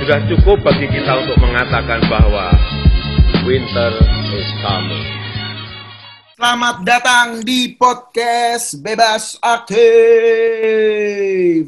Sudah 0.00 0.16
cukup 0.32 0.64
bagi 0.64 0.88
kita 0.88 1.12
untuk 1.12 1.36
mengatakan 1.44 2.00
bahwa 2.08 2.56
winter 3.44 3.92
is 4.32 4.48
coming. 4.64 5.04
Selamat 6.40 6.80
datang 6.88 7.44
di 7.44 7.76
podcast 7.76 8.80
Bebas 8.80 9.36
Aktif. 9.44 9.76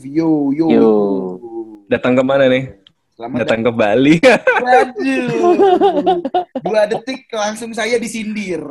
Yo 0.01 0.49
yo. 0.49 0.69
Yo. 0.73 0.97
Datang 1.93 2.17
ke 2.17 2.25
mana 2.25 2.49
nih? 2.49 2.73
Selamat 3.21 3.45
Datang 3.45 3.69
ke 3.69 3.71
Bali. 3.77 4.17
Waduh. 4.65 5.53
Dua 6.65 6.89
detik 6.89 7.29
langsung 7.37 7.77
saya 7.77 8.01
disindir. 8.01 8.65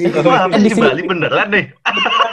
Eh, 0.00 0.08
Wah, 0.24 0.48
di 0.48 0.64
di 0.64 0.72
Bali 0.72 1.02
beneran 1.04 1.48
deh. 1.50 1.66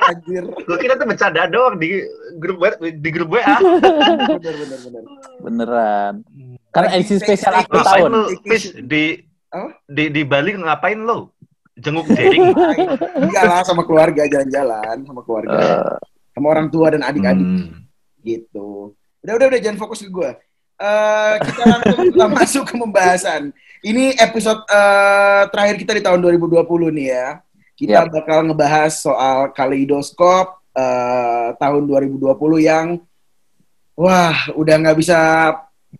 Anjir. 0.07 0.43
Gue 0.47 0.77
kira 0.77 0.95
tuh 0.95 1.03
bercanda 1.03 1.45
doang 1.45 1.75
di 1.75 1.99
grup 2.37 2.57
wa- 2.57 2.79
di 2.79 3.09
grup 3.11 3.29
WA. 3.29 3.43
Bener 3.43 4.55
bener 4.55 4.79
bener. 4.81 5.03
Beneran. 5.37 6.13
Karena 6.69 6.87
Lagi 6.89 6.97
edisi 7.01 7.15
spesial 7.17 7.53
akhir 7.57 7.71
tahun. 7.73 8.09
lu, 8.09 8.23
di 8.85 9.03
Apa? 9.49 9.67
di 9.85 10.03
di 10.09 10.21
Bali 10.23 10.55
ngapain 10.55 10.99
lo? 10.99 11.35
Jenguk 11.75 12.07
jaring. 12.07 12.55
Enggak 13.27 13.43
lah 13.43 13.61
sama 13.61 13.83
keluarga 13.83 14.23
jalan-jalan 14.25 14.97
sama 15.03 15.21
keluarga. 15.21 15.53
Eh, 15.53 15.95
Sama 16.31 16.47
orang 16.49 16.69
tua 16.69 16.87
dan 16.87 17.01
adik-adik 17.01 17.43
Hmm. 17.43 17.89
gitu. 18.21 18.93
Udah 19.19 19.33
udah 19.35 19.47
udah 19.49 19.59
jangan 19.59 19.77
fokus 19.77 19.99
ke 19.99 20.09
gue. 20.09 20.29
Eh 20.77 21.33
kita 21.41 21.61
langsung 21.65 22.31
masuk 22.37 22.63
ke 22.69 22.73
pembahasan. 22.77 23.49
Ini 23.81 24.13
episode 24.21 24.61
eh, 24.69 25.43
terakhir 25.49 25.75
kita 25.81 25.91
di 25.97 26.03
tahun 26.05 26.21
2020 26.21 26.61
nih 26.93 27.07
ya. 27.09 27.27
Kita 27.77 28.05
Yap. 28.05 28.13
bakal 28.13 28.45
ngebahas 28.45 28.93
soal 28.93 29.49
kaleidoskop 29.53 30.61
eh, 30.77 31.49
tahun 31.57 31.81
2020 31.89 32.29
yang 32.61 33.01
wah 33.97 34.37
udah 34.53 34.75
nggak 34.77 34.97
bisa 34.97 35.17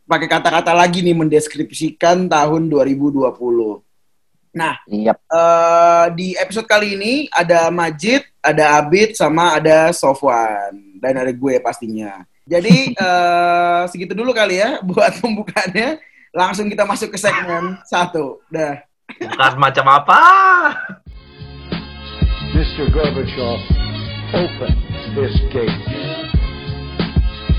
pakai 0.05 0.29
kata-kata 0.29 0.77
lagi 0.77 1.01
nih 1.01 1.17
mendeskripsikan 1.17 2.29
tahun 2.29 2.69
2020. 2.69 3.81
Nah, 4.57 4.73
Iya. 4.89 5.13
eh, 5.17 6.05
di 6.13 6.27
episode 6.37 6.65
kali 6.69 6.93
ini 6.97 7.13
ada 7.29 7.69
Majid, 7.73 8.25
ada 8.41 8.77
Abid, 8.77 9.13
sama 9.13 9.57
ada 9.57 9.89
Sofwan 9.89 10.73
dan 11.01 11.17
ada 11.17 11.33
gue 11.33 11.57
pastinya. 11.61 12.21
Jadi 12.47 12.95
eh, 12.95 13.81
segitu 13.91 14.15
dulu 14.15 14.31
kali 14.31 14.63
ya 14.63 14.79
buat 14.79 15.19
pembukaannya. 15.19 15.99
Langsung 16.31 16.71
kita 16.71 16.87
masuk 16.87 17.11
ke 17.11 17.19
segmen 17.19 17.75
satu. 17.83 18.39
Dah. 18.47 18.79
Bukan 19.19 19.53
macam 19.59 19.85
apa? 19.91 20.21
Mr. 22.55 22.87
Gorbachev, 22.91 23.59
open 24.31 24.73
this 25.15 25.35
gate. 25.51 25.83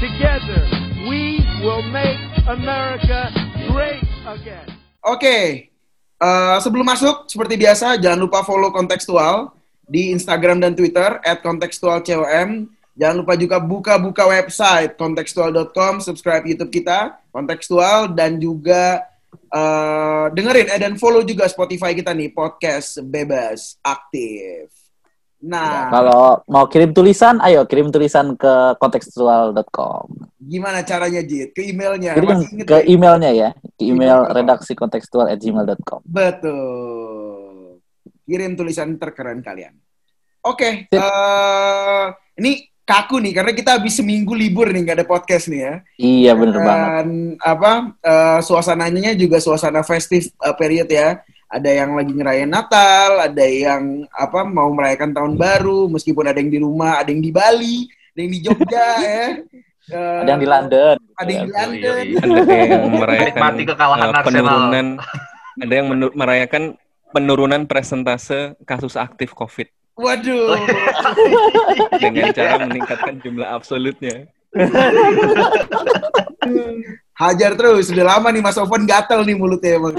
Together, 0.01 0.65
we 1.05 1.45
will 1.61 1.85
make 1.93 2.21
America 2.49 3.29
great 3.69 4.05
again. 4.25 4.69
Oke, 5.05 5.69
eh, 6.17 6.57
sebelum 6.65 6.89
masuk 6.89 7.29
seperti 7.29 7.61
biasa 7.61 8.01
jangan 8.01 8.25
lupa 8.25 8.41
follow 8.41 8.73
kontekstual 8.73 9.53
di 9.85 10.13
Instagram 10.13 10.61
dan 10.61 10.73
Twitter 10.73 11.21
@kontekstualcom. 11.45 12.78
Jangan 12.99 13.23
lupa 13.23 13.39
juga 13.39 13.63
buka-buka 13.63 14.27
website 14.27 14.99
kontekstual.com, 14.99 16.03
subscribe 16.03 16.43
YouTube 16.43 16.75
kita 16.75 17.15
kontekstual 17.31 18.11
dan 18.11 18.43
juga 18.43 19.07
eh, 19.31 20.27
dengerin 20.35 20.67
eh, 20.67 20.81
dan 20.83 20.99
follow 20.99 21.23
juga 21.23 21.47
Spotify 21.47 21.95
kita 21.95 22.11
nih 22.11 22.35
podcast 22.35 22.99
bebas 23.07 23.79
aktif. 23.87 24.75
Nah, 25.39 25.87
Kalau 25.95 26.43
mau 26.51 26.67
kirim 26.67 26.91
tulisan, 26.91 27.39
ayo 27.39 27.63
kirim 27.71 27.95
tulisan 27.95 28.35
ke 28.35 28.75
kontekstual.com. 28.83 30.27
gimana 30.43 30.83
caranya 30.83 31.23
Jit? 31.23 31.55
Ke 31.55 31.63
emailnya? 31.71 32.19
Kirim 32.19 32.67
ke 32.67 32.83
ya? 32.83 32.85
emailnya 32.91 33.31
ya, 33.31 33.49
ke 33.79 33.87
email 33.87 34.27
redaksi 34.35 34.75
kontekstual@gmail.com. 34.75 36.03
Betul. 36.03 37.79
Kirim 38.27 38.59
tulisan 38.59 38.99
terkeren 38.99 39.39
kalian. 39.39 39.79
Oke, 40.43 40.91
Sip. 40.91 40.99
eh, 40.99 42.07
ini 42.43 42.67
kaku 42.89 43.21
nih 43.21 43.37
karena 43.37 43.53
kita 43.53 43.77
habis 43.77 44.01
seminggu 44.01 44.33
libur 44.33 44.73
nih 44.73 44.81
nggak 44.81 44.97
ada 44.97 45.07
podcast 45.07 45.53
nih 45.53 45.61
ya. 45.61 45.75
Iya 46.01 46.33
bener 46.33 46.57
banget. 46.65 46.89
Dan 46.89 47.09
apa 47.37 47.73
eh, 48.01 48.41
suasananya 48.41 49.13
juga 49.13 49.37
suasana 49.39 49.85
festif 49.85 50.33
eh, 50.33 50.55
period 50.57 50.89
ya. 50.89 51.21
Ada 51.49 51.85
yang 51.85 51.97
lagi 51.97 52.13
ngerayain 52.13 52.49
Natal, 52.49 53.25
ada 53.25 53.45
yang 53.45 54.05
apa 54.13 54.45
mau 54.45 54.69
merayakan 54.73 55.17
tahun 55.17 55.33
baru, 55.37 55.89
meskipun 55.89 56.29
ada 56.29 56.37
yang 56.41 56.53
di 56.53 56.61
rumah, 56.61 57.01
ada 57.01 57.09
yang 57.09 57.25
di 57.25 57.33
Bali, 57.33 57.89
ada 58.13 58.21
yang 58.21 58.33
di 58.33 58.41
Jogja 58.41 58.89
ya. 59.05 59.25
Eh, 59.89 60.17
Ada 60.21 60.29
yang 60.37 60.43
di 60.45 60.49
London. 60.49 60.97
Ada 61.17 61.31
yang 61.33 61.45
di 61.45 61.49
Yoi, 61.49 61.57
London. 61.57 62.05
yoi. 62.05 62.41
ada 62.45 62.53
yang 62.53 62.85
merayakan 63.01 63.53
kekalahan 63.65 64.01
uh, 64.05 64.13
Arsenal. 64.13 64.25
penurunan. 64.29 64.87
Ada 65.59 65.73
yang 65.73 65.87
merayakan 66.13 66.63
penurunan 67.09 67.63
presentase 67.65 68.53
kasus 68.69 69.01
aktif 69.01 69.33
COVID 69.33 69.73
Waduh. 69.99 70.55
dengan 72.03 72.31
cara 72.31 72.63
meningkatkan 72.63 73.19
jumlah 73.19 73.49
absolutnya. 73.51 74.31
Hajar 77.19 77.59
terus, 77.59 77.91
sudah 77.91 78.07
lama 78.07 78.31
nih 78.31 78.39
Mas 78.39 78.55
Ovan 78.63 78.87
gatel 78.87 79.27
nih 79.27 79.35
mulutnya 79.35 79.75
emang. 79.75 79.99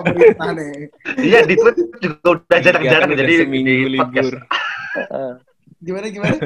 Pemerintah 0.00 0.56
nih. 0.56 0.88
Iya 1.20 1.44
di 1.44 1.54
Twitter 1.60 1.84
juga 2.00 2.40
udah 2.40 2.58
jarang-jarang 2.64 3.12
jadi 3.12 3.20
udah 3.28 3.44
seminggu 3.44 3.88
libur. 3.92 4.34
Eh, 4.96 5.32
Gimana 5.84 6.06
gimana? 6.12 6.36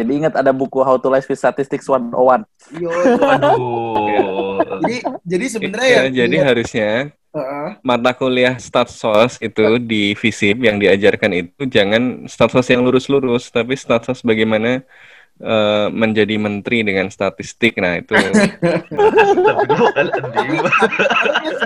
Jadi 0.00 0.12
ingat 0.16 0.32
ada 0.36 0.52
buku 0.52 0.80
How 0.80 0.96
to 0.96 1.12
Life 1.12 1.28
with 1.28 1.40
Statistics 1.40 1.84
101. 1.88 2.44
Yo. 2.80 2.88
Aduh. 3.20 4.60
Jadi 4.80 4.96
jadi 5.28 5.46
sebenarnya 5.48 5.88
Ya, 5.88 6.00
yang 6.08 6.14
jadi 6.24 6.36
harusnya 6.40 6.90
Heeh. 7.30 7.78
mata 7.86 8.10
kuliah 8.10 8.58
statsos 8.58 9.38
itu 9.38 9.62
di 9.78 10.18
FISIP 10.18 10.66
yang 10.66 10.82
diajarkan 10.82 11.30
itu 11.30 11.62
jangan 11.70 12.26
statsos 12.26 12.66
yang 12.66 12.82
lurus-lurus, 12.82 13.54
tapi 13.54 13.78
statsos 13.78 14.26
bagaimana 14.26 14.82
eh, 15.38 15.86
menjadi 15.94 16.34
menteri 16.36 16.82
dengan 16.82 17.06
statistik. 17.06 17.78
Nah, 17.78 18.02
itu 18.02 18.12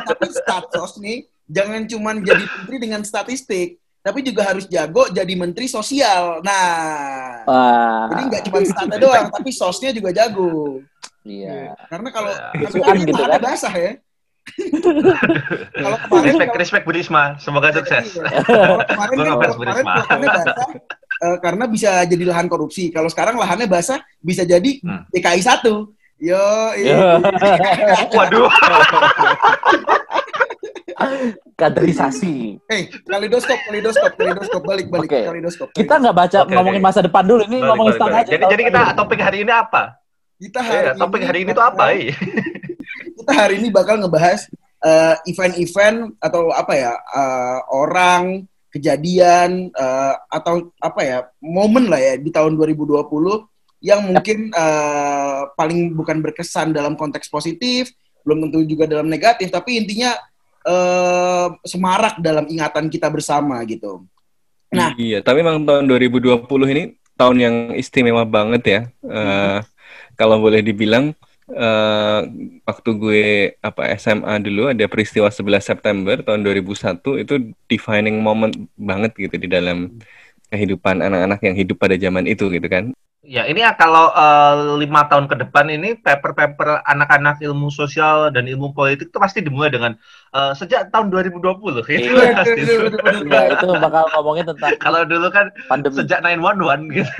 tapi, 0.04 0.28
status 0.30 1.00
nih 1.00 1.24
jangan 1.48 1.82
cuman 1.88 2.20
jadi 2.20 2.44
menteri 2.44 2.76
dengan 2.80 3.00
statistik, 3.04 3.80
tapi 4.00 4.20
juga 4.20 4.52
harus 4.52 4.68
jago 4.68 5.08
jadi 5.08 5.32
menteri 5.32 5.64
sosial. 5.64 6.40
Nah, 6.44 7.44
Wah. 7.48 8.04
jadi 8.12 8.22
nggak 8.28 8.42
cuma 8.48 8.58
statnya 8.64 8.98
doang, 9.00 9.26
tapi 9.32 9.50
sosnya 9.52 9.90
juga 9.92 10.12
jago. 10.12 10.80
Iya. 11.24 11.72
Karena 11.88 12.08
kalau 12.12 12.32
Ya. 12.32 12.52
tapi 12.52 12.68
Isuan 12.68 12.96
ini 13.00 13.04
gitu 13.08 13.22
kan. 13.24 13.40
basah 13.40 13.74
ya. 13.74 13.92
Kalau 15.74 15.96
kemarin 16.04 16.24
Respect, 16.26 16.46
kalau- 16.46 16.60
respect 16.60 16.84
Bu 16.84 16.92
Risma. 16.92 17.24
Semoga 17.38 17.72
sukses. 17.72 18.12
Iya. 18.12 18.44
Kalau 18.44 18.78
kemarin 18.84 19.16
kan 19.16 19.24
kalau 19.24 19.36
kemarin 19.36 19.56
Burisma. 19.56 19.92
lahannya 19.98 20.28
basah 20.28 20.54
eh, 21.16 21.36
karena 21.38 21.64
bisa 21.66 21.90
jadi 22.04 22.24
lahan 22.26 22.46
korupsi. 22.46 22.84
Kalau 22.88 23.08
sekarang 23.08 23.34
lahannya 23.34 23.66
basah 23.66 23.98
bisa 24.18 24.42
jadi 24.42 24.70
Hmm. 24.80 25.02
DKI 25.08 25.40
1. 25.40 25.64
Yo, 26.16 26.38
Ya. 26.78 27.18
iya. 27.18 27.18
Waduh. 28.16 28.48
Kaderisasi. 31.54 32.58
Hey, 32.64 32.90
kalidoskop, 33.02 33.58
kalidoskop, 33.62 34.12
kalidoskop, 34.14 34.62
balik, 34.62 34.86
balik, 34.88 35.08
Oke. 35.08 35.20
kalidoskop. 35.24 35.68
Kita 35.70 35.94
nggak 35.96 36.14
baca 36.14 36.38
Oke, 36.42 36.52
ngomongin 36.52 36.80
oke. 36.80 36.86
masa 36.86 37.00
depan 37.00 37.22
dulu, 37.22 37.42
ini 37.44 37.56
Balik, 37.56 37.68
ngomongin 37.68 37.92
balik, 37.92 38.02
balik. 38.04 38.18
aja. 38.20 38.30
Jadi 38.32 38.44
jadi 38.48 38.62
kita 38.64 38.80
topik 38.94 39.20
hari 39.20 39.38
ini 39.40 39.52
apa? 39.52 39.82
Kita 40.34 40.58
hari 40.60 40.78
Iya, 40.80 40.92
topik 40.94 41.22
hari 41.22 41.38
ini 41.40 41.50
tuh 41.52 41.64
apa? 41.64 41.84
Kita 43.24 43.40
hari 43.40 43.56
ini 43.56 43.72
bakal 43.72 43.96
ngebahas 44.04 44.52
eh, 44.84 45.16
event-event 45.32 46.12
atau 46.20 46.52
apa 46.52 46.76
ya 46.76 46.92
eh, 46.92 47.58
orang 47.72 48.44
kejadian 48.68 49.72
eh, 49.72 50.14
atau 50.28 50.68
apa 50.76 51.00
ya 51.00 51.18
momen 51.40 51.88
lah 51.88 51.96
ya 51.96 52.20
di 52.20 52.28
tahun 52.28 52.52
2020 52.52 53.00
yang 53.80 54.04
mungkin 54.04 54.52
eh, 54.52 55.40
paling 55.56 55.96
bukan 55.96 56.20
berkesan 56.20 56.76
dalam 56.76 57.00
konteks 57.00 57.32
positif, 57.32 57.96
belum 58.28 58.44
tentu 58.44 58.60
juga 58.68 58.84
dalam 58.84 59.08
negatif, 59.08 59.48
tapi 59.48 59.80
intinya 59.80 60.12
eh, 60.68 61.48
semarak 61.64 62.20
dalam 62.20 62.44
ingatan 62.44 62.92
kita 62.92 63.08
bersama 63.08 63.64
gitu. 63.64 64.04
Nah. 64.68 64.92
Iya, 65.00 65.24
tapi 65.24 65.40
memang 65.40 65.64
tahun 65.64 65.88
2020 65.88 66.44
ini 66.76 66.92
tahun 67.16 67.36
yang 67.40 67.56
istimewa 67.72 68.28
banget 68.28 68.62
ya. 68.68 68.80
Eh, 69.00 69.58
kalau 70.12 70.44
boleh 70.44 70.60
dibilang 70.60 71.16
eh, 71.50 72.20
waktu 72.64 72.90
gue 72.96 73.22
apa 73.60 73.82
SMA 73.96 74.34
dulu 74.40 74.72
ada 74.72 74.84
peristiwa 74.86 75.28
11 75.28 75.60
September 75.60 76.16
tahun 76.20 76.40
2001 76.42 77.20
itu 77.20 77.34
defining 77.66 78.20
moment 78.20 78.54
banget 78.76 79.12
gitu 79.18 79.36
di 79.36 79.48
dalam 79.48 79.92
kehidupan 80.48 81.02
anak-anak 81.02 81.40
yang 81.42 81.56
hidup 81.56 81.76
pada 81.76 81.96
zaman 81.96 82.24
itu 82.24 82.46
gitu 82.48 82.68
kan. 82.68 82.94
Ya, 83.24 83.48
ini 83.48 83.64
ya 83.64 83.72
kalau 83.72 84.12
eh, 84.12 84.54
lima 84.84 85.08
tahun 85.08 85.24
ke 85.32 85.48
depan 85.48 85.72
ini 85.72 85.96
paper-paper 85.96 86.84
anak-anak 86.84 87.40
ilmu 87.40 87.72
sosial 87.72 88.28
dan 88.28 88.44
ilmu 88.44 88.76
politik 88.76 89.08
itu 89.08 89.16
pasti 89.16 89.40
dimulai 89.40 89.72
dengan 89.72 89.96
eh, 90.36 90.52
sejak 90.52 90.92
tahun 90.92 91.08
2020 91.08 91.40
gitu. 91.40 91.80
Iya. 91.88 92.36
Pasti. 92.44 92.60
Ya, 93.24 93.42
itu 93.48 93.64
bakal 93.80 94.12
ngomongin 94.12 94.44
tentang 94.44 94.76
Kalau 94.76 95.08
dulu 95.08 95.32
kan 95.32 95.48
pandemi. 95.72 96.04
sejak 96.04 96.20
911 96.20 96.92
gitu. 96.92 97.10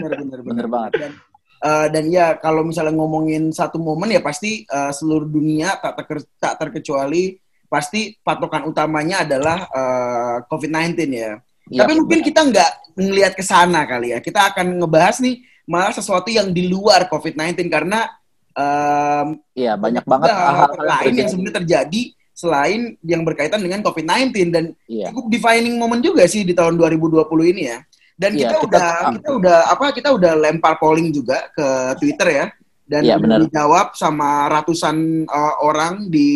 bener 0.00 0.12
bener 0.16 0.38
Bener 0.48 0.66
banget. 0.66 0.92
dan 0.96 1.12
eh, 1.60 1.86
dan 1.88 2.04
ya 2.08 2.34
kalau 2.36 2.64
misalnya 2.64 2.92
ngomongin 2.92 3.52
satu 3.52 3.76
momen 3.76 4.10
ya 4.10 4.20
pasti 4.20 4.64
eh, 4.64 4.92
seluruh 4.92 5.26
dunia 5.26 5.76
tak 5.76 6.00
terke- 6.02 6.28
tak 6.40 6.54
terkecuali 6.58 7.36
pasti 7.66 8.18
patokan 8.18 8.66
utamanya 8.66 9.22
adalah 9.22 9.68
eh, 9.70 10.36
COVID-19 10.48 10.90
ya. 11.10 11.38
Iya, 11.70 11.86
Tapi 11.86 11.92
mungkin 12.02 12.18
benar. 12.18 12.28
kita 12.28 12.40
nggak 12.50 12.70
ngelihat 12.98 13.32
ke 13.38 13.44
sana 13.46 13.86
kali 13.86 14.10
ya. 14.10 14.18
Kita 14.18 14.50
akan 14.50 14.82
ngebahas 14.82 15.22
nih 15.22 15.38
malah 15.70 15.94
sesuatu 15.94 16.26
yang 16.26 16.50
di 16.50 16.66
luar 16.66 17.06
COVID-19 17.06 17.70
karena 17.70 18.10
em, 18.50 19.38
Iya, 19.54 19.78
banyak 19.78 20.02
banget 20.02 20.34
hal 20.34 20.66
hal-hal 20.66 20.82
lain 20.82 21.14
yang 21.14 21.28
sebenarnya 21.30 21.56
terjadi 21.62 22.02
selain 22.34 22.96
yang 23.04 23.22
berkaitan 23.22 23.60
dengan 23.60 23.84
COVID-19 23.84 24.32
dan 24.50 24.64
Iya. 24.88 25.12
cukup 25.12 25.30
defining 25.30 25.76
moment 25.78 26.02
juga 26.02 26.24
sih 26.26 26.42
di 26.42 26.56
tahun 26.56 26.74
2020 26.74 27.22
ini 27.52 27.62
ya. 27.70 27.78
Dan 28.20 28.36
Iya, 28.36 28.52
kita, 28.52 28.56
kita- 28.60 28.66
udah 28.68 28.84
ah. 28.84 29.12
kita 29.16 29.30
udah 29.40 29.58
apa 29.72 29.84
kita 29.96 30.08
udah 30.12 30.32
lempar 30.36 30.76
polling 30.76 31.08
juga 31.08 31.48
ke 31.56 31.96
Twitter 31.96 32.28
ya. 32.28 32.46
Dan 32.84 33.06
udah 33.06 33.18
benar. 33.22 33.38
dijawab 33.46 33.86
sama 33.96 34.50
ratusan 34.50 35.24
uh, 35.24 35.54
orang 35.64 36.12
di 36.12 36.28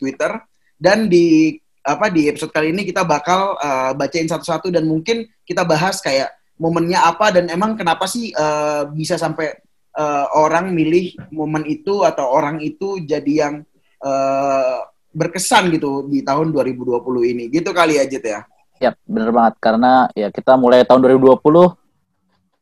Twitter 0.00 0.32
dan 0.80 1.06
di 1.06 1.54
apa 1.84 2.08
di 2.08 2.28
episode 2.28 2.52
kali 2.52 2.72
ini 2.72 2.88
kita 2.88 3.04
bakal 3.04 3.56
uh, 3.60 3.92
bacain 3.92 4.24
satu-satu 4.24 4.72
dan 4.72 4.88
mungkin 4.88 5.28
kita 5.44 5.60
bahas 5.64 6.00
kayak 6.00 6.32
momennya 6.56 7.04
apa 7.04 7.32
dan 7.36 7.52
emang 7.52 7.76
kenapa 7.76 8.08
sih 8.08 8.32
uh, 8.32 8.88
bisa 8.92 9.20
sampai 9.20 9.52
uh, 9.96 10.26
orang 10.36 10.72
milih 10.72 11.16
momen 11.32 11.64
itu 11.68 12.04
atau 12.04 12.28
orang 12.32 12.60
itu 12.60 13.00
jadi 13.04 13.32
yang 13.48 13.54
uh, 14.04 14.88
berkesan 15.10 15.74
gitu 15.74 16.06
di 16.06 16.22
tahun 16.22 16.54
2020 16.54 17.32
ini. 17.32 17.44
Gitu 17.50 17.70
kali 17.74 17.98
ya, 17.98 18.04
Jet 18.06 18.24
ya. 18.24 18.40
Ya, 18.80 18.96
bener 19.04 19.30
banget. 19.30 19.54
Karena 19.60 20.08
ya 20.16 20.32
kita 20.32 20.56
mulai 20.56 20.82
tahun 20.88 21.04
2020 21.04 21.76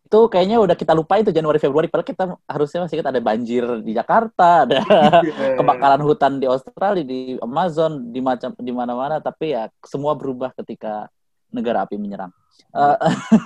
itu 0.08 0.20
kayaknya 0.32 0.56
udah 0.56 0.72
kita 0.72 0.96
lupa 0.96 1.20
itu 1.20 1.28
Januari 1.28 1.60
Februari 1.60 1.84
padahal 1.84 2.08
kita 2.08 2.24
harusnya 2.48 2.88
masih 2.88 2.96
ingat 2.96 3.12
ada 3.12 3.20
banjir 3.20 3.60
di 3.84 3.92
Jakarta, 3.92 4.64
ada 4.64 4.80
kebakaran 5.60 6.00
hutan 6.00 6.40
di 6.40 6.48
Australia, 6.48 7.04
di 7.04 7.36
Amazon, 7.44 8.08
di 8.08 8.16
macam 8.24 8.56
di 8.56 8.72
mana-mana 8.72 9.20
tapi 9.20 9.52
ya 9.52 9.68
semua 9.84 10.16
berubah 10.16 10.56
ketika 10.56 11.12
negara 11.52 11.84
api 11.84 12.00
menyerang. 12.00 12.32
Eh, 12.72 12.96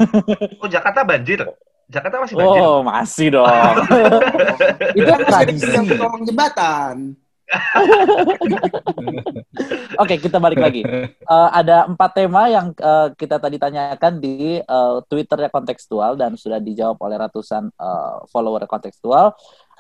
Oh, 0.63 0.71
Jakarta 0.71 1.03
banjir. 1.03 1.43
Jakarta 1.91 2.23
masih 2.23 2.35
banjir. 2.39 2.63
oh, 2.63 2.79
masih 2.87 3.27
dong. 3.35 3.47
itu 5.03 5.11
ada 5.11 5.27
tradisi. 5.27 5.67
yang 5.67 5.87
jembatan. 6.23 7.19
Oke, 10.03 10.19
kita 10.19 10.41
balik 10.41 10.61
lagi. 10.61 10.83
Eh, 10.85 11.49
ada 11.53 11.89
empat 11.89 12.15
tema 12.17 12.49
yang 12.49 12.73
eh, 12.73 13.09
kita 13.19 13.37
tadi 13.37 13.59
tanyakan 13.61 14.21
di 14.23 14.63
eh, 14.63 14.97
Twitternya 15.07 15.51
kontekstual 15.53 16.17
dan 16.17 16.37
sudah 16.39 16.63
dijawab 16.63 16.97
oleh 17.03 17.19
ratusan 17.21 17.69
eh, 17.69 18.17
follower 18.33 18.65
kontekstual. 18.67 19.37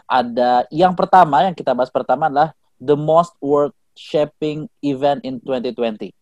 Ada 0.06 0.68
yang 0.68 0.92
pertama 0.92 1.48
yang 1.48 1.56
kita 1.56 1.72
bahas 1.72 1.88
pertama 1.88 2.28
adalah 2.28 2.52
the 2.82 2.98
most 2.98 3.32
world 3.40 3.72
shaping 3.96 4.68
event 4.84 5.24
in 5.24 5.40
2020. 5.40 6.12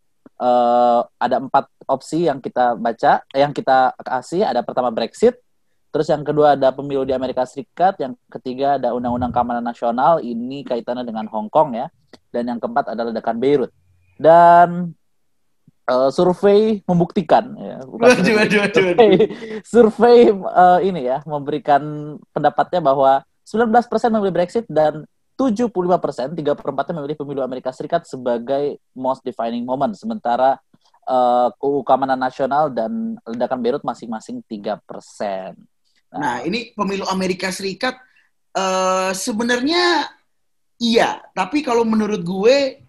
Eh, 0.41 1.01
ada 1.21 1.37
empat 1.37 1.69
opsi 1.85 2.25
yang 2.25 2.41
kita 2.41 2.73
baca, 2.81 3.21
yang 3.37 3.53
kita 3.53 3.93
kasih. 4.01 4.49
Ada 4.49 4.65
pertama 4.65 4.89
Brexit, 4.89 5.37
terus 5.91 6.07
yang 6.09 6.23
kedua 6.23 6.55
ada 6.55 6.71
pemilu 6.71 7.03
di 7.03 7.13
Amerika 7.13 7.43
Serikat, 7.45 7.99
yang 7.99 8.15
ketiga 8.31 8.79
ada 8.79 8.95
Undang-Undang 8.95 9.35
Keamanan 9.35 9.65
Nasional. 9.67 10.23
Ini 10.23 10.63
kaitannya 10.65 11.03
dengan 11.03 11.27
Hong 11.29 11.51
Kong 11.51 11.75
ya 11.75 11.91
dan 12.31 12.47
yang 12.47 12.59
keempat 12.63 12.95
adalah 12.95 13.11
ledakan 13.11 13.37
Beirut. 13.39 13.71
Dan 14.21 14.95
eh, 15.87 16.11
survei 16.15 16.81
membuktikan 16.87 17.55
ya, 17.59 17.83
bukan 17.83 18.07
Waduh, 18.07 18.35
waduh, 18.37 18.59
waduh, 18.67 18.83
waduh. 18.87 18.97
survei, 18.97 19.13
survei 19.67 20.19
eh, 20.31 20.79
ini 20.87 21.01
ya 21.07 21.19
memberikan 21.27 21.83
pendapatnya 22.31 22.81
bahwa 22.81 23.23
19% 23.45 24.15
memilih 24.15 24.35
Brexit 24.35 24.65
dan 24.71 25.03
75% 25.35 26.37
tiga 26.37 26.53
perempatnya 26.53 27.01
memilih 27.01 27.17
pemilu 27.17 27.41
Amerika 27.41 27.73
Serikat 27.73 28.05
sebagai 28.05 28.77
most 28.93 29.25
defining 29.25 29.65
moment 29.65 29.97
sementara 29.97 30.61
eh, 31.09 31.49
UU 31.65 31.81
Keamanan 31.83 32.21
Nasional 32.21 32.69
dan 32.71 33.17
ledakan 33.25 33.59
Beirut 33.65 33.83
masing-masing 33.83 34.45
3%. 34.45 34.79
Nah, 36.11 36.43
ini 36.43 36.75
pemilu 36.75 37.07
Amerika 37.07 37.51
Serikat 37.51 37.95
eh 38.51 39.11
sebenarnya 39.15 40.11
iya, 40.77 41.23
tapi 41.31 41.63
kalau 41.63 41.87
menurut 41.87 42.19
gue 42.21 42.83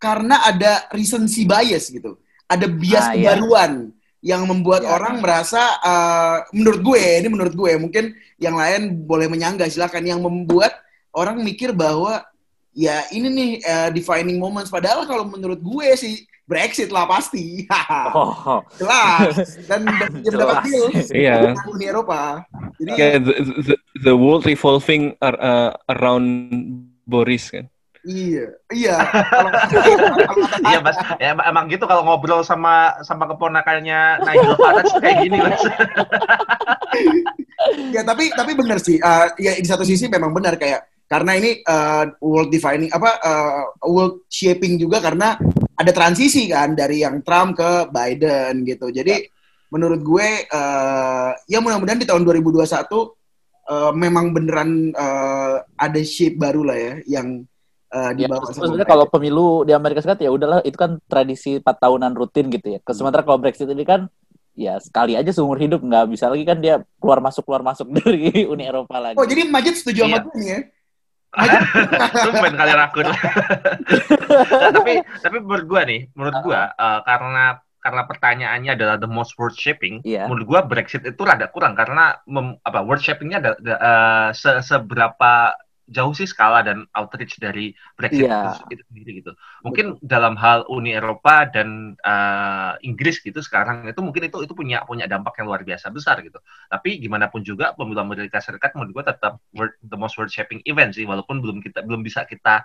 karena 0.00 0.40
ada 0.42 0.88
recency 0.90 1.44
bias 1.44 1.92
gitu. 1.92 2.16
Ada 2.48 2.64
bias 2.68 3.06
Ah, 3.06 3.14
iya. 3.14 3.36
kebaruan 3.36 3.92
yang 4.24 4.46
membuat 4.48 4.86
Iya. 4.86 4.90
orang 4.96 5.20
merasa 5.20 5.60
eh, 5.84 6.36
menurut 6.56 6.80
gue, 6.80 7.02
ini 7.20 7.28
menurut 7.28 7.52
gue, 7.52 7.72
mungkin 7.76 8.04
yang 8.40 8.56
lain 8.56 9.04
boleh 9.04 9.28
menyanggah 9.28 9.68
silakan 9.68 10.08
yang 10.08 10.20
membuat 10.24 10.72
orang 11.12 11.44
mikir 11.44 11.76
bahwa 11.76 12.24
ya 12.72 13.04
ini 13.12 13.28
nih 13.28 13.50
eh, 13.60 13.88
defining 13.92 14.40
moments 14.40 14.72
padahal 14.72 15.04
kalau 15.04 15.28
menurut 15.28 15.60
gue 15.60 15.88
sih 15.92 16.24
Brexit 16.44 16.90
lah 16.90 17.06
pasti. 17.06 17.62
Oh, 18.12 18.60
Jelas 18.76 19.56
dan 19.64 19.86
dan 19.86 20.10
dia 20.20 20.30
mendapat 20.34 20.56
deal 20.66 20.84
Iya. 21.14 21.34
dengan 21.54 21.64
Uni 21.70 21.86
Eropa. 21.86 22.42
Jadi 22.76 22.90
Kayak 22.92 23.18
the, 23.24 23.34
the, 23.62 23.74
the 24.02 24.14
world 24.14 24.44
revolving 24.44 25.14
ar- 25.22 25.38
uh, 25.38 25.70
around 25.88 26.26
Boris 27.06 27.48
kan. 27.48 27.70
Iya, 28.02 28.50
iya. 28.74 28.98
Iya, 30.66 30.78
Mas. 30.82 30.98
Ya, 31.22 31.32
em- 31.32 31.46
emang 31.46 31.70
gitu 31.70 31.86
kalau 31.86 32.02
ngobrol 32.02 32.42
sama 32.42 32.98
sama 33.06 33.30
keponakannya 33.30 34.18
Nigel 34.26 34.58
Farage 34.58 34.94
kayak 34.98 35.16
gini, 35.22 35.38
Mas. 35.38 35.62
ya 37.94 38.02
tapi 38.02 38.34
tapi 38.34 38.52
benar 38.58 38.82
sih. 38.82 38.98
Eh, 38.98 39.26
ya 39.38 39.52
di 39.54 39.68
satu 39.68 39.86
sisi 39.86 40.10
memang 40.10 40.34
benar 40.34 40.58
kayak 40.58 40.90
karena 41.06 41.38
ini 41.38 41.62
eh, 41.62 42.04
world 42.18 42.50
defining 42.50 42.90
apa 42.90 43.10
eh, 43.22 43.62
world 43.86 44.26
shaping 44.26 44.74
juga 44.76 44.98
karena 44.98 45.38
ada 45.82 45.92
transisi 45.92 46.46
kan 46.46 46.72
dari 46.72 47.02
yang 47.02 47.20
Trump 47.26 47.58
ke 47.58 47.90
Biden 47.90 48.62
gitu. 48.62 48.88
Jadi 48.88 49.26
menurut 49.68 50.00
gue 50.00 50.28
eh, 50.46 51.30
ya 51.50 51.58
mudah-mudahan 51.58 51.98
di 51.98 52.06
tahun 52.06 52.22
2021 52.22 52.62
eh, 52.62 53.92
memang 53.92 54.30
beneran 54.30 54.70
eh, 54.94 55.56
ada 55.76 56.00
shape 56.00 56.38
baru 56.38 56.62
lah 56.62 56.78
ya 56.78 56.94
yang 57.20 57.28
Ya, 57.92 58.24
dibawa 58.24 58.40
sama 58.48 58.72
sebenarnya 58.72 58.88
kalau 58.88 59.04
pemilu 59.04 59.68
di 59.68 59.76
Amerika 59.76 60.00
Serikat 60.00 60.24
ya 60.24 60.32
udahlah 60.32 60.64
itu 60.64 60.80
kan 60.80 60.96
tradisi 61.04 61.60
empat 61.60 61.76
tahunan 61.76 62.16
rutin 62.16 62.48
gitu 62.48 62.72
ya. 62.72 62.80
Sementara 62.88 63.20
kalau 63.20 63.36
Brexit 63.36 63.68
ini 63.68 63.84
kan 63.84 64.08
ya 64.56 64.80
sekali 64.80 65.12
aja 65.12 65.28
seumur 65.28 65.60
hidup 65.60 65.84
nggak 65.84 66.08
bisa 66.08 66.32
lagi 66.32 66.44
kan 66.48 66.56
dia 66.56 66.80
keluar 66.96 67.20
masuk 67.20 67.44
keluar 67.44 67.60
masuk 67.60 67.92
dari 68.00 68.48
Uni 68.48 68.64
Eropa 68.64 68.96
lagi. 68.96 69.20
Oh, 69.20 69.28
jadi 69.28 69.44
Majid 69.44 69.76
setuju 69.76 70.08
sama 70.08 70.08
Iya. 70.08 70.24
gue 70.24 70.34
nih 70.40 70.48
ya? 70.48 70.60
Tumben 72.12 72.54
kali 72.54 72.72
rakun. 72.72 73.08
Nah, 73.08 74.70
tapi 74.72 75.00
tapi 75.00 75.36
menurut 75.40 75.64
gua 75.64 75.82
nih, 75.88 76.00
menurut 76.12 76.36
gua 76.44 76.60
eh, 76.72 77.00
karena 77.08 77.44
karena 77.82 78.02
pertanyaannya 78.06 78.70
adalah 78.78 78.96
the 78.96 79.10
most 79.10 79.34
world 79.34 79.56
shaping, 79.56 79.98
Iya. 80.06 80.30
menurut 80.30 80.44
gua 80.46 80.60
Brexit 80.62 81.02
itu 81.02 81.18
rada 81.24 81.50
kurang 81.50 81.74
karena 81.74 82.20
mem- 82.28 82.60
apa 82.62 82.84
world 82.84 83.02
shapingnya 83.02 83.42
ada, 83.42 83.50
ada, 83.58 83.74
eh, 83.74 84.28
se- 84.36 84.62
seberapa 84.62 85.56
jauh 85.92 86.16
sih 86.16 86.24
skala 86.24 86.64
dan 86.64 86.88
outreach 86.96 87.36
dari 87.36 87.76
Brexit 87.94 88.24
Iya. 88.24 88.56
itu, 88.72 88.82
sendiri 88.88 89.10
gitu. 89.20 89.32
Mungkin 89.60 90.00
dalam 90.02 90.34
hal 90.40 90.64
Uni 90.72 90.96
Eropa 90.96 91.44
dan 91.46 91.94
eh, 92.00 92.72
Inggris 92.88 93.20
gitu 93.20 93.38
sekarang 93.44 93.84
itu 93.86 94.00
mungkin 94.00 94.26
itu 94.32 94.40
itu 94.42 94.52
punya 94.56 94.82
punya 94.88 95.04
dampak 95.04 95.36
yang 95.38 95.46
luar 95.52 95.62
biasa 95.62 95.92
besar 95.92 96.24
gitu. 96.24 96.40
Tapi 96.72 96.98
gimana 96.98 97.28
pun 97.28 97.44
juga 97.44 97.76
pemilu 97.76 98.00
Amerika 98.00 98.40
Serikat 98.40 98.72
menurut 98.74 98.92
gua 98.96 99.04
tetap 99.12 99.38
world- 99.52 99.76
the 99.84 99.98
most 100.00 100.16
world 100.16 100.32
shaping 100.32 100.64
event 100.64 100.96
sih 100.96 101.04
walaupun 101.04 101.38
belum 101.44 101.60
kita 101.60 101.84
belum 101.84 102.00
bisa 102.00 102.24
kita 102.24 102.64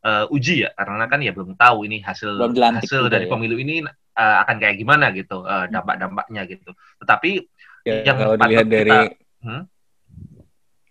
eh, 0.00 0.24
uji 0.32 0.64
ya 0.64 0.70
karena 0.78 1.04
kan 1.10 1.20
ya 1.20 1.32
belum 1.36 1.58
tahu 1.60 1.84
ini 1.84 2.00
hasil 2.00 2.40
hasil 2.80 3.02
dari 3.12 3.26
ya. 3.28 3.30
pemilu 3.34 3.56
ini 3.60 3.84
eh, 4.16 4.36
akan 4.46 4.56
kayak 4.56 4.76
gimana 4.80 5.12
gitu 5.12 5.44
eh, 5.44 5.66
dampak-dampaknya 5.68 6.42
gitu. 6.48 6.70
Tetapi 7.02 7.30
Ya, 7.80 8.04
Yang 8.04 8.16
kalau 8.20 8.36
dilihat 8.36 8.66
kita- 8.68 8.76
dari 8.76 8.98
hmm? 9.40 9.62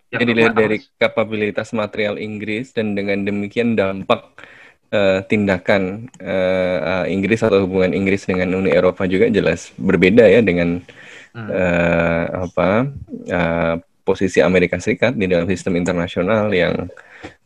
Ya, 0.09 0.25
dilihat 0.25 0.57
dari 0.57 0.81
kapabilitas 0.97 1.69
material 1.69 2.17
Inggris 2.17 2.73
dan 2.73 2.97
dengan 2.97 3.21
demikian 3.21 3.77
dampak 3.77 4.41
eh, 4.89 5.21
tindakan 5.29 6.09
eh, 6.17 6.77
eh, 6.81 7.05
Inggris 7.13 7.45
atau 7.45 7.69
hubungan 7.69 7.93
Inggris 7.93 8.25
dengan 8.25 8.57
Uni 8.57 8.73
Eropa 8.73 9.05
juga 9.05 9.29
jelas 9.29 9.69
berbeda 9.77 10.25
ya 10.25 10.41
dengan 10.41 10.81
Hmm. 11.29 11.45
eh, 11.45 12.25
apa 12.41 12.89
eh, 13.29 13.75
posisi 14.01 14.41
Amerika 14.41 14.81
Serikat 14.81 15.13
di 15.13 15.29
dalam 15.29 15.45
sistem 15.45 15.77
internasional 15.77 16.49
yang 16.49 16.89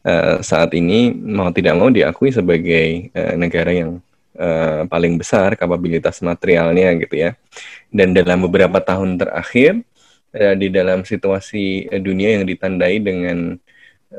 uh, 0.07 0.39
saat 0.39 0.71
ini 0.71 1.11
mau 1.11 1.51
tidak 1.51 1.75
mau 1.75 1.91
diakui 1.91 2.31
sebagai 2.31 3.11
uh, 3.11 3.35
negara 3.35 3.75
yang 3.75 3.99
uh, 4.39 4.87
paling 4.87 5.19
besar 5.19 5.59
kapabilitas 5.59 6.23
materialnya 6.23 6.95
gitu 7.03 7.15
ya. 7.19 7.35
Dan 7.91 8.15
dalam 8.15 8.47
beberapa 8.47 8.79
tahun 8.79 9.19
terakhir 9.19 9.83
uh, 10.33 10.55
di 10.57 10.67
dalam 10.73 11.05
situasi 11.05 11.87
uh, 11.89 12.01
dunia 12.01 12.37
yang 12.37 12.45
ditandai 12.49 12.99
dengan 12.99 13.57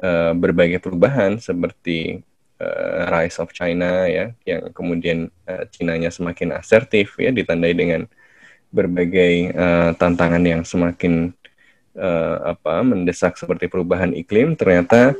uh, 0.00 0.32
berbagai 0.32 0.80
perubahan 0.80 1.38
seperti 1.38 2.22
uh, 2.62 3.10
rise 3.10 3.38
of 3.42 3.50
China 3.54 4.06
ya, 4.06 4.32
yang 4.46 4.70
kemudian 4.70 5.28
uh, 5.46 5.66
Cina-nya 5.70 6.10
semakin 6.10 6.54
asertif 6.56 7.18
ya, 7.18 7.30
ditandai 7.34 7.74
dengan 7.74 8.06
berbagai 8.74 9.54
uh, 9.54 9.90
tantangan 9.94 10.42
yang 10.42 10.62
semakin 10.66 11.30
uh, 11.94 12.54
apa 12.54 12.82
mendesak 12.82 13.38
seperti 13.38 13.70
perubahan 13.70 14.10
iklim. 14.14 14.58
Ternyata 14.58 15.14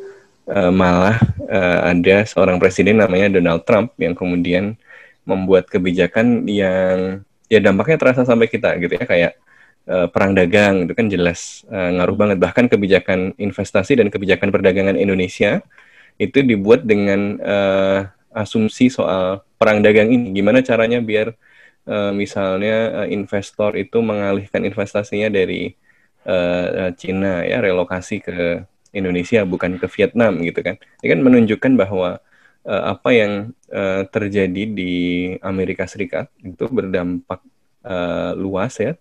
uh, 0.50 0.72
malah 0.74 1.22
uh, 1.46 1.94
ada 1.94 2.26
seorang 2.26 2.58
presiden 2.58 2.98
namanya 2.98 3.38
Donald 3.38 3.62
Trump 3.62 3.94
yang 3.98 4.14
kemudian 4.18 4.74
membuat 5.24 5.70
kebijakan 5.70 6.44
yang 6.44 7.24
ya 7.48 7.60
dampaknya 7.60 7.96
terasa 7.96 8.26
sampai 8.26 8.48
kita 8.50 8.76
gitu 8.76 8.92
ya 8.98 9.04
kayak 9.06 9.32
uh, 9.88 10.06
perang 10.08 10.32
dagang 10.32 10.88
itu 10.88 10.92
kan 10.96 11.06
jelas 11.08 11.62
uh, 11.68 11.90
ngaruh 12.00 12.16
banget 12.16 12.38
bahkan 12.40 12.66
kebijakan 12.68 13.32
investasi 13.36 14.00
dan 14.00 14.08
kebijakan 14.08 14.52
perdagangan 14.52 14.96
Indonesia 14.96 15.60
itu 16.16 16.44
dibuat 16.46 16.86
dengan 16.86 17.40
uh, 17.42 18.06
asumsi 18.34 18.90
soal 18.90 19.42
perang 19.58 19.82
dagang 19.82 20.10
ini 20.10 20.34
gimana 20.34 20.62
caranya 20.62 20.98
biar 21.02 21.34
uh, 21.86 22.12
misalnya 22.14 23.04
uh, 23.04 23.08
investor 23.08 23.74
itu 23.78 23.98
mengalihkan 24.02 24.62
investasinya 24.66 25.30
dari 25.30 25.74
uh, 26.26 26.90
Cina 26.98 27.42
ya 27.46 27.60
relokasi 27.62 28.22
ke 28.22 28.64
Indonesia 28.94 29.42
bukan 29.42 29.76
ke 29.76 29.90
Vietnam 29.90 30.38
gitu 30.46 30.62
kan. 30.62 30.78
Ini 31.02 31.18
kan 31.18 31.20
menunjukkan 31.26 31.72
bahwa 31.74 32.22
uh, 32.62 32.82
apa 32.94 33.10
yang 33.10 33.32
uh, 33.74 34.06
terjadi 34.08 34.64
di 34.70 34.92
Amerika 35.42 35.84
Serikat 35.90 36.30
itu 36.40 36.70
berdampak 36.70 37.42
uh, 37.82 38.32
luas 38.38 38.78
ya 38.78 38.94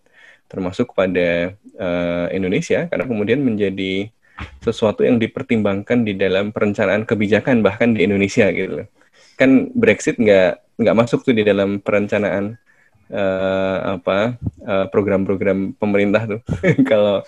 termasuk 0.48 0.94
pada 0.94 1.58
uh, 1.80 2.28
Indonesia 2.30 2.86
karena 2.88 3.06
kemudian 3.08 3.42
menjadi 3.42 4.10
sesuatu 4.62 5.06
yang 5.06 5.22
dipertimbangkan 5.22 6.04
di 6.04 6.18
dalam 6.18 6.50
perencanaan 6.50 7.06
kebijakan 7.06 7.62
bahkan 7.62 7.94
di 7.94 8.06
Indonesia 8.06 8.50
gitu. 8.50 8.86
Kan 9.38 9.74
Brexit 9.74 10.18
nggak 10.18 10.82
nggak 10.82 10.98
masuk 10.98 11.22
tuh 11.22 11.34
di 11.38 11.46
dalam 11.46 11.78
perencanaan 11.80 12.58
uh, 13.14 13.78
apa 14.00 14.38
uh, 14.66 14.86
program-program 14.90 15.78
pemerintah 15.78 16.26
tuh. 16.26 16.42
Kalau 16.90 17.22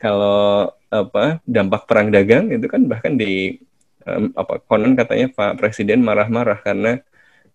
kalau 0.00 0.70
apa 0.86 1.42
dampak 1.44 1.84
perang 1.84 2.08
dagang 2.14 2.48
itu 2.54 2.64
kan 2.70 2.86
bahkan 2.86 3.18
di 3.18 3.58
um, 4.06 4.32
apa 4.38 4.62
konon 4.64 4.94
katanya 4.94 5.28
Pak 5.34 5.58
Presiden 5.60 6.00
marah-marah 6.00 6.62
karena 6.62 7.02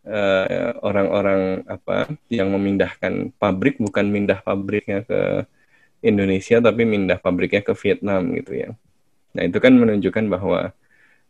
uh, 0.06 0.78
orang-orang 0.82 1.66
apa 1.70 2.10
yang 2.32 2.50
memindahkan 2.54 3.34
pabrik 3.38 3.78
bukan 3.78 4.10
mindah 4.10 4.42
pabriknya 4.42 5.06
ke 5.06 5.46
Indonesia 6.02 6.58
tapi 6.58 6.82
mindah 6.86 7.22
pabriknya 7.22 7.62
ke 7.62 7.74
Vietnam 7.78 8.34
gitu 8.34 8.54
ya. 8.58 8.70
Nah 9.38 9.44
itu 9.46 9.58
kan 9.62 9.74
menunjukkan 9.78 10.26
bahwa 10.28 10.74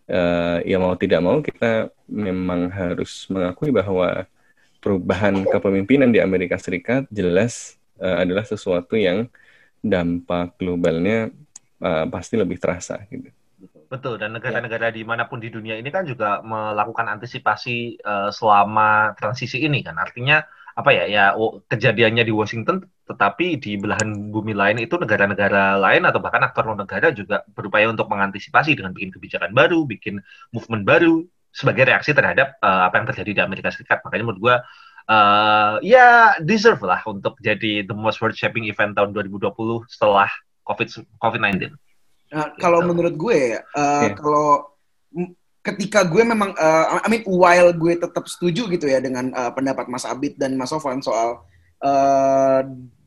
uh, 0.08 0.58
ya 0.64 0.78
mau 0.80 0.96
tidak 0.96 1.22
mau 1.22 1.44
kita 1.44 1.92
memang 2.08 2.72
harus 2.72 3.28
mengakui 3.28 3.70
bahwa 3.70 4.26
perubahan 4.82 5.46
kepemimpinan 5.46 6.10
di 6.10 6.24
Amerika 6.24 6.58
Serikat 6.58 7.06
jelas 7.14 7.78
uh, 8.02 8.24
adalah 8.24 8.48
sesuatu 8.48 8.98
yang 8.98 9.30
dampak 9.82 10.58
globalnya 10.58 11.30
uh, 11.82 12.06
pasti 12.10 12.38
lebih 12.40 12.58
terasa 12.58 13.02
gitu. 13.10 13.30
Betul, 13.92 14.24
dan 14.24 14.32
negara-negara 14.32 14.88
ya. 14.88 14.96
di 14.96 15.04
mana 15.04 15.28
pun 15.28 15.44
di 15.44 15.52
dunia 15.52 15.76
ini 15.76 15.92
kan 15.92 16.08
juga 16.08 16.40
melakukan 16.40 17.12
antisipasi 17.12 18.00
uh, 18.00 18.32
selama 18.32 19.12
transisi 19.20 19.60
ini 19.60 19.84
kan. 19.84 20.00
Artinya 20.00 20.40
apa 20.80 20.96
ya, 20.96 21.04
ya 21.12 21.36
kejadiannya 21.68 22.24
di 22.24 22.32
Washington, 22.32 22.88
tetapi 23.04 23.60
di 23.60 23.76
belahan 23.76 24.32
bumi 24.32 24.56
lain 24.56 24.80
itu 24.80 24.96
negara-negara 24.96 25.76
lain 25.76 26.08
atau 26.08 26.24
bahkan 26.24 26.40
aktor 26.48 26.72
non 26.72 26.80
negara 26.80 27.12
juga 27.12 27.44
berupaya 27.52 27.92
untuk 27.92 28.08
mengantisipasi 28.08 28.80
dengan 28.80 28.96
bikin 28.96 29.12
kebijakan 29.12 29.52
baru, 29.52 29.84
bikin 29.84 30.24
movement 30.56 30.88
baru, 30.88 31.28
sebagai 31.52 31.92
reaksi 31.92 32.16
terhadap 32.16 32.56
uh, 32.64 32.88
apa 32.88 32.96
yang 33.04 33.08
terjadi 33.12 33.32
di 33.36 33.42
Amerika 33.44 33.76
Serikat. 33.76 34.00
Makanya 34.08 34.24
menurut 34.24 34.40
gue 34.40 34.56
uh, 35.12 35.76
ya 35.84 36.40
deserve 36.40 36.80
lah 36.88 37.04
untuk 37.04 37.36
jadi 37.44 37.84
the 37.84 37.92
most 37.92 38.24
world 38.24 38.40
shaping 38.40 38.64
event 38.72 38.96
tahun 38.96 39.12
2020 39.12 39.52
setelah 39.92 40.32
COVID 40.64 40.88
COVID-19. 41.20 41.76
Nah, 42.32 42.48
gitu. 42.48 42.64
kalau 42.64 42.80
menurut 42.88 43.16
gue 43.20 43.60
uh, 43.60 44.08
yeah. 44.08 44.16
kalau 44.16 44.72
ketika 45.62 46.08
gue 46.08 46.24
memang 46.24 46.56
uh, 46.56 47.04
I 47.04 47.08
mean 47.12 47.28
while 47.28 47.70
gue 47.76 48.00
tetap 48.00 48.26
setuju 48.26 48.72
gitu 48.72 48.88
ya 48.88 49.04
dengan 49.04 49.30
uh, 49.36 49.52
pendapat 49.52 49.86
Mas 49.92 50.08
Abid 50.08 50.40
dan 50.40 50.56
Mas 50.56 50.72
Sofwan 50.72 51.04
soal 51.04 51.44
uh, 51.84 52.62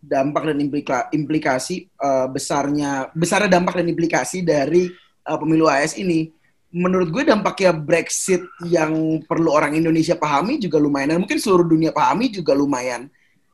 dampak 0.05 0.53
dan 0.53 0.59
implika, 0.61 0.99
implikasi 1.11 1.89
uh, 1.99 2.29
besarnya 2.29 3.11
besarnya 3.17 3.59
dampak 3.59 3.81
dan 3.81 3.89
implikasi 3.89 4.45
dari 4.45 4.93
uh, 5.27 5.39
pemilu 5.41 5.67
AS 5.67 5.97
ini 5.97 6.29
menurut 6.75 7.09
gue 7.09 7.25
dampaknya 7.25 7.73
Brexit 7.73 8.43
yang 8.67 9.23
perlu 9.25 9.55
orang 9.55 9.79
Indonesia 9.79 10.19
pahami 10.19 10.59
juga 10.59 10.77
lumayan 10.77 11.17
dan 11.17 11.19
mungkin 11.23 11.39
seluruh 11.39 11.65
dunia 11.65 11.95
pahami 11.95 12.29
juga 12.29 12.53
lumayan 12.53 13.09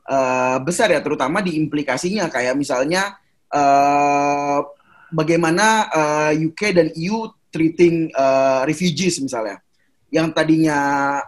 uh, 0.08 0.58
besar 0.60 0.90
ya 0.90 1.00
terutama 1.04 1.44
di 1.44 1.56
implikasinya 1.60 2.32
kayak 2.32 2.56
misalnya 2.56 3.20
uh, 3.52 4.64
bagaimana 5.12 5.90
uh, 5.90 6.30
eh, 6.32 6.46
UK 6.50 6.60
dan 6.74 6.86
EU 6.94 7.30
treating 7.50 8.10
uh, 8.14 8.62
refugees 8.64 9.18
misalnya. 9.18 9.58
Yang 10.10 10.34
tadinya 10.34 10.78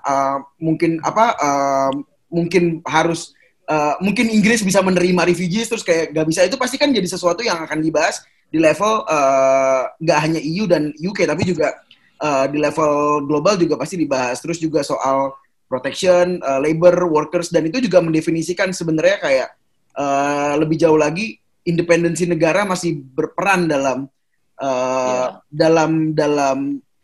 uh, 0.03 0.39
mungkin 0.59 0.99
apa 1.03 1.27
uh, 1.39 1.93
mungkin 2.33 2.83
harus 2.87 3.35
uh, 3.71 3.99
mungkin 4.03 4.31
Inggris 4.31 4.63
bisa 4.65 4.83
menerima 4.83 5.23
refugees 5.29 5.71
terus 5.71 5.87
kayak 5.87 6.11
gak 6.11 6.27
bisa 6.27 6.47
itu 6.47 6.57
pasti 6.59 6.81
kan 6.81 6.91
jadi 6.91 7.07
sesuatu 7.07 7.47
yang 7.47 7.63
akan 7.63 7.79
dibahas 7.79 8.23
di 8.53 8.59
level 8.59 9.07
uh, 9.09 9.89
nggak 9.97 10.19
hanya 10.19 10.41
EU 10.43 10.69
dan 10.69 10.93
UK 10.93 11.25
tapi 11.25 11.49
juga 11.49 11.73
uh, 12.21 12.47
di 12.47 12.61
level 12.61 13.25
global 13.27 13.59
juga 13.59 13.75
pasti 13.81 13.99
dibahas. 13.99 14.39
Terus 14.39 14.63
juga 14.63 14.87
soal 14.87 15.35
protection 15.67 16.39
uh, 16.45 16.61
labor 16.61 17.09
workers 17.09 17.49
dan 17.49 17.67
itu 17.67 17.81
juga 17.83 18.05
mendefinisikan 18.05 18.71
sebenarnya 18.71 19.19
kayak 19.25 19.49
uh, 19.97 20.55
lebih 20.61 20.77
jauh 20.79 21.01
lagi 21.01 21.42
independensi 21.63 22.27
negara 22.27 22.67
masih 22.67 22.99
berperan 22.99 23.71
dalam 23.71 24.11
uh, 24.59 24.67
yeah. 24.67 25.29
dalam 25.51 26.13
dalam 26.15 26.59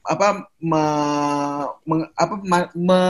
apa 0.08 0.48
me, 0.58 0.84
me, 1.84 1.94
apa 2.16 2.34
me, 2.40 2.58
me, 2.74 3.00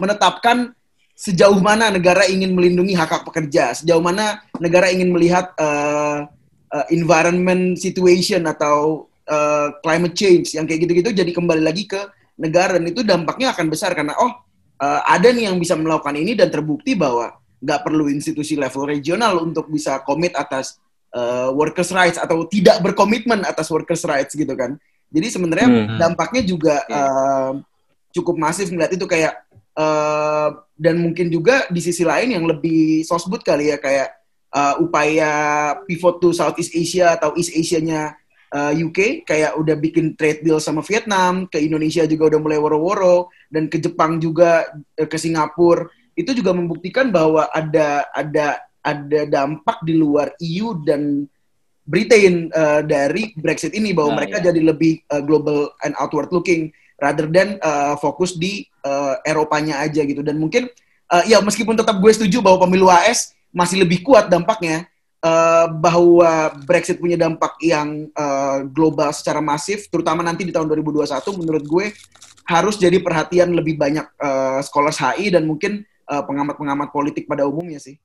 menetapkan 0.00 0.72
sejauh 1.16 1.60
mana 1.60 1.88
negara 1.88 2.28
ingin 2.28 2.52
melindungi 2.52 2.92
hak 2.92 3.08
hak 3.08 3.22
pekerja 3.24 3.72
sejauh 3.72 4.04
mana 4.04 4.44
negara 4.60 4.92
ingin 4.92 5.12
melihat 5.12 5.52
uh, 5.56 6.28
uh, 6.72 6.86
environment 6.92 7.76
situation 7.80 8.44
atau 8.44 9.08
uh, 9.28 9.72
climate 9.80 10.16
change 10.16 10.56
yang 10.56 10.68
kayak 10.68 10.84
gitu-gitu 10.84 11.16
jadi 11.16 11.32
kembali 11.32 11.64
lagi 11.64 11.88
ke 11.88 12.00
negara 12.36 12.76
dan 12.76 12.84
itu 12.88 13.00
dampaknya 13.00 13.56
akan 13.56 13.66
besar 13.72 13.96
karena 13.96 14.12
oh 14.20 14.32
uh, 14.80 15.00
ada 15.08 15.32
nih 15.32 15.48
yang 15.48 15.56
bisa 15.56 15.72
melakukan 15.76 16.16
ini 16.16 16.36
dan 16.36 16.52
terbukti 16.52 16.92
bahwa 16.92 17.32
nggak 17.64 17.80
perlu 17.80 18.12
institusi 18.12 18.54
level 18.54 18.84
regional 18.84 19.40
untuk 19.40 19.72
bisa 19.72 20.04
komit 20.04 20.36
atas 20.36 20.76
uh, 21.16 21.48
workers 21.56 21.90
rights 21.96 22.20
atau 22.20 22.44
tidak 22.46 22.84
berkomitmen 22.84 23.40
atas 23.48 23.72
workers 23.72 24.04
rights 24.04 24.36
gitu 24.36 24.52
kan. 24.52 24.76
Jadi 25.08 25.26
sebenarnya 25.32 25.68
hmm. 25.68 25.96
dampaknya 25.96 26.42
juga 26.44 26.84
uh, 26.92 27.52
cukup 28.12 28.36
masif 28.36 28.68
melihat 28.68 28.92
itu 28.92 29.06
kayak 29.08 29.32
uh, 29.78 30.52
dan 30.76 31.00
mungkin 31.00 31.32
juga 31.32 31.64
di 31.72 31.80
sisi 31.80 32.04
lain 32.04 32.36
yang 32.36 32.44
lebih 32.44 33.00
sosbud 33.08 33.40
kali 33.40 33.72
ya 33.72 33.80
kayak 33.80 34.12
uh, 34.52 34.76
upaya 34.82 35.32
pivot 35.88 36.20
to 36.20 36.36
Southeast 36.36 36.76
Asia 36.76 37.16
atau 37.16 37.32
East 37.36 37.54
Asia-nya 37.56 38.12
uh, 38.52 38.72
UK 38.72 39.24
kayak 39.24 39.56
udah 39.56 39.76
bikin 39.78 40.14
trade 40.14 40.44
deal 40.44 40.60
sama 40.60 40.84
Vietnam, 40.84 41.48
ke 41.48 41.60
Indonesia 41.60 42.04
juga 42.04 42.34
udah 42.34 42.40
mulai 42.42 42.58
woro-woro 42.60 43.32
dan 43.48 43.68
ke 43.72 43.80
Jepang 43.80 44.18
juga 44.20 44.68
uh, 44.72 45.08
ke 45.08 45.16
Singapura. 45.16 45.88
Itu 46.16 46.32
juga 46.32 46.56
membuktikan 46.56 47.12
bahwa 47.12 47.48
ada 47.52 48.08
ada 48.16 48.64
ada 48.86 49.26
dampak 49.26 49.82
di 49.82 49.98
luar 49.98 50.30
EU 50.38 50.78
dan 50.86 51.26
Britain 51.86 52.50
uh, 52.54 52.82
dari 52.86 53.34
Brexit 53.34 53.74
ini 53.74 53.90
bahwa 53.90 54.14
nah, 54.14 54.16
mereka 54.22 54.38
iya. 54.42 54.50
jadi 54.50 54.60
lebih 54.62 55.02
uh, 55.10 55.22
global 55.22 55.74
and 55.82 55.94
outward 55.98 56.30
looking 56.30 56.70
rather 57.02 57.26
than 57.26 57.58
uh, 57.62 57.98
fokus 57.98 58.38
di 58.38 58.66
uh, 58.86 59.18
Eropanya 59.26 59.82
aja 59.82 60.02
gitu 60.02 60.22
dan 60.22 60.38
mungkin 60.38 60.66
uh, 61.10 61.22
ya 61.26 61.38
meskipun 61.42 61.78
tetap 61.78 61.98
gue 61.98 62.12
setuju 62.14 62.42
bahwa 62.42 62.66
pemilu 62.66 62.90
AS 62.90 63.34
masih 63.54 63.86
lebih 63.86 64.02
kuat 64.02 64.26
dampaknya 64.26 64.90
uh, 65.22 65.66
bahwa 65.70 66.54
Brexit 66.66 66.98
punya 66.98 67.14
dampak 67.14 67.54
yang 67.62 68.10
uh, 68.12 68.66
global 68.68 69.14
secara 69.14 69.40
masif, 69.40 69.88
terutama 69.88 70.20
nanti 70.20 70.44
di 70.44 70.52
tahun 70.52 70.68
2021, 70.68 71.08
menurut 71.40 71.64
gue 71.64 71.86
harus 72.46 72.78
jadi 72.78 73.00
perhatian 73.02 73.50
lebih 73.54 73.74
banyak 73.74 74.06
uh, 74.22 74.62
scholars 74.62 75.02
HI 75.02 75.34
dan 75.34 75.46
mungkin 75.48 75.82
pengamat 76.06 76.54
pengamat-pengamat 76.54 76.88
politik 76.94 77.26
pada 77.26 77.50
umumnya 77.50 77.82
sih. 77.82 77.98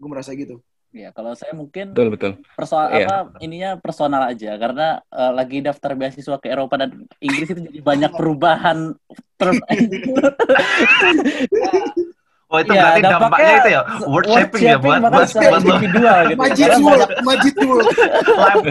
Gue 0.00 0.08
merasa 0.08 0.32
gitu. 0.32 0.64
Ya, 0.90 1.12
kalau 1.12 1.30
saya 1.32 1.54
mungkin 1.54 1.94
Betul 1.94 2.10
betul. 2.10 2.32
persoal 2.52 2.90
Iya. 2.90 3.06
apa 3.06 3.16
ininya 3.38 3.78
personal 3.78 4.26
aja 4.26 4.58
karena 4.58 4.98
eh, 5.06 5.30
lagi 5.30 5.62
daftar 5.62 5.94
beasiswa 5.94 6.34
ke 6.34 6.50
Eropa 6.50 6.74
dan 6.76 7.06
Inggris 7.20 7.46
itu 7.46 7.62
jadi 7.62 7.78
banyak 7.78 8.10
perubahan 8.10 8.98
term 9.36 9.54
Oh 12.50 12.58
itu 12.58 12.74
Iya, 12.74 12.82
berarti 12.82 13.00
dampaknya 13.00 13.22
dampaknya 13.22 13.54
itu 13.54 13.68
ya 13.70 13.80
word 14.10 14.26
shaping 14.26 14.62
ya 14.66 14.74
buat 14.74 14.98
buat 14.98 15.12
buat 15.30 15.30
lo 15.30 15.58
individual 15.70 16.18
gitu. 16.26 16.34
Majid 16.34 16.66
World, 16.74 16.98
banyak- 16.98 17.22
Majid 17.22 17.54
World, 17.62 17.86
live 18.42 18.66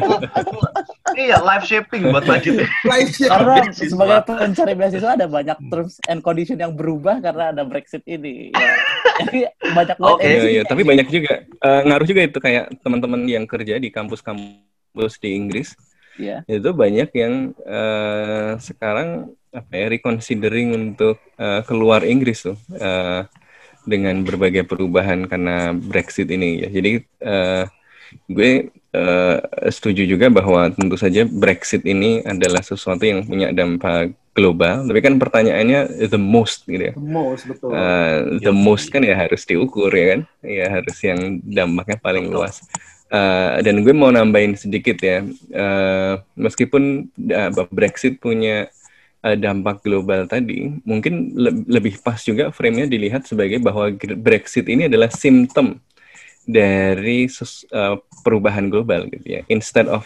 iya 1.15 1.37
live 1.39 1.63
shaping 1.63 2.01
buat 2.05 2.25
budget. 2.27 2.67
live 2.83 3.09
share. 3.09 3.31
karena 3.31 3.55
sebagai 3.71 4.19
pencari 4.27 4.73
beasiswa 4.75 5.15
ada 5.15 5.31
banyak 5.31 5.57
terms 5.71 5.95
and 6.05 6.19
condition 6.19 6.59
yang 6.59 6.75
berubah 6.75 7.23
karena 7.23 7.55
ada 7.55 7.63
Brexit 7.63 8.03
ini. 8.03 8.51
Ya. 8.51 8.67
Jadi 9.19 9.39
banyak 9.61 9.95
banget 9.99 10.15
Oke. 10.15 10.23
Iya, 10.23 10.31
edisinya 10.31 10.51
iya, 10.53 10.63
tapi 10.63 10.81
banyak 10.87 11.07
juga 11.11 11.33
eh, 11.43 11.81
ngaruh 11.85 12.07
juga 12.07 12.21
itu 12.23 12.39
kayak 12.39 12.65
teman-teman 12.81 13.21
yang 13.27 13.45
kerja 13.45 13.75
di 13.77 13.89
kampus-kampus 13.91 15.13
di 15.19 15.35
Inggris 15.35 15.75
Iya. 16.19 16.43
itu 16.51 16.69
banyak 16.75 17.09
yang 17.15 17.55
eh, 17.63 18.51
sekarang 18.59 19.31
apa 19.55 19.71
ya 19.71 19.87
reconsidering 19.87 20.75
untuk 20.75 21.15
eh, 21.39 21.61
keluar 21.63 22.03
Inggris 22.03 22.43
tuh 22.43 22.59
eh, 22.75 23.23
dengan 23.87 24.21
berbagai 24.27 24.67
perubahan 24.67 25.25
karena 25.25 25.71
Brexit 25.71 26.27
ini 26.27 26.61
ya. 26.61 26.69
Jadi 26.69 26.91
eh, 27.23 27.63
gue 28.27 28.51
eh, 28.73 29.37
setuju 29.71 30.03
juga 30.03 30.27
bahwa 30.27 30.67
tentu 30.75 30.99
saja 30.99 31.23
Brexit 31.23 31.87
ini 31.87 32.19
adalah 32.27 32.61
sesuatu 32.61 33.07
yang 33.07 33.23
punya 33.23 33.55
dampak 33.55 34.11
global. 34.39 34.87
Tapi 34.87 34.99
kan 35.03 35.19
pertanyaannya 35.19 36.07
the 36.07 36.15
most 36.15 36.63
gitu 36.63 36.79
ya. 36.89 36.93
The 36.95 37.03
most 37.03 37.43
betul. 37.51 37.75
Uh, 37.75 38.39
the 38.39 38.55
most 38.55 38.87
kan 38.87 39.03
ya 39.03 39.19
harus 39.19 39.43
diukur 39.43 39.91
ya 39.91 40.15
kan 40.15 40.21
ya 40.39 40.65
harus 40.71 40.95
yang 41.03 41.43
dampaknya 41.43 41.99
paling 41.99 42.31
luas 42.31 42.63
Uh, 43.09 43.57
dan 43.65 43.81
gue 43.81 43.89
mau 43.89 44.13
nambahin 44.13 44.53
sedikit 44.53 45.01
ya 45.01 45.25
Uh, 45.49 46.21
meskipun 46.37 47.09
uh, 47.33 47.49
Brexit 47.73 48.21
punya 48.21 48.69
uh, 49.25 49.33
dampak 49.33 49.81
global 49.81 50.29
tadi 50.29 50.77
mungkin 50.85 51.33
le- 51.33 51.65
lebih 51.65 51.97
pas 52.05 52.21
juga 52.21 52.53
frame-nya 52.53 52.85
dilihat 52.85 53.25
sebagai 53.25 53.57
bahwa 53.65 53.89
Brexit 53.97 54.69
ini 54.69 54.85
adalah 54.85 55.09
simptom 55.09 55.81
dari 56.45 57.25
uh, 57.73 57.97
perubahan 58.21 58.69
global 58.69 59.09
gitu 59.09 59.25
ya 59.25 59.41
instead 59.49 59.89
of 59.89 60.05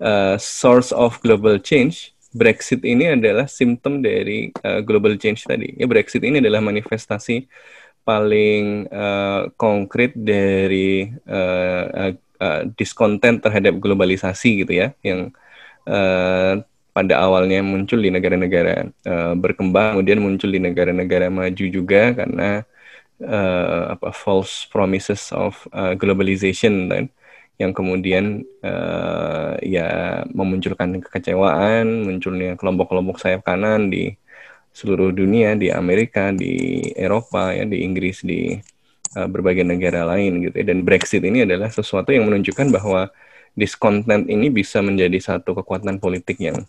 uh, 0.00 0.40
source 0.40 0.96
of 0.96 1.20
global 1.20 1.60
change 1.60 2.16
Brexit 2.30 2.86
ini 2.86 3.10
adalah 3.10 3.50
simptom 3.50 3.98
dari 3.98 4.54
uh, 4.62 4.78
global 4.86 5.18
change 5.18 5.44
tadi. 5.46 5.74
Ya 5.74 5.90
Brexit 5.90 6.22
ini 6.22 6.38
adalah 6.38 6.62
manifestasi 6.62 7.50
paling 8.06 8.86
uh, 8.90 9.50
konkret 9.58 10.14
dari 10.14 11.10
uh, 11.26 11.84
uh, 11.90 12.12
uh, 12.38 12.62
discontent 12.78 13.42
terhadap 13.42 13.76
globalisasi 13.82 14.62
gitu 14.64 14.72
ya, 14.78 14.94
yang 15.02 15.34
uh, 15.90 16.62
pada 16.90 17.14
awalnya 17.22 17.62
muncul 17.62 17.98
di 18.02 18.10
negara-negara 18.10 18.90
uh, 19.06 19.34
berkembang, 19.38 19.98
kemudian 19.98 20.18
muncul 20.22 20.50
di 20.50 20.58
negara-negara 20.58 21.30
maju 21.30 21.64
juga 21.70 22.14
karena 22.14 22.66
uh, 23.22 23.94
apa 23.94 24.10
false 24.10 24.66
promises 24.70 25.30
of 25.30 25.66
uh, 25.70 25.94
globalization 25.94 26.90
kan 26.90 27.04
yang 27.60 27.76
kemudian 27.76 28.40
eh, 28.64 29.52
ya 29.68 29.88
memunculkan 30.32 31.04
kekecewaan, 31.04 32.08
munculnya 32.08 32.56
kelompok-kelompok 32.56 33.20
sayap 33.20 33.44
kanan 33.44 33.92
di 33.92 34.16
seluruh 34.72 35.12
dunia, 35.12 35.52
di 35.60 35.68
Amerika, 35.68 36.32
di 36.32 36.80
Eropa, 36.96 37.52
ya 37.52 37.68
di 37.68 37.84
Inggris, 37.84 38.24
di 38.24 38.56
eh, 39.16 39.28
berbagai 39.28 39.62
negara 39.68 40.08
lain 40.08 40.48
gitu. 40.48 40.56
ya. 40.56 40.64
Dan 40.72 40.88
Brexit 40.88 41.20
ini 41.20 41.44
adalah 41.44 41.68
sesuatu 41.68 42.08
yang 42.16 42.24
menunjukkan 42.32 42.72
bahwa 42.72 43.12
discontent 43.52 44.24
ini 44.30 44.48
bisa 44.48 44.80
menjadi 44.80 45.20
satu 45.20 45.52
kekuatan 45.60 46.00
politik 46.00 46.40
yang 46.40 46.64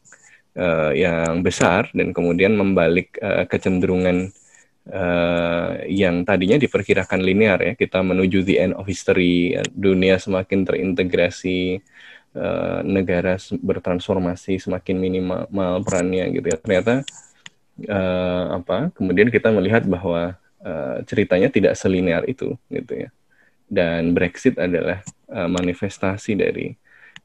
eh, 0.59 0.91
yang 1.07 1.39
besar 1.39 1.87
dan 1.95 2.11
kemudian 2.11 2.51
membalik 2.57 3.15
eh, 3.23 3.47
kecenderungan 3.47 4.33
eh, 4.91 5.71
yang 5.87 6.27
tadinya 6.27 6.59
diperkirakan 6.59 7.23
linear 7.23 7.59
ya 7.63 7.73
kita 7.79 8.03
menuju 8.03 8.43
the 8.43 8.59
end 8.59 8.73
of 8.75 8.83
history 8.83 9.55
dunia 9.71 10.19
semakin 10.19 10.67
terintegrasi 10.67 11.79
eh, 12.35 12.79
negara 12.83 13.39
bertransformasi 13.39 14.59
semakin 14.59 14.95
minimal 14.99 15.83
perannya 15.83 16.27
gitu 16.35 16.47
ya. 16.51 16.57
Ternyata 16.59 16.93
eh, 17.81 18.45
apa 18.51 18.91
kemudian 18.95 19.31
kita 19.31 19.49
melihat 19.51 19.83
bahwa 19.87 20.35
eh, 20.63 20.97
ceritanya 21.07 21.47
tidak 21.51 21.73
selinear 21.79 22.23
itu 22.27 22.55
gitu 22.71 23.07
ya. 23.07 23.09
Dan 23.71 24.11
Brexit 24.11 24.59
adalah 24.59 24.99
eh, 25.31 25.49
manifestasi 25.49 26.35
dari 26.35 26.67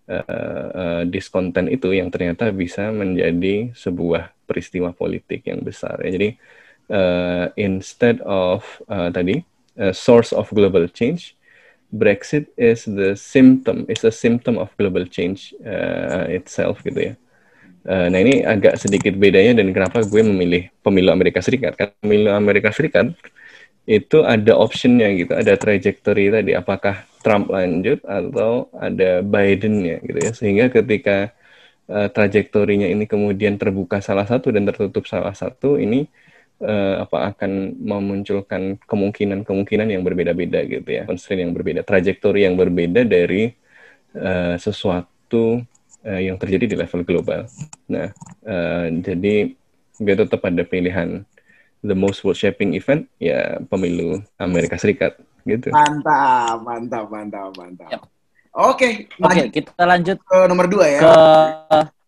eh, 0.06 0.26
eh, 0.30 1.02
discontent 1.10 1.66
itu 1.66 1.90
yang 1.90 2.10
ternyata 2.14 2.50
bisa 2.54 2.94
menjadi 2.94 3.74
sebuah 3.74 4.30
peristiwa 4.46 4.94
politik 4.94 5.42
yang 5.50 5.62
besar 5.66 5.98
ya. 6.06 6.14
Jadi 6.14 6.38
uh, 6.90 7.50
instead 7.56 8.20
of 8.22 8.66
uh, 8.88 9.10
tadi 9.10 9.44
uh, 9.78 9.92
source 9.92 10.32
of 10.32 10.50
global 10.50 10.86
change, 10.90 11.36
Brexit 11.94 12.50
is 12.58 12.84
the 12.84 13.14
symptom, 13.14 13.86
is 13.88 14.02
a 14.02 14.10
symptom 14.10 14.58
of 14.58 14.70
global 14.76 15.06
change 15.06 15.54
uh, 15.62 16.26
itself 16.28 16.82
gitu 16.82 17.12
ya. 17.12 17.14
Uh, 17.86 18.10
nah 18.10 18.18
ini 18.18 18.42
agak 18.42 18.82
sedikit 18.82 19.14
bedanya 19.14 19.62
dan 19.62 19.70
kenapa 19.70 20.02
gue 20.02 20.18
memilih 20.18 20.66
pemilu 20.82 21.14
Amerika 21.14 21.38
Serikat. 21.38 21.78
Karena 21.78 21.94
pemilu 22.02 22.30
Amerika 22.34 22.74
Serikat 22.74 23.14
itu 23.86 24.26
ada 24.26 24.58
optionnya 24.58 25.06
gitu, 25.14 25.30
ada 25.38 25.54
trajectory 25.54 26.34
tadi. 26.34 26.58
Apakah 26.58 27.06
Trump 27.22 27.46
lanjut 27.54 28.02
atau 28.02 28.66
ada 28.74 29.22
Biden-nya 29.22 30.02
gitu 30.02 30.18
ya. 30.18 30.30
Sehingga 30.34 30.66
ketika 30.74 31.30
uh, 31.86 32.10
trajektorinya 32.10 32.90
ini 32.90 33.06
kemudian 33.06 33.54
terbuka 33.54 34.02
salah 34.02 34.26
satu 34.26 34.50
dan 34.50 34.66
tertutup 34.66 35.06
salah 35.06 35.34
satu, 35.38 35.78
ini 35.78 36.10
eh, 36.62 36.96
apa 37.02 37.34
akan 37.34 37.76
memunculkan 37.76 38.80
kemungkinan-kemungkinan 38.84 39.88
yang 39.92 40.02
berbeda-beda 40.04 40.64
gitu 40.64 40.88
ya, 40.88 41.02
constraint 41.04 41.48
yang 41.48 41.52
berbeda, 41.52 41.84
trajektori 41.84 42.48
yang 42.48 42.56
berbeda 42.56 43.04
dari 43.04 43.52
eh, 44.16 44.56
sesuatu 44.56 45.60
eh, 46.04 46.20
yang 46.30 46.40
terjadi 46.40 46.64
di 46.64 46.76
level 46.76 47.02
global. 47.04 47.40
Nah, 47.92 48.08
eh, 48.44 48.86
jadi 49.04 49.52
gue 49.96 50.14
tetap 50.16 50.44
ada 50.44 50.62
pilihan 50.64 51.24
the 51.84 51.96
most 51.96 52.24
world 52.24 52.36
shaping 52.36 52.76
event 52.76 53.08
ya 53.20 53.60
pemilu 53.68 54.20
Amerika 54.40 54.76
Serikat 54.76 55.16
gitu. 55.46 55.70
Mantap, 55.70 56.60
mantap, 56.64 57.06
mantap, 57.08 57.50
mantap. 57.54 57.90
Yap. 57.92 58.02
Oke, 58.56 59.04
Oke, 59.04 59.20
lanjut 59.20 59.48
kita 59.52 59.84
lanjut 59.84 60.16
ke 60.16 60.38
nomor 60.48 60.64
dua 60.64 60.84
ya. 60.88 61.00
ke 61.04 61.16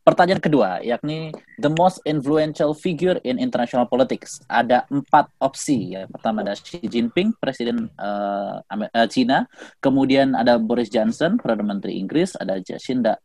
pertanyaan 0.08 0.40
kedua, 0.40 0.80
yakni 0.80 1.28
the 1.60 1.68
most 1.76 2.00
influential 2.08 2.72
figure 2.72 3.20
in 3.28 3.36
international 3.36 3.84
politics. 3.84 4.40
Ada 4.48 4.88
empat 4.88 5.28
opsi. 5.44 5.92
Ya. 5.92 6.08
Pertama 6.08 6.40
ada 6.40 6.56
Xi 6.56 6.80
Jinping, 6.80 7.36
Presiden 7.36 7.92
eh, 7.92 8.72
Amer- 8.72 8.88
eh, 8.88 9.08
Cina. 9.12 9.44
Kemudian 9.84 10.32
ada 10.32 10.56
Boris 10.56 10.88
Johnson, 10.88 11.36
Perdana 11.36 11.76
Menteri 11.76 12.00
Inggris. 12.00 12.32
Ada 12.40 12.56
Jacinda 12.64 13.20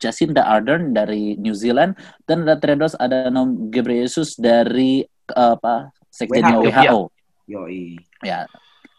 Jacinda 0.00 0.48
Ardern 0.48 0.96
dari 0.96 1.36
New 1.36 1.52
Zealand. 1.52 2.00
Dan 2.24 2.48
ada 2.48 2.56
Tedros 2.56 2.96
Adhanom 2.96 3.68
Ghebreyesus 3.68 4.40
dari 4.40 5.04
eh, 5.04 5.52
apa? 5.60 5.92
Sekjennya 6.08 6.56
WHO. 6.56 6.72
WHO. 6.72 7.00
Yoi. 7.50 7.98
ya 8.22 8.46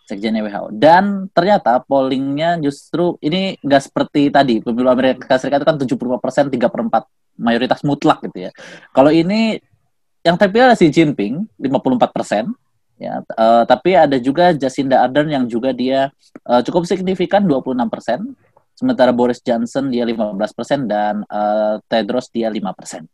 sekjennya 0.03 0.43
WHO 0.43 0.75
dan 0.75 1.31
ternyata 1.31 1.79
pollingnya 1.79 2.59
justru 2.59 3.15
ini 3.23 3.55
nggak 3.63 3.81
seperti 3.87 4.27
tadi 4.27 4.59
pemilu 4.59 4.91
Amerika 4.91 5.39
Serikat 5.39 5.63
itu 5.63 5.67
kan 5.67 5.77
75% 5.79 6.51
3 6.51 6.59
per 6.59 6.81
4 7.07 7.22
mayoritas 7.37 7.81
mutlak 7.81 8.21
gitu 8.29 8.49
ya. 8.49 8.51
Kalau 8.93 9.09
ini 9.09 9.59
yang 10.23 10.39
terpilih 10.39 10.71
adalah 10.71 10.79
Xi 10.79 10.87
Jinping 10.89 11.43
54% 11.59 12.49
ya. 12.97 13.19
Eh, 13.19 13.63
tapi 13.67 13.91
ada 13.93 14.17
juga 14.17 14.55
Jacinda 14.55 15.03
Ardern 15.03 15.29
yang 15.29 15.45
juga 15.45 15.75
dia 15.75 16.09
eh, 16.47 16.61
cukup 16.63 16.87
signifikan 16.87 17.43
26% 17.43 18.33
sementara 18.73 19.13
Boris 19.13 19.43
Johnson 19.43 19.91
dia 19.93 20.07
15% 20.07 20.89
dan 20.89 21.21
eh, 21.27 21.75
Tedros 21.91 22.31
dia 22.31 22.49
5% 22.49 23.12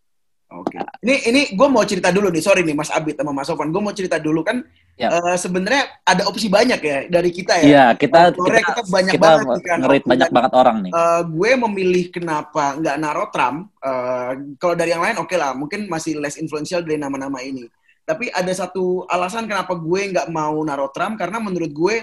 Oke. 0.50 0.82
Ini 1.00 1.16
ini 1.30 1.42
gue 1.54 1.68
mau 1.68 1.86
cerita 1.86 2.10
dulu 2.10 2.28
nih, 2.28 2.42
sorry 2.42 2.66
nih 2.66 2.74
Mas 2.74 2.90
Abid 2.90 3.14
sama 3.14 3.30
Mas 3.30 3.46
Sofan. 3.46 3.70
Gue 3.70 3.80
mau 3.80 3.94
cerita 3.94 4.18
dulu 4.18 4.42
kan. 4.42 4.66
Yap. 4.98 5.14
eh, 5.14 5.38
Sebenarnya 5.38 5.84
ada 6.02 6.26
opsi 6.26 6.50
banyak 6.50 6.80
ya 6.82 6.98
dari 7.06 7.30
kita 7.30 7.54
ya. 7.56 7.64
Iya, 7.64 7.86
kita 7.94 8.34
Korea 8.34 8.58
kita, 8.58 8.72
kita 8.76 8.84
banyak 8.90 9.14
kita 9.14 9.24
banget 9.30 9.60
kan 9.62 9.78
ngerit 9.80 10.04
banyak 10.04 10.30
banget 10.30 10.52
orang 10.52 10.78
nih. 10.82 10.92
eh, 10.92 11.22
gue 11.24 11.52
memilih 11.56 12.06
kenapa 12.10 12.76
nggak 12.76 12.96
naro 12.98 13.30
Trump. 13.30 13.60
Eh, 13.78 14.32
kalau 14.58 14.74
dari 14.74 14.90
yang 14.90 15.00
lain 15.00 15.18
oke 15.18 15.36
lah, 15.36 15.54
mungkin 15.54 15.86
masih 15.86 16.18
less 16.18 16.36
influential 16.36 16.82
dari 16.82 16.98
nama-nama 16.98 17.40
ini. 17.40 17.70
Tapi 18.02 18.28
ada 18.28 18.50
satu 18.50 19.06
alasan 19.06 19.46
kenapa 19.46 19.78
gue 19.78 20.02
nggak 20.10 20.28
mau 20.30 20.58
naro 20.66 20.90
Trump 20.90 21.16
karena 21.16 21.38
menurut 21.38 21.70
gue 21.70 21.96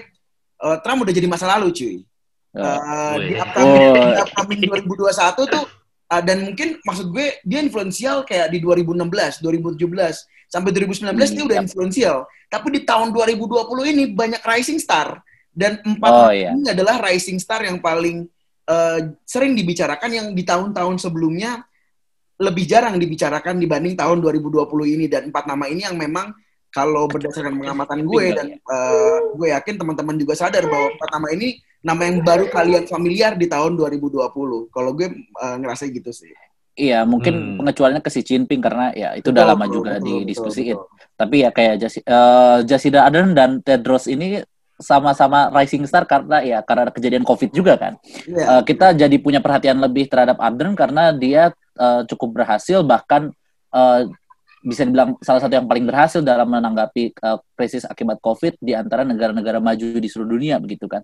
eh, 0.57 0.77
Trump 0.81 1.03
udah 1.03 1.11
jadi 1.11 1.27
masa 1.27 1.51
lalu 1.51 1.69
cuy. 1.69 1.95
Eh, 2.55 3.15
di 3.21 3.33
Wih. 3.35 3.43
upcoming, 3.43 3.81
Oh. 3.83 4.07
di 4.07 4.19
upcoming 4.23 4.59
2021 4.63 5.11
tuh 5.45 5.65
uh, 6.09 6.23
dan 6.23 6.47
mungkin 6.51 6.79
maksud 6.83 7.11
gue 7.11 7.39
dia 7.43 7.59
influensial 7.59 8.23
kayak 8.23 8.51
di 8.51 8.59
2016, 8.63 9.43
2017 9.43 9.83
sampai 10.47 10.71
2019 10.71 11.11
dia 11.35 11.43
udah 11.43 11.57
Iya. 11.59 11.65
influensial. 11.67 12.17
Tapi 12.47 12.67
di 12.71 12.81
tahun 12.87 13.11
2020 13.11 13.91
ini 13.91 14.03
banyak 14.15 14.39
rising 14.47 14.79
star 14.79 15.19
Dan 15.51 15.81
empat 15.83 16.11
Oh, 16.13 16.29
iya. 16.31 16.53
ini 16.53 16.69
adalah 16.69 17.01
rising 17.01 17.41
star 17.41 17.65
yang 17.65 17.81
paling 17.81 18.29
eh, 18.69 18.99
sering 19.25 19.57
dibicarakan 19.57 20.11
yang 20.13 20.27
di 20.31 20.45
tahun-tahun 20.45 21.01
sebelumnya 21.01 21.65
lebih 22.37 22.69
jarang 22.69 23.01
dibicarakan 23.01 23.57
dibanding 23.57 23.97
tahun 23.97 24.21
2020 24.21 24.69
ini 24.85 25.09
dan 25.09 25.33
empat 25.33 25.49
nama 25.49 25.65
ini 25.65 25.81
yang 25.81 25.97
memang 25.97 26.29
kalau 26.69 27.09
berdasarkan 27.09 27.57
pengamatan 27.57 28.05
gue 28.05 28.25
dan 28.37 28.47
eh, 28.53 29.19
gue 29.33 29.47
yakin 29.49 29.81
teman-teman 29.81 30.13
juga 30.21 30.37
sadar 30.37 30.61
bahwa 30.69 30.93
empat 30.93 31.09
nama 31.09 31.27
ini 31.33 31.57
nama 31.81 32.01
yang 32.05 32.25
baru 32.25 32.49
kalian 32.49 32.85
familiar 32.89 33.37
di 33.37 33.45
tahun 33.45 33.77
2020. 33.77 34.69
Kalau 34.69 34.91
gue 34.93 35.07
eh, 35.17 35.55
ngerasa 35.61 35.87
gitu 35.89 36.09
sih. 36.11 36.33
Iya, 36.77 37.09
mungkin 37.09 37.33
Hmm. 37.33 37.57
pengecualiannya 37.65 38.05
ke 38.05 38.11
si 38.13 38.21
Jinping 38.21 38.61
karena 38.61 38.93
ya 38.93 39.17
itu 39.17 39.33
udah 39.33 39.49
lama 39.49 39.65
betul, 39.65 39.75
juga 39.81 39.97
betul, 39.97 40.05
didiskusiin. 40.21 40.77
betul, 40.77 40.85
betul. 40.85 41.15
Tapi 41.17 41.35
ya 41.41 41.49
kayak 41.49 41.75
Jasi, 41.81 41.99
eh, 42.05 42.57
Jacinda 42.69 43.01
Ardern 43.09 43.33
dan 43.33 43.49
Tedros 43.65 44.05
ini 44.05 44.45
sama-sama 44.77 45.49
rising 45.49 45.89
star 45.89 46.05
karena 46.05 46.37
ya 46.45 46.61
karena 46.61 46.93
kejadian 46.93 47.25
COVID 47.25 47.49
juga 47.49 47.81
kan. 47.81 47.97
Iya. 48.29 48.61
Eh, 48.61 48.61
kita 48.61 48.93
jadi 48.93 49.17
punya 49.17 49.41
perhatian 49.41 49.81
lebih 49.81 50.05
terhadap 50.05 50.37
Ardern 50.37 50.77
karena 50.77 51.09
dia 51.09 51.49
eh, 51.77 52.01
cukup 52.05 52.45
berhasil 52.45 52.85
bahkan 52.85 53.33
eh, 53.73 54.01
bisa 54.61 54.85
dibilang 54.85 55.17
salah 55.25 55.41
satu 55.41 55.53
yang 55.57 55.65
paling 55.65 55.85
berhasil 55.89 56.21
dalam 56.21 56.45
menanggapi 56.45 57.09
eh, 57.09 57.37
krisis 57.57 57.89
akibat 57.89 58.21
COVID 58.21 58.61
di 58.61 58.77
antara 58.77 59.01
negara-negara 59.01 59.57
maju 59.57 59.97
di 59.97 60.05
seluruh 60.05 60.37
dunia 60.37 60.61
begitu 60.61 60.85
kan. 60.85 61.01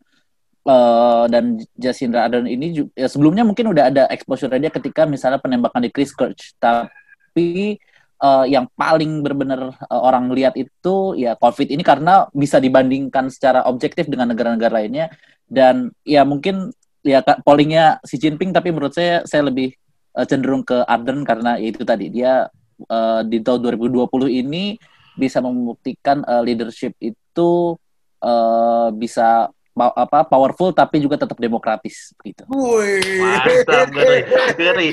Eh, 0.64 1.26
dan 1.28 1.60
Jacinda 1.76 2.24
Ardern 2.24 2.48
ini 2.48 2.88
ya 2.96 3.12
sebelumnya 3.12 3.44
mungkin 3.44 3.76
udah 3.76 3.92
ada 3.92 4.04
exposure 4.08 4.48
dia 4.48 4.72
ketika 4.72 5.04
misalnya 5.04 5.36
penembakan 5.36 5.84
di 5.84 5.92
Christchurch 5.92 6.56
tapi 6.56 7.76
eh, 8.24 8.46
yang 8.48 8.72
paling 8.72 9.20
benar-benar 9.20 9.76
eh, 9.76 10.02
orang 10.08 10.32
lihat 10.32 10.56
itu 10.56 11.20
ya 11.20 11.36
COVID 11.36 11.68
ini 11.68 11.84
karena 11.84 12.32
bisa 12.32 12.64
dibandingkan 12.64 13.28
secara 13.28 13.68
objektif 13.68 14.08
dengan 14.08 14.32
negara-negara 14.32 14.80
lainnya. 14.80 15.12
Dan 15.44 15.92
ya 16.08 16.24
mungkin 16.24 16.72
ya 17.04 17.20
pollingnya 17.44 18.00
si 18.08 18.16
Jinping 18.16 18.56
tapi 18.56 18.72
menurut 18.72 18.96
saya 18.96 19.28
saya 19.28 19.52
lebih 19.52 19.76
eh, 20.16 20.26
cenderung 20.32 20.64
ke 20.64 20.80
Ardern 20.88 21.28
karena 21.28 21.60
ya 21.60 21.76
itu 21.76 21.84
tadi. 21.84 22.08
Dia 22.08 22.48
eh, 22.88 23.22
di 23.28 23.44
tahun 23.44 23.68
2020 23.68 24.08
ini 24.32 24.80
bisa 25.20 25.44
membuktikan 25.44 26.24
eh, 26.24 26.40
leadership 26.40 26.96
itu 27.04 27.76
eh, 28.24 28.90
bisa 28.96 29.52
apa 29.74 30.30
powerful 30.30 30.70
tapi 30.70 31.02
juga 31.02 31.18
tetap 31.18 31.34
demokratis 31.42 32.14
gitu. 32.22 32.46
Wih. 32.46 33.02
Mantap, 33.26 33.90
ngeri, 33.90 34.20
ngeri, 34.54 34.54
ngeri. 34.54 34.90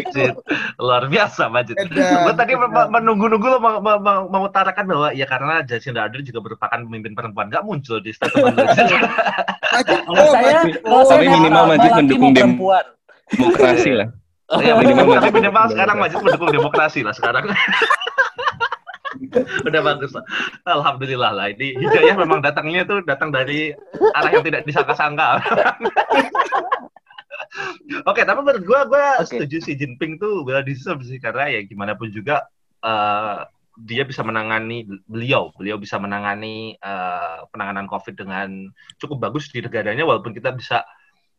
Majid. 0.00 0.32
Luar 0.80 1.04
biasa, 1.12 1.52
Majid. 1.52 1.76
Gue 1.92 2.34
tadi 2.34 2.52
menunggu-nunggu 2.56 3.46
lo 3.52 3.58
mau, 3.60 3.76
mau, 4.00 4.48
bahwa 4.48 5.12
ya 5.12 5.28
karena 5.28 5.60
Jacinda 5.60 6.08
Ardern 6.08 6.24
juga 6.24 6.40
merupakan 6.40 6.78
pemimpin 6.80 7.12
perempuan 7.12 7.52
nggak 7.52 7.64
muncul 7.68 8.00
di 8.00 8.16
statement 8.16 8.56
Kalau 9.82 10.24
oh, 10.24 10.32
saya 10.32 10.60
kalau 10.80 11.00
Oh, 11.02 11.04
saya 11.04 11.18
Tapi 11.20 11.26
mau 11.28 11.36
minimal 11.40 11.64
Majid 11.68 11.90
mendukung. 12.00 12.32
Demokrasi 13.32 13.90
lah. 13.96 14.08
Ya, 14.60 14.76
Minimal 14.76 15.16
minimal, 15.32 15.64
sekarang. 15.72 15.96
Majid 16.00 16.20
mendukung 16.20 16.50
demokrasi 16.52 17.00
lah 17.04 17.12
sekarang. 17.16 17.44
Udah 19.68 19.80
bagus 19.82 20.12
lah. 20.14 20.24
Alhamdulillah 20.66 21.32
lah. 21.34 21.46
Ini 21.54 21.78
hidayah 21.78 22.14
memang 22.18 22.42
datangnya 22.42 22.82
tuh 22.86 23.02
datang 23.06 23.30
dari 23.30 23.70
arah 24.18 24.30
yang 24.30 24.44
tidak 24.44 24.66
disangka-sangka. 24.66 25.38
Oke, 28.08 28.24
tapi 28.24 28.40
menurut 28.40 28.64
gue, 28.64 28.80
gue 28.88 29.06
Oke. 29.20 29.28
setuju 29.28 29.56
si 29.60 29.72
Jinping 29.76 30.16
tuh 30.16 30.40
well 30.42 30.64
deserved 30.64 31.04
sih 31.04 31.20
karena 31.20 31.52
ya 31.52 31.60
gimana 31.68 31.92
pun 31.92 32.08
juga 32.08 32.48
eh, 32.80 33.44
dia 33.84 34.04
bisa 34.08 34.24
menangani 34.24 34.88
beliau, 35.04 35.52
beliau 35.56 35.76
bisa 35.76 36.00
menangani 36.00 36.76
eh, 36.80 37.38
penanganan 37.52 37.84
COVID 37.88 38.14
dengan 38.16 38.72
cukup 38.96 39.28
bagus 39.28 39.52
di 39.52 39.60
negaranya 39.60 40.08
walaupun 40.08 40.32
kita 40.32 40.56
bisa 40.56 40.80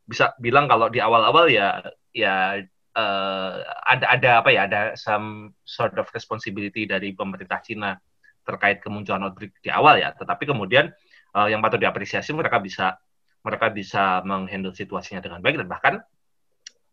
bisa 0.04 0.36
bilang 0.38 0.68
kalau 0.68 0.92
di 0.92 1.00
awal-awal 1.00 1.48
ya 1.48 1.80
ya 2.12 2.62
eh, 2.94 3.54
ada 3.66 4.06
ada 4.14 4.30
apa 4.42 4.50
ya 4.54 4.70
ada 4.70 4.82
some 4.98 5.58
sort 5.66 5.98
of 5.98 6.08
responsibility 6.14 6.86
dari 6.86 7.14
pemerintah 7.14 7.60
Cina 7.66 7.98
terkait 8.44 8.84
kemunculan 8.84 9.26
outbreak 9.30 9.58
di 9.60 9.70
awal 9.74 10.00
ya. 10.00 10.14
Tetapi 10.14 10.44
kemudian 10.46 10.90
eh, 11.36 11.48
yang 11.50 11.60
patut 11.60 11.82
diapresiasi 11.82 12.32
mereka 12.34 12.62
bisa 12.62 12.98
mereka 13.44 13.68
bisa 13.74 14.24
menghandle 14.24 14.72
situasinya 14.72 15.20
dengan 15.20 15.44
baik 15.44 15.60
dan 15.60 15.68
bahkan 15.68 15.94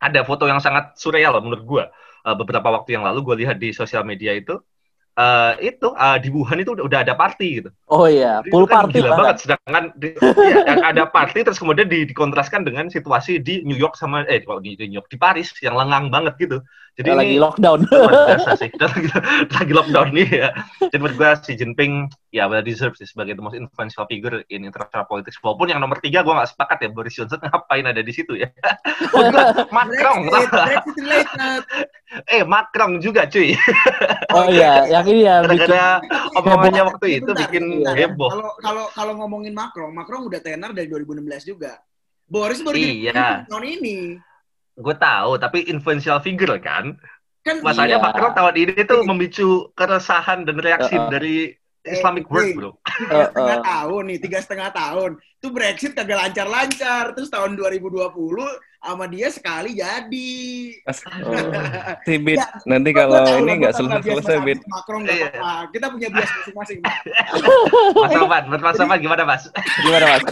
ada 0.00 0.20
foto 0.24 0.48
yang 0.48 0.58
sangat 0.58 0.96
surreal 0.96 1.36
menurut 1.44 1.64
gua. 1.64 1.84
Eh, 2.20 2.36
beberapa 2.36 2.68
waktu 2.68 3.00
yang 3.00 3.04
lalu 3.04 3.24
gue 3.24 3.36
lihat 3.46 3.56
di 3.56 3.72
sosial 3.72 4.04
media 4.04 4.36
itu 4.36 4.60
eh, 5.20 5.52
itu 5.68 5.88
eh, 5.92 6.18
di 6.24 6.28
Wuhan 6.32 6.58
itu 6.64 6.72
udah, 6.72 6.84
udah 6.88 6.98
ada 7.04 7.14
party 7.14 7.48
gitu 7.60 7.70
Oh 7.90 8.06
iya, 8.06 8.38
jadi 8.38 8.54
pool 8.54 8.64
itu 8.64 8.70
kan 8.70 8.76
party 8.86 8.96
gila 9.02 9.10
banget. 9.10 9.18
banget. 9.18 9.36
Sedangkan 9.42 9.84
di, 9.98 10.08
yang 10.70 10.80
ada 10.94 11.02
party 11.10 11.38
terus 11.42 11.58
kemudian 11.58 11.90
di, 11.90 12.06
dikontraskan 12.06 12.62
dengan 12.62 12.86
situasi 12.86 13.42
di 13.42 13.66
New 13.66 13.74
York 13.74 13.98
sama 13.98 14.22
eh 14.30 14.46
kalau 14.46 14.62
di, 14.62 14.78
di 14.78 14.86
New 14.86 15.02
York 15.02 15.10
di 15.10 15.18
Paris 15.18 15.50
yang 15.58 15.74
lengang 15.74 16.06
banget 16.06 16.38
gitu. 16.38 16.62
Jadi 16.92 17.06
Ya, 17.06 17.12
ini 17.12 17.18
lagi 17.22 17.36
lockdown. 17.36 17.80
biasa 17.86 18.50
sih. 18.56 18.68
lagi, 18.72 19.08
lagi 19.46 19.72
lockdown 19.72 20.08
nih 20.10 20.28
ya. 20.28 20.48
Jadi 20.80 20.96
menurut 20.96 21.16
gue 21.16 21.30
si 21.42 21.52
Jinping 21.54 21.92
ya 22.30 22.46
well 22.46 22.60
deserved 22.60 22.96
sih 22.96 23.04
sebagai 23.04 23.32
the 23.32 23.42
most 23.42 23.54
influential 23.54 24.04
figure 24.04 24.42
in 24.46 24.62
international 24.62 25.04
politics. 25.04 25.38
Walaupun 25.38 25.68
yang 25.68 25.78
nomor 25.78 25.98
tiga 25.98 26.20
gue 26.20 26.30
nggak 26.30 26.50
sepakat 26.50 26.78
ya 26.80 26.88
Boris 26.88 27.12
Johnson 27.12 27.40
ngapain 27.40 27.84
ada 27.84 27.98
di 27.98 28.10
situ 28.10 28.34
ya. 28.34 28.50
Macron, 29.70 30.26
eh 32.26 32.42
Macron 32.42 32.98
juga 32.98 33.26
cuy. 33.26 33.54
Oh 34.30 34.46
iya, 34.46 34.86
yang 34.88 35.06
ini 35.06 35.22
ya 35.22 35.40
Gara-gara 35.40 36.02
omongannya 36.34 36.82
waktu 36.84 37.06
itu 37.16 37.30
Bentar, 37.30 37.42
bikin 37.46 37.64
bentar. 37.80 37.94
heboh. 37.96 38.30
Kalau 38.30 38.50
kalau 38.58 38.84
kalau 38.90 39.12
ngomongin 39.16 39.52
Macron, 39.52 39.90
Macron 39.90 40.26
udah 40.26 40.40
tenar 40.40 40.70
dari 40.70 40.86
2016 40.86 41.22
juga. 41.46 41.78
Boris 42.26 42.62
baru 42.62 42.78
Iya. 42.78 43.10
jadi 43.10 43.22
tahun 43.46 43.64
ini. 43.78 43.96
Gue 44.80 44.96
tahu, 44.96 45.36
tapi 45.36 45.68
influential 45.68 46.18
figure 46.18 46.56
kan. 46.58 46.96
Kan 47.40 47.60
Masanya 47.60 47.96
Iya. 47.96 48.04
Macron 48.04 48.32
tahun 48.32 48.54
ini 48.58 48.80
tuh 48.84 49.00
memicu 49.04 49.48
keresahan 49.72 50.44
dan 50.44 50.56
reaksi 50.58 50.96
Uh-uh. 50.96 51.08
dari 51.08 51.56
Eh, 51.80 51.96
Islamic 51.96 52.28
eh, 52.28 52.30
world, 52.30 52.50
bro. 52.52 52.70
tiga 53.00 53.24
setengah 53.32 53.56
Uh-uh. 53.56 53.64
tahun 53.64 54.02
nih, 54.04 54.18
tiga 54.20 54.38
setengah 54.44 54.68
tahun. 54.68 55.10
Itu 55.40 55.48
Brexit 55.48 55.92
kagak 55.96 56.20
lancar-lancar. 56.20 57.16
Terus 57.16 57.32
tahun 57.32 57.56
2020 57.56 58.04
sama 58.80 59.04
dia 59.08 59.32
sekali 59.32 59.72
jadi. 59.72 60.36
Oh. 61.24 61.32
Tibit, 62.04 62.36
Ya, 62.36 62.48
nanti 62.68 62.92
kalau 62.92 63.24
tahu 63.24 63.48
ini 63.48 63.64
nggak 63.64 63.72
selesai-selesai, 63.72 64.36
Bit. 64.44 64.60
Macron 64.68 65.08
nggak 65.08 65.16
Iya. 65.16 65.28
apa-apa. 65.32 65.72
Kita 65.72 65.86
punya 65.88 66.08
bias 66.12 66.30
masing-masing. 66.36 66.78
Mas. 66.84 68.12
Menurut 68.44 68.62
Mas 68.62 68.76
Roman 68.76 68.98
gimana, 69.00 69.22
Mas? 69.24 69.42
Gimana 69.80 70.04
Mas? 70.06 70.22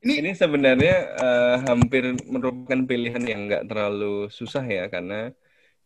Ini 0.00 0.32
sebenarnya 0.32 0.94
eh, 1.20 1.54
hampir 1.68 2.02
merupakan 2.24 2.80
pilihan 2.88 3.20
yang 3.20 3.40
nggak 3.48 3.68
terlalu 3.68 4.32
susah 4.32 4.64
ya 4.64 4.88
karena 4.88 5.28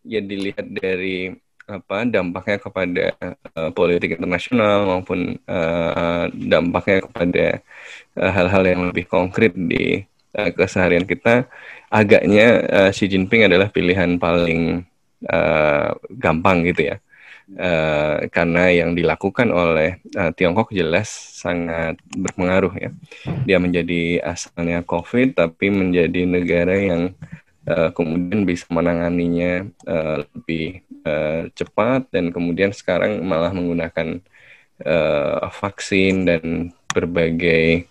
ya 0.07 0.21
dilihat 0.31 0.67
dari 0.71 1.35
apa 1.67 1.97
dampaknya 2.15 2.59
kepada 2.67 3.05
eh, 3.59 3.71
politik 3.79 4.11
internasional 4.19 4.87
maupun 4.91 5.21
eh, 5.39 6.25
dampaknya 6.53 6.99
kepada 7.07 7.45
hal-hal 8.37 8.65
yang 8.73 8.83
lebih 8.91 9.07
konkret 9.11 9.53
di 9.57 10.03
eh, 10.39 10.51
keseharian 10.59 11.07
kita. 11.13 11.47
Agaknya 11.91 12.47
eh, 12.77 12.91
Xi 12.97 13.07
Jinping 13.13 13.49
adalah 13.51 13.69
pilihan 13.75 14.11
paling 14.23 14.83
eh, 15.27 15.91
gampang 16.23 16.59
gitu 16.71 16.83
ya 16.95 16.97
Eh, 17.45 18.17
karena 18.33 18.73
yang 18.73 18.97
dilakukan 18.97 19.53
oleh 19.53 20.01
eh, 20.17 20.33
Tiongkok 20.33 20.73
jelas 20.73 21.13
sangat 21.13 22.01
berpengaruh 22.17 22.73
ya. 22.81 22.91
Dia 23.45 23.61
menjadi 23.61 24.25
asalnya 24.25 24.81
COVID 24.81 25.37
tapi 25.37 25.69
menjadi 25.69 26.25
negara 26.25 26.73
yang 26.73 27.13
eh, 27.69 27.91
kemudian 27.93 28.49
bisa 28.49 28.65
menanganinya 28.73 29.69
eh, 29.69 30.17
lebih 30.25 30.81
eh, 31.05 31.53
cepat 31.53 32.09
dan 32.09 32.33
kemudian 32.33 32.73
sekarang 32.73 33.21
malah 33.21 33.53
menggunakan 33.53 34.25
eh, 34.81 35.45
vaksin 35.61 36.25
dan 36.25 36.73
berbagai 36.97 37.85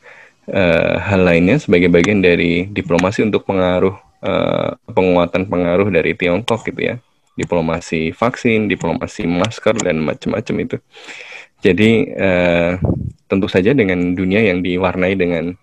eh, 0.49 0.95
hal 0.97 1.21
lainnya 1.29 1.61
sebagai 1.61 1.93
bagian 1.93 2.25
dari 2.25 2.65
diplomasi 2.73 3.21
untuk 3.21 3.45
pengaruh 3.45 3.93
eh, 4.25 4.69
penguatan 4.89 5.45
pengaruh 5.45 5.93
dari 5.93 6.17
Tiongkok 6.17 6.65
gitu 6.65 6.81
ya 6.89 6.97
diplomasi 7.33 8.13
vaksin, 8.13 8.69
diplomasi 8.69 9.25
masker 9.25 9.73
dan 9.81 10.01
macam-macam 10.05 10.55
itu. 10.61 10.77
Jadi 11.63 12.11
eh, 12.13 12.77
tentu 13.25 13.47
saja 13.49 13.71
dengan 13.73 14.13
dunia 14.13 14.43
yang 14.43 14.61
diwarnai 14.61 15.15
dengan 15.17 15.55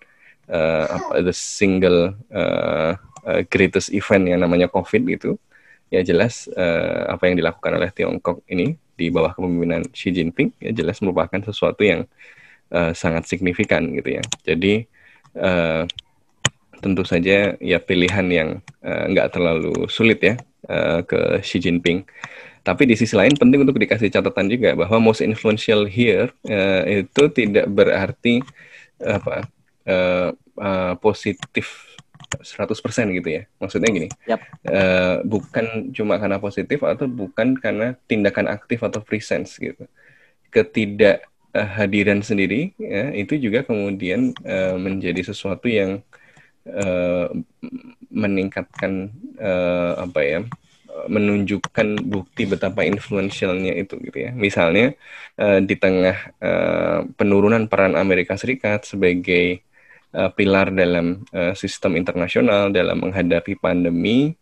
eh, 0.51 0.85
apa 0.89 1.23
the 1.23 1.35
single 1.35 2.17
eh, 2.33 2.93
eh, 3.29 3.43
greatest 3.47 3.95
event 3.95 4.27
yang 4.27 4.41
namanya 4.43 4.67
COVID 4.67 5.03
gitu, 5.07 5.37
ya 5.93 6.01
jelas 6.03 6.49
eh, 6.51 7.05
apa 7.07 7.31
yang 7.31 7.39
dilakukan 7.39 7.79
oleh 7.79 7.91
Tiongkok 7.95 8.43
ini 8.51 8.75
di 8.97 9.09
bawah 9.13 9.33
kepemimpinan 9.37 9.87
Xi 9.93 10.11
Jinping 10.13 10.57
ya 10.61 10.73
jelas 10.75 10.99
merupakan 11.05 11.39
sesuatu 11.39 11.85
yang 11.87 12.09
eh, 12.73 12.93
sangat 12.97 13.29
signifikan 13.29 13.87
gitu 13.95 14.19
ya. 14.19 14.23
Jadi 14.43 14.89
eh, 15.37 15.83
tentu 16.81 17.05
saja 17.05 17.61
ya 17.61 17.77
pilihan 17.77 18.27
yang 18.33 18.49
nggak 18.81 19.37
terlalu 19.37 19.85
sulit 19.93 20.17
ya 20.25 20.41
eh, 20.69 21.01
ke 21.05 21.21
Xi 21.45 21.59
Jinping. 21.63 22.05
tapi 22.61 22.85
di 22.85 22.93
sisi 22.93 23.17
lain 23.17 23.33
penting 23.41 23.65
untuk 23.65 23.81
dikasih 23.81 24.13
catatan 24.13 24.45
juga 24.53 24.77
bahwa 24.77 25.01
most 25.01 25.25
influential 25.25 25.89
here 25.89 26.29
uh, 26.45 26.85
itu 26.85 27.33
tidak 27.33 27.65
berarti 27.73 28.45
apa 29.01 29.49
uh, 29.89 30.29
uh, 30.61 30.93
positif 31.01 31.91
100% 32.39 33.17
gitu 33.17 33.29
ya. 33.29 33.43
Maksudnya 33.59 33.91
gini. 33.91 34.09
Yap. 34.31 34.41
Uh, 34.63 35.17
bukan 35.27 35.91
cuma 35.91 36.21
karena 36.23 36.39
positif 36.39 36.85
atau 36.87 37.11
bukan 37.11 37.59
karena 37.59 37.99
tindakan 38.07 38.47
aktif 38.47 38.85
atau 38.87 39.03
presence 39.03 39.59
gitu. 39.59 39.91
Ketidakhadiran 40.55 42.23
sendiri 42.23 42.71
ya, 42.79 43.11
itu 43.15 43.35
juga 43.39 43.67
kemudian 43.67 44.31
uh, 44.47 44.79
menjadi 44.79 45.27
sesuatu 45.27 45.67
yang 45.67 46.05
uh, 46.71 47.35
meningkatkan 48.11 49.15
uh, 49.39 50.05
apa 50.07 50.21
ya? 50.23 50.41
menunjukkan 51.07 52.03
bukti 52.03 52.45
betapa 52.51 52.85
influentialnya 52.85 53.73
itu 53.79 53.97
gitu 54.03 54.19
ya. 54.27 54.31
Misalnya 54.35 54.93
uh, 55.39 55.63
di 55.63 55.79
tengah 55.79 56.35
uh, 56.43 57.07
penurunan 57.15 57.71
peran 57.71 57.95
Amerika 57.97 58.37
Serikat 58.37 58.85
sebagai 58.85 59.65
uh, 60.15 60.31
pilar 60.35 60.75
dalam 60.75 61.25
uh, 61.31 61.55
sistem 61.55 61.97
internasional 61.97 62.75
dalam 62.75 63.01
menghadapi 63.01 63.57
pandemi 63.59 64.35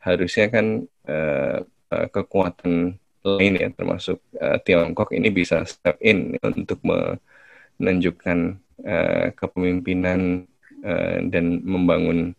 harusnya 0.00 0.48
kan 0.48 0.88
uh, 1.08 1.58
uh, 1.92 2.06
kekuatan 2.08 2.96
lain 3.20 3.54
ya 3.60 3.68
termasuk 3.68 4.16
uh, 4.40 4.56
Tiongkok 4.64 5.12
ini 5.12 5.28
bisa 5.28 5.60
step 5.68 6.00
in 6.00 6.40
untuk 6.40 6.80
menunjukkan 6.80 8.38
uh, 8.80 9.26
kepemimpinan 9.36 10.48
uh, 10.80 11.18
dan 11.28 11.60
membangun 11.60 12.32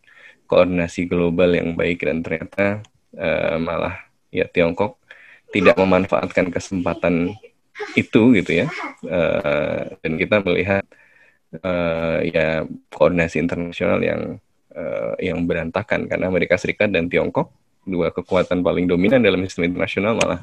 koordinasi 0.52 1.08
global 1.08 1.56
yang 1.56 1.72
baik 1.72 2.04
dan 2.04 2.20
ternyata 2.20 2.84
uh, 3.16 3.56
malah 3.56 3.96
ya 4.28 4.44
Tiongkok 4.44 5.00
tidak 5.48 5.80
memanfaatkan 5.80 6.52
kesempatan 6.52 7.32
itu 7.96 8.36
gitu 8.36 8.52
ya 8.64 8.66
uh, 9.08 9.96
dan 10.04 10.12
kita 10.20 10.44
melihat 10.44 10.84
uh, 11.64 12.20
ya 12.20 12.68
koordinasi 12.92 13.40
internasional 13.40 14.04
yang 14.04 14.36
uh, 14.76 15.16
yang 15.16 15.40
berantakan 15.48 16.04
karena 16.04 16.28
Amerika 16.28 16.60
Serikat 16.60 16.92
dan 16.92 17.08
Tiongkok 17.08 17.48
dua 17.88 18.12
kekuatan 18.12 18.60
paling 18.60 18.84
dominan 18.84 19.24
dalam 19.24 19.40
sistem 19.48 19.72
internasional 19.72 20.20
malah 20.20 20.40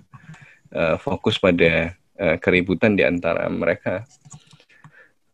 uh, 0.74 0.98
fokus 0.98 1.38
pada 1.38 1.94
uh, 2.18 2.36
keributan 2.42 2.98
di 2.98 3.06
antara 3.06 3.46
mereka. 3.48 4.04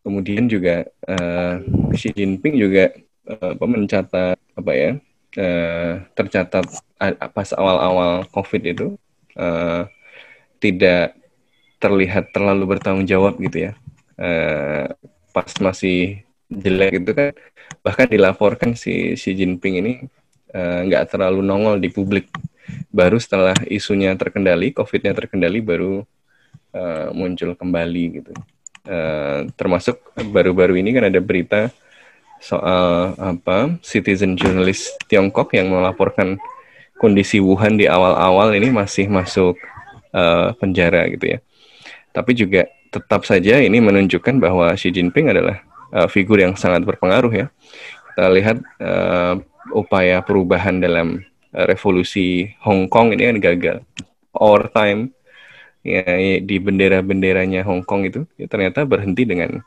Kemudian 0.06 0.46
juga 0.46 0.86
uh, 1.10 1.58
Xi 1.98 2.14
Jinping 2.14 2.62
juga 2.62 2.94
uh, 3.26 3.58
mencatat 3.58 4.38
apa 4.56 4.72
ya 4.72 4.92
uh, 5.38 5.94
tercatat 6.16 6.66
pas 7.36 7.50
awal-awal 7.56 8.24
COVID 8.32 8.64
itu 8.64 8.88
uh, 9.36 9.84
tidak 10.64 11.16
terlihat 11.78 12.32
terlalu 12.32 12.76
bertanggung 12.76 13.06
jawab 13.06 13.38
gitu 13.38 13.70
ya. 13.70 13.72
Uh, 14.16 14.88
pas 15.36 15.52
masih 15.60 16.24
jelek 16.48 17.04
itu 17.04 17.12
kan 17.12 17.30
bahkan 17.84 18.08
dilaporkan 18.08 18.72
si 18.78 19.18
Xi 19.20 19.36
Jinping 19.36 19.82
ini 19.82 19.94
eh, 20.54 20.80
nggak 20.88 21.04
uh, 21.04 21.10
terlalu 21.10 21.42
nongol 21.42 21.82
di 21.82 21.90
publik 21.92 22.30
baru 22.94 23.20
setelah 23.20 23.58
isunya 23.68 24.14
terkendali 24.16 24.72
COVID-nya 24.72 25.14
terkendali 25.14 25.60
baru 25.60 26.06
uh, 26.74 27.08
muncul 27.12 27.54
kembali 27.58 28.04
gitu 28.22 28.32
uh, 28.90 29.50
termasuk 29.54 30.02
baru-baru 30.18 30.80
ini 30.80 30.96
kan 30.96 31.10
ada 31.10 31.20
berita 31.22 31.70
soal 32.46 33.18
apa 33.18 33.74
citizen 33.82 34.38
journalist 34.38 34.94
Tiongkok 35.10 35.50
yang 35.58 35.74
melaporkan 35.74 36.38
kondisi 37.02 37.42
Wuhan 37.42 37.82
di 37.82 37.90
awal-awal 37.90 38.54
ini 38.54 38.70
masih 38.70 39.10
masuk 39.10 39.58
uh, 40.14 40.54
penjara 40.62 41.10
gitu 41.10 41.34
ya 41.34 41.40
tapi 42.16 42.32
juga 42.32 42.70
tetap 42.96 43.28
saja 43.28 43.60
ini 43.60 43.84
menunjukkan 43.84 44.40
bahwa 44.40 44.72
Xi 44.72 44.88
Jinping 44.96 45.28
adalah 45.28 45.60
uh, 45.92 46.08
figur 46.08 46.40
yang 46.40 46.56
sangat 46.56 46.88
berpengaruh 46.88 47.34
ya. 47.36 47.48
Kita 48.16 48.32
lihat 48.32 48.58
uh, 48.80 49.36
upaya 49.76 50.24
perubahan 50.24 50.80
dalam 50.80 51.20
uh, 51.52 51.66
revolusi 51.68 52.56
Hong 52.64 52.88
Kong 52.88 53.12
ini 53.12 53.28
kan 53.28 53.38
gagal. 53.44 53.78
Our 54.32 54.72
time 54.72 55.12
ya, 55.84 56.40
di 56.40 56.56
bendera-benderanya 56.56 57.68
Hong 57.68 57.84
Kong 57.84 58.08
itu 58.08 58.24
ya, 58.40 58.48
ternyata 58.48 58.88
berhenti 58.88 59.28
dengan 59.28 59.60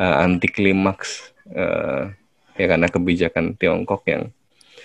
uh, 0.00 0.24
anti 0.24 0.48
klimaks 0.48 1.33
uh, 1.52 2.08
ya 2.54 2.66
karena 2.70 2.86
kebijakan 2.88 3.58
Tiongkok 3.58 4.06
yang 4.06 4.30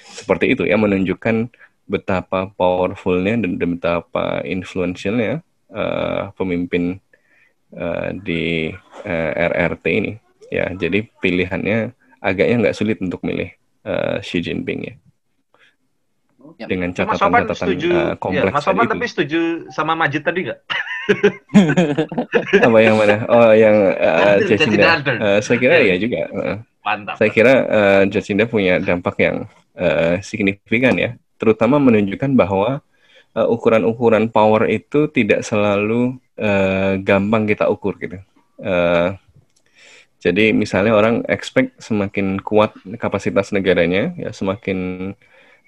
seperti 0.09 0.57
itu 0.57 0.65
ya 0.65 0.75
menunjukkan 0.75 1.53
betapa 1.89 2.53
powerfulnya 2.53 3.41
dan 3.41 3.57
betapa 3.57 4.45
influentialnya 4.45 5.41
uh, 5.73 6.29
pemimpin 6.37 7.01
uh, 7.73 8.13
di 8.13 8.69
uh, 9.05 9.31
RRT 9.33 9.85
ini. 9.89 10.13
Ya, 10.49 10.69
jadi 10.73 11.05
pilihannya 11.21 11.93
agaknya 12.21 12.55
nggak 12.67 12.77
sulit 12.77 12.97
untuk 13.01 13.21
milih 13.21 13.53
uh, 13.85 14.17
Xi 14.21 14.41
Jinping 14.41 14.81
ya. 14.85 14.95
Ya. 16.59 16.65
Dengan 16.67 16.89
catatan-catatan 16.95 17.67
uh, 17.91 18.15
kompleks. 18.19 18.51
Ya, 18.51 18.55
Mas 18.55 18.67
Oman 18.67 18.87
tapi 18.87 19.05
setuju 19.07 19.39
sama 19.71 19.93
Majid 19.95 20.23
tadi 20.23 20.49
nggak? 20.49 20.59
Apa 22.67 22.77
yang 22.79 22.95
mana? 22.95 23.15
Oh, 23.27 23.51
yang 23.55 23.75
uh, 23.97 24.37
Jacinda. 24.45 25.01
Uh, 25.03 25.39
saya 25.41 25.57
kira 25.57 25.75
ya 25.81 25.95
juga. 25.97 26.19
Uh, 26.31 26.55
Mantap. 26.85 27.15
Saya 27.19 27.29
kira 27.31 27.53
uh, 27.67 28.01
Jacinda 28.07 28.45
punya 28.47 28.79
dampak 28.79 29.15
yang 29.19 29.47
uh, 29.75 30.17
signifikan 30.23 30.95
ya, 30.95 31.15
terutama 31.37 31.77
menunjukkan 31.77 32.33
bahwa 32.35 32.81
ukuran-ukuran 33.39 34.27
uh, 34.27 34.31
power 34.33 34.65
itu 34.67 35.05
tidak 35.13 35.45
selalu 35.45 36.17
uh, 36.39 36.97
gampang 36.99 37.45
kita 37.45 37.69
ukur 37.69 37.95
gitu. 38.01 38.19
Uh, 38.59 39.15
jadi 40.19 40.51
misalnya 40.51 40.91
orang 40.91 41.23
expect 41.31 41.79
semakin 41.79 42.43
kuat 42.43 42.75
kapasitas 42.99 43.55
negaranya, 43.55 44.11
ya 44.19 44.35
semakin 44.35 45.11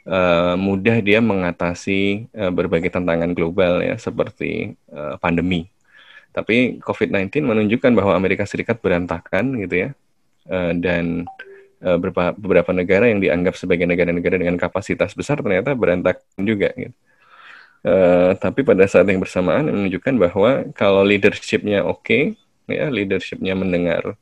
uh, 0.07 0.55
mudah 0.57 0.97
dia 1.03 1.19
mengatasi 1.21 2.31
uh, 2.33 2.51
berbagai 2.53 2.89
tantangan 2.93 3.31
global 3.37 3.81
ya 3.83 3.97
seperti 3.97 4.73
uh, 4.93 5.17
pandemi. 5.21 5.67
Tapi 6.31 6.79
COVID-19 6.79 7.43
menunjukkan 7.43 7.91
bahwa 7.91 8.15
Amerika 8.15 8.47
Serikat 8.47 8.79
berantakan 8.79 9.59
gitu 9.59 9.87
ya, 9.87 9.89
uh, 10.47 10.71
dan 10.71 11.27
uh, 11.83 11.97
beberapa, 11.99 12.31
beberapa 12.39 12.71
negara 12.71 13.11
yang 13.11 13.19
dianggap 13.19 13.59
sebagai 13.59 13.83
negara-negara 13.83 14.39
dengan 14.39 14.55
kapasitas 14.55 15.11
besar 15.11 15.43
ternyata 15.43 15.75
berantakan 15.75 16.41
juga. 16.41 16.71
Gitu. 16.71 16.95
Uh, 17.81 18.37
tapi 18.37 18.61
pada 18.61 18.85
saat 18.85 19.09
yang 19.09 19.17
bersamaan 19.17 19.65
menunjukkan 19.65 20.13
bahwa 20.29 20.69
kalau 20.77 21.01
leadershipnya 21.01 21.81
oke, 21.81 22.05
okay, 22.05 22.23
ya 22.69 22.87
leadershipnya 22.93 23.57
mendengar 23.57 24.15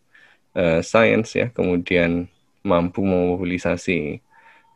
uh, 0.55 0.79
sains 0.79 1.35
ya, 1.35 1.51
kemudian 1.51 2.25
mampu 2.63 3.03
memobilisasi 3.03 4.23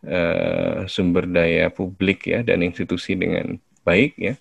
uh, 0.08 0.88
sumber 0.88 1.28
daya 1.28 1.72
publik 1.72 2.28
ya 2.28 2.44
dan 2.44 2.64
institusi 2.64 3.16
dengan 3.16 3.60
baik 3.84 4.16
ya, 4.16 4.34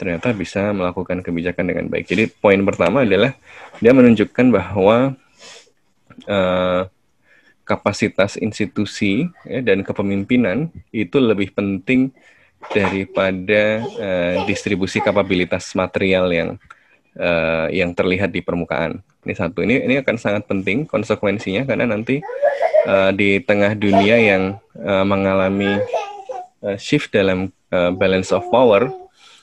ternyata 0.00 0.32
bisa 0.32 0.72
melakukan 0.72 1.20
kebijakan 1.20 1.64
dengan 1.68 1.86
baik. 1.92 2.08
Jadi 2.08 2.30
poin 2.30 2.60
pertama 2.64 3.04
adalah 3.04 3.36
dia 3.82 3.92
menunjukkan 3.92 4.46
bahwa 4.48 5.16
uh, 6.24 6.82
kapasitas 7.68 8.40
institusi 8.40 9.28
ya, 9.44 9.60
dan 9.60 9.84
kepemimpinan 9.84 10.72
itu 10.88 11.20
lebih 11.20 11.52
penting 11.52 12.08
daripada 12.72 13.84
uh, 14.00 14.36
distribusi 14.48 14.98
kapabilitas 15.04 15.76
material 15.76 16.26
yang 16.32 16.50
uh, 17.20 17.68
yang 17.68 17.92
terlihat 17.92 18.32
di 18.32 18.40
permukaan. 18.40 19.04
Ini 19.22 19.34
satu. 19.36 19.60
Ini 19.60 19.84
ini 19.84 19.94
akan 20.00 20.16
sangat 20.16 20.48
penting 20.48 20.88
konsekuensinya 20.88 21.68
karena 21.68 21.84
nanti 21.84 22.24
uh, 22.88 23.12
di 23.12 23.44
tengah 23.44 23.76
dunia 23.76 24.16
yang 24.16 24.42
uh, 24.80 25.04
mengalami 25.04 25.76
uh, 26.64 26.80
shift 26.80 27.12
dalam 27.12 27.52
uh, 27.68 27.92
balance 27.92 28.32
of 28.32 28.48
power, 28.48 28.88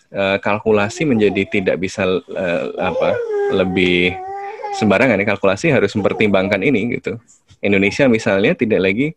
uh, 0.09 0.41
kalkulasi 0.41 1.05
menjadi 1.05 1.45
tidak 1.45 1.77
bisa 1.77 2.03
uh, 2.17 2.65
apa 2.81 3.13
lebih 3.53 4.17
sembarangan. 4.73 5.21
Ya, 5.21 5.25
kalkulasi 5.29 5.69
harus 5.69 5.93
mempertimbangkan 5.93 6.65
ini 6.65 6.97
gitu. 6.97 7.21
Indonesia 7.61 8.09
misalnya 8.09 8.57
tidak 8.57 8.81
lagi 8.81 9.07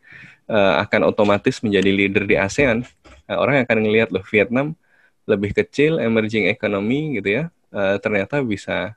uh, 0.53 0.85
akan 0.85 1.09
otomatis 1.09 1.65
menjadi 1.65 1.89
leader 1.89 2.29
di 2.29 2.37
ASEAN 2.37 2.85
Nah, 3.29 3.37
orang 3.37 3.69
akan 3.69 3.85
ngelihat 3.85 4.09
loh 4.09 4.25
Vietnam 4.25 4.73
lebih 5.29 5.53
kecil, 5.53 6.01
emerging 6.01 6.49
economy 6.49 7.21
gitu 7.21 7.29
ya, 7.29 7.45
uh, 7.77 8.01
ternyata 8.01 8.41
bisa 8.41 8.97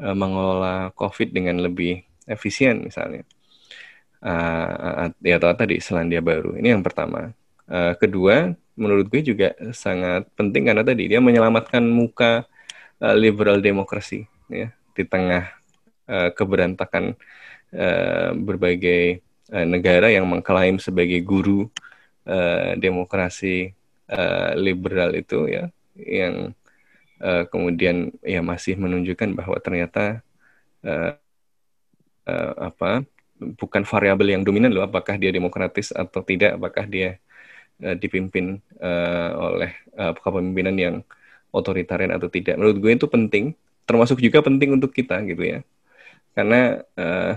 uh, 0.00 0.16
mengelola 0.16 0.88
COVID 0.96 1.28
dengan 1.36 1.60
lebih 1.60 2.00
efisien 2.24 2.80
misalnya. 2.88 3.28
Uh, 4.20 5.08
ya 5.24 5.40
tadi 5.40 5.80
Selandia 5.80 6.20
Baru. 6.20 6.52
Ini 6.56 6.76
yang 6.76 6.84
pertama. 6.84 7.32
Uh, 7.70 7.96
kedua, 7.96 8.52
menurut 8.76 9.08
gue 9.08 9.22
juga 9.24 9.56
sangat 9.72 10.28
penting 10.36 10.68
karena 10.68 10.84
tadi 10.84 11.08
dia 11.08 11.20
menyelamatkan 11.20 11.80
muka 11.84 12.44
uh, 13.00 13.16
liberal 13.16 13.60
demokrasi 13.60 14.28
ya 14.50 14.72
di 14.92 15.04
tengah 15.06 15.48
uh, 16.10 16.30
keberantakan 16.34 17.16
uh, 17.72 18.30
berbagai 18.36 19.24
uh, 19.54 19.64
negara 19.64 20.12
yang 20.12 20.28
mengklaim 20.28 20.76
sebagai 20.82 21.22
guru 21.24 21.70
uh, 22.28 22.76
demokrasi 22.76 23.72
uh, 24.10 24.52
liberal 24.58 25.14
itu 25.14 25.46
ya 25.48 25.64
yang 25.94 26.52
uh, 27.22 27.44
kemudian 27.48 28.10
ya 28.20 28.42
masih 28.42 28.76
menunjukkan 28.76 29.32
bahwa 29.36 29.56
ternyata 29.62 30.24
uh, 30.82 31.16
uh, 32.26 32.52
apa 32.58 33.06
bukan 33.40 33.82
variabel 33.88 34.36
yang 34.36 34.42
dominan 34.44 34.70
loh 34.70 34.84
apakah 34.84 35.16
dia 35.16 35.32
demokratis 35.32 35.90
atau 35.90 36.20
tidak 36.20 36.60
apakah 36.60 36.84
dia 36.84 37.16
uh, 37.80 37.96
dipimpin 37.96 38.60
uh, 38.78 39.30
oleh 39.56 39.72
uh, 39.96 40.12
kepemimpinan 40.12 40.76
yang 40.76 40.94
otoritarian 41.50 42.14
atau 42.14 42.28
tidak. 42.30 42.54
Menurut 42.60 42.78
gue 42.78 42.92
itu 42.94 43.06
penting 43.08 43.44
termasuk 43.88 44.22
juga 44.22 44.38
penting 44.44 44.76
untuk 44.76 44.92
kita 44.94 45.18
gitu 45.26 45.42
ya. 45.42 45.58
Karena 46.30 46.78
uh, 46.94 47.34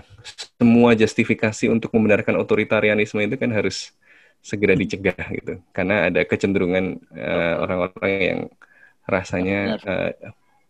semua 0.59 0.93
justifikasi 0.93 1.65
untuk 1.71 1.89
membenarkan 1.97 2.37
otoritarianisme 2.37 3.17
itu 3.25 3.35
kan 3.39 3.49
harus 3.49 3.89
segera 4.43 4.77
dicegah 4.77 5.17
gitu. 5.33 5.57
Karena 5.73 6.11
ada 6.11 6.21
kecenderungan 6.21 7.01
orang-orang 7.63 8.13
uh, 8.13 8.21
yang 8.21 8.39
rasanya 9.09 9.81
uh, 9.83 10.11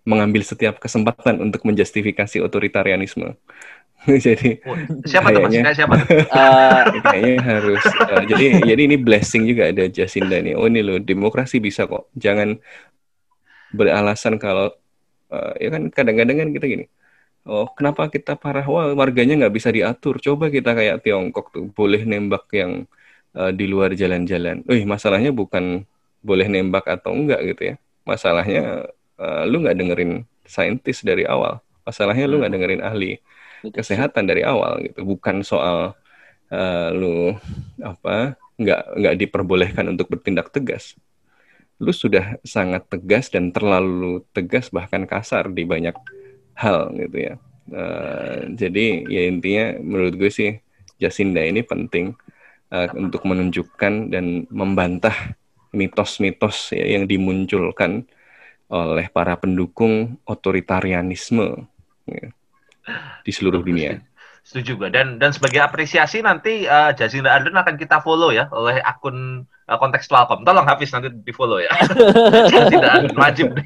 mengambil 0.04 0.44
setiap 0.44 0.80
kesempatan 0.84 1.40
untuk 1.40 1.64
menjustifikasi 1.64 2.44
otoritarianisme 2.44 3.36
jadi 4.26 4.60
oh, 4.68 4.76
siapa 5.08 5.32
kayaknya, 5.32 5.72
tuh 5.72 5.78
siapa 5.80 5.96
uh, 6.36 6.82
kayaknya 7.08 7.36
harus 7.40 7.84
uh, 8.04 8.24
jadi 8.28 8.60
jadi 8.68 8.82
ini 8.84 8.98
blessing 9.00 9.48
juga 9.48 9.72
ada 9.72 9.88
Jacinda 9.88 10.44
nih. 10.44 10.60
Oh 10.60 10.68
ini 10.68 10.84
loh 10.84 11.00
demokrasi 11.00 11.64
bisa 11.64 11.88
kok. 11.88 12.12
Jangan 12.20 12.60
beralasan 13.72 14.36
kalau 14.36 14.76
uh, 15.32 15.54
ya 15.56 15.72
kan 15.72 15.88
kadang-kadang 15.88 16.36
kan 16.36 16.50
kita 16.52 16.66
gini 16.68 16.86
oh 17.48 17.68
kenapa 17.72 18.08
kita 18.12 18.36
parah? 18.36 18.68
Wah 18.68 18.92
warganya 18.92 19.40
nggak 19.40 19.56
bisa 19.56 19.70
diatur. 19.72 20.20
Coba 20.20 20.52
kita 20.52 20.76
kayak 20.76 21.04
Tiongkok 21.04 21.56
tuh 21.56 21.72
boleh 21.72 22.04
nembak 22.04 22.48
yang 22.52 22.84
uh, 23.36 23.52
di 23.56 23.66
luar 23.72 23.96
jalan-jalan. 23.96 24.68
Wih 24.68 24.84
masalahnya 24.84 25.32
bukan 25.32 25.88
boleh 26.24 26.48
nembak 26.52 26.88
atau 26.88 27.16
enggak 27.16 27.40
gitu 27.56 27.62
ya. 27.72 27.76
Masalahnya 28.04 28.88
uh, 29.16 29.44
lu 29.48 29.64
nggak 29.64 29.80
dengerin 29.80 30.28
saintis 30.44 31.04
dari 31.04 31.24
awal. 31.24 31.64
Masalahnya 31.88 32.28
lu 32.28 32.44
nggak 32.44 32.52
hmm. 32.52 32.58
dengerin 32.60 32.84
ahli 32.84 33.12
kesehatan 33.72 34.28
dari 34.28 34.44
awal 34.44 34.84
gitu. 34.84 35.06
Bukan 35.08 35.46
soal 35.46 35.96
uh, 36.52 36.90
lu 36.92 37.38
apa 37.80 38.36
nggak 38.60 38.82
nggak 39.00 39.16
diperbolehkan 39.24 39.86
untuk 39.88 40.12
bertindak 40.12 40.52
tegas. 40.52 40.98
Lu 41.80 41.96
sudah 41.96 42.36
sangat 42.44 42.88
tegas 42.92 43.32
dan 43.32 43.56
terlalu 43.56 44.26
tegas 44.36 44.68
bahkan 44.74 45.08
kasar 45.08 45.48
di 45.52 45.64
banyak 45.64 45.96
hal 46.58 46.92
gitu 46.98 47.32
ya. 47.32 47.36
Uh, 47.72 48.52
jadi 48.60 49.08
ya 49.08 49.22
intinya 49.32 49.80
menurut 49.80 50.20
gue 50.20 50.28
sih 50.28 50.60
Jasinda 51.00 51.40
ini 51.44 51.64
penting 51.64 52.12
uh, 52.76 52.92
untuk 53.00 53.24
menunjukkan 53.24 54.12
dan 54.12 54.44
membantah 54.52 55.36
mitos-mitos 55.74 56.70
ya, 56.76 56.86
yang 56.86 57.10
dimunculkan 57.10 58.06
oleh 58.70 59.10
para 59.10 59.34
pendukung 59.38 60.18
otoritarianisme 60.26 61.66
ya, 62.10 62.30
di 63.24 63.32
seluruh 63.32 63.64
dunia. 63.64 64.00
Setuju 64.44 64.76
gue. 64.76 64.90
Dan 64.92 65.18
dan 65.24 65.32
sebagai 65.32 65.64
apresiasi 65.64 66.20
nanti 66.20 66.68
uh, 66.68 66.92
Jacinda 66.92 67.32
Ardern 67.32 67.56
akan 67.56 67.80
kita 67.80 68.04
follow 68.04 68.36
ya 68.36 68.52
oleh 68.52 68.84
akun 68.84 69.48
uh, 69.48 69.78
kontekstualcom. 69.80 70.44
Tolong 70.44 70.68
Hafiz 70.68 70.92
nanti 70.92 71.08
di 71.12 71.32
follow 71.32 71.64
ya. 71.64 71.72
Ardern 72.68 73.16
wajib. 73.16 73.56
Oke 73.56 73.64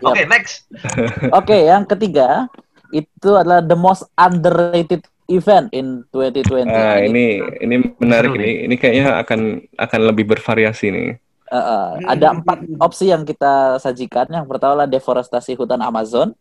okay, 0.00 0.24
next. 0.24 0.64
Oke 0.72 1.52
okay, 1.52 1.60
yang 1.68 1.84
ketiga 1.84 2.48
itu 2.96 3.30
adalah 3.36 3.60
the 3.60 3.76
most 3.76 4.08
underrated 4.16 5.04
event 5.28 5.68
in 5.76 6.08
2020. 6.16 6.64
Ah, 6.72 7.04
ini 7.04 7.36
ini 7.60 7.76
menarik 8.00 8.32
ini. 8.40 8.64
Ini 8.64 8.74
kayaknya 8.80 9.20
akan 9.20 9.68
akan 9.76 10.00
lebih 10.08 10.24
bervariasi 10.32 10.88
nih. 10.88 11.08
Uh, 11.48 11.56
uh, 11.56 11.86
ada 12.04 12.32
empat 12.32 12.64
opsi 12.80 13.12
yang 13.12 13.28
kita 13.28 13.76
sajikan. 13.80 14.28
Yang 14.32 14.48
pertama 14.48 14.80
adalah 14.80 14.88
deforestasi 14.88 15.56
hutan 15.56 15.80
Amazon. 15.84 16.32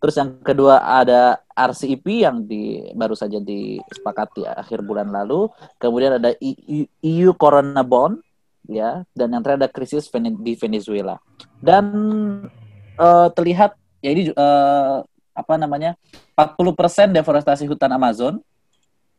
Terus 0.00 0.16
yang 0.16 0.40
kedua 0.40 0.80
ada 0.80 1.44
RCEP 1.52 2.24
yang 2.24 2.48
di 2.48 2.88
baru 2.96 3.12
saja 3.12 3.36
disepakati 3.36 4.48
akhir 4.48 4.80
bulan 4.80 5.12
lalu. 5.12 5.52
Kemudian 5.76 6.16
ada 6.16 6.32
EU, 6.40 6.88
EU 7.04 7.30
Corona 7.36 7.84
Bond, 7.84 8.24
ya. 8.64 9.04
Dan 9.12 9.36
yang 9.36 9.44
terakhir 9.44 9.60
ada 9.60 9.70
krisis 9.70 10.08
di 10.40 10.52
Venezuela. 10.56 11.20
Dan 11.60 11.84
uh, 12.96 13.28
terlihat 13.36 13.76
ya 14.00 14.10
ini 14.16 14.32
uh, 14.32 15.04
apa 15.36 15.54
namanya 15.60 15.96
40% 16.32 17.12
deforestasi 17.12 17.68
hutan 17.68 17.92
Amazon 17.92 18.40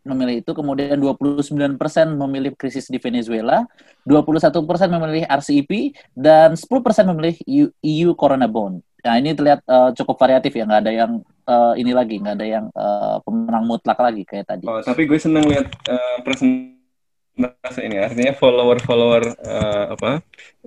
memilih 0.02 0.42
itu 0.42 0.52
kemudian 0.58 0.98
29% 0.98 1.78
memilih 2.26 2.58
krisis 2.58 2.90
di 2.90 2.98
Venezuela, 2.98 3.70
21% 4.10 4.66
memilih 4.90 5.30
RCEP 5.30 5.94
dan 6.18 6.58
10% 6.58 7.12
memilih 7.14 7.38
EU, 7.46 7.66
EU 7.86 8.10
Corona 8.18 8.50
Bond. 8.50 8.82
Nah, 9.02 9.14
ini 9.18 9.34
terlihat 9.34 9.66
uh, 9.66 9.90
cukup 9.98 10.16
variatif 10.22 10.54
ya, 10.54 10.64
nggak 10.70 10.82
ada 10.86 10.94
yang 10.94 11.12
uh, 11.50 11.74
ini 11.74 11.92
lagi, 11.92 12.22
nggak 12.22 12.36
ada 12.38 12.48
yang 12.48 12.66
uh, 12.78 13.18
pemenang 13.26 13.66
mutlak 13.66 13.98
lagi 13.98 14.22
kayak 14.26 14.46
tadi. 14.46 14.66
Oh, 14.70 14.82
tapi 14.82 15.10
gue 15.10 15.18
senang 15.18 15.46
lihat 15.50 15.74
uh, 15.90 16.18
presentasi 16.22 17.82
ini, 17.82 17.98
artinya 17.98 18.34
follower-follower 18.38 19.24
uh, 19.42 19.86
apa 19.98 20.12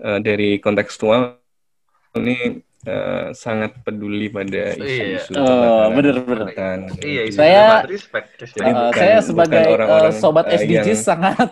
uh, 0.02 0.18
dari 0.18 0.58
kontekstual 0.58 1.38
ini 2.18 2.62
uh, 2.86 3.28
sangat 3.32 3.76
peduli 3.82 4.28
pada 4.28 4.76
iya. 4.76 5.18
isu-isu 5.18 5.32
iya. 5.34 5.42
oh, 5.42 5.86
bener 5.92 6.16
bener 6.24 6.48
iya, 7.04 7.22
saya 7.32 7.64
respect, 7.88 8.28
respect. 8.40 8.74
Uh, 8.74 8.90
saya 8.92 9.18
sebagai 9.20 9.64
orang 9.64 9.88
-orang, 9.88 10.12
uh, 10.12 10.16
sobat 10.16 10.46
uh, 10.48 10.56
SDGs 10.56 10.86
yang... 10.86 11.00
sangat 11.00 11.48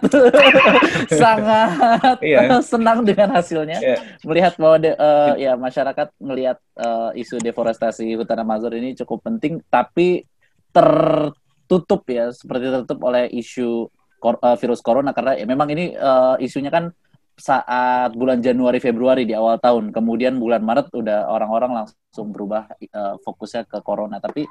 sangat 1.22 2.16
iya. 2.22 2.40
senang 2.72 2.98
dengan 3.02 3.28
hasilnya 3.34 3.78
yeah. 3.80 3.98
melihat 4.24 4.54
bahwa 4.56 4.76
de, 4.80 4.92
uh, 4.96 5.34
ya 5.36 5.52
masyarakat 5.56 6.08
melihat 6.20 6.58
uh, 6.78 7.10
isu 7.16 7.40
deforestasi 7.40 8.12
hutan 8.14 8.40
Amazon 8.40 8.76
ini 8.76 8.94
cukup 8.96 9.24
penting 9.26 9.60
tapi 9.68 10.24
tertutup 10.72 12.02
ya 12.08 12.32
seperti 12.32 12.72
tertutup 12.72 13.00
oleh 13.04 13.28
isu 13.28 13.88
kor 14.22 14.38
uh, 14.38 14.54
virus 14.54 14.78
corona 14.78 15.10
karena 15.10 15.34
ya 15.34 15.46
memang 15.50 15.68
ini 15.74 15.98
uh, 15.98 16.38
isunya 16.38 16.70
kan 16.70 16.94
saat 17.36 18.12
bulan 18.12 18.38
Januari 18.38 18.78
Februari 18.78 19.24
di 19.24 19.34
awal 19.34 19.58
tahun. 19.58 19.90
Kemudian 19.90 20.36
bulan 20.36 20.62
Maret 20.62 20.92
udah 20.92 21.28
orang-orang 21.28 21.84
langsung 21.84 22.30
berubah 22.30 22.68
uh, 22.70 23.16
fokusnya 23.24 23.66
ke 23.66 23.78
corona. 23.80 24.20
Tapi 24.20 24.46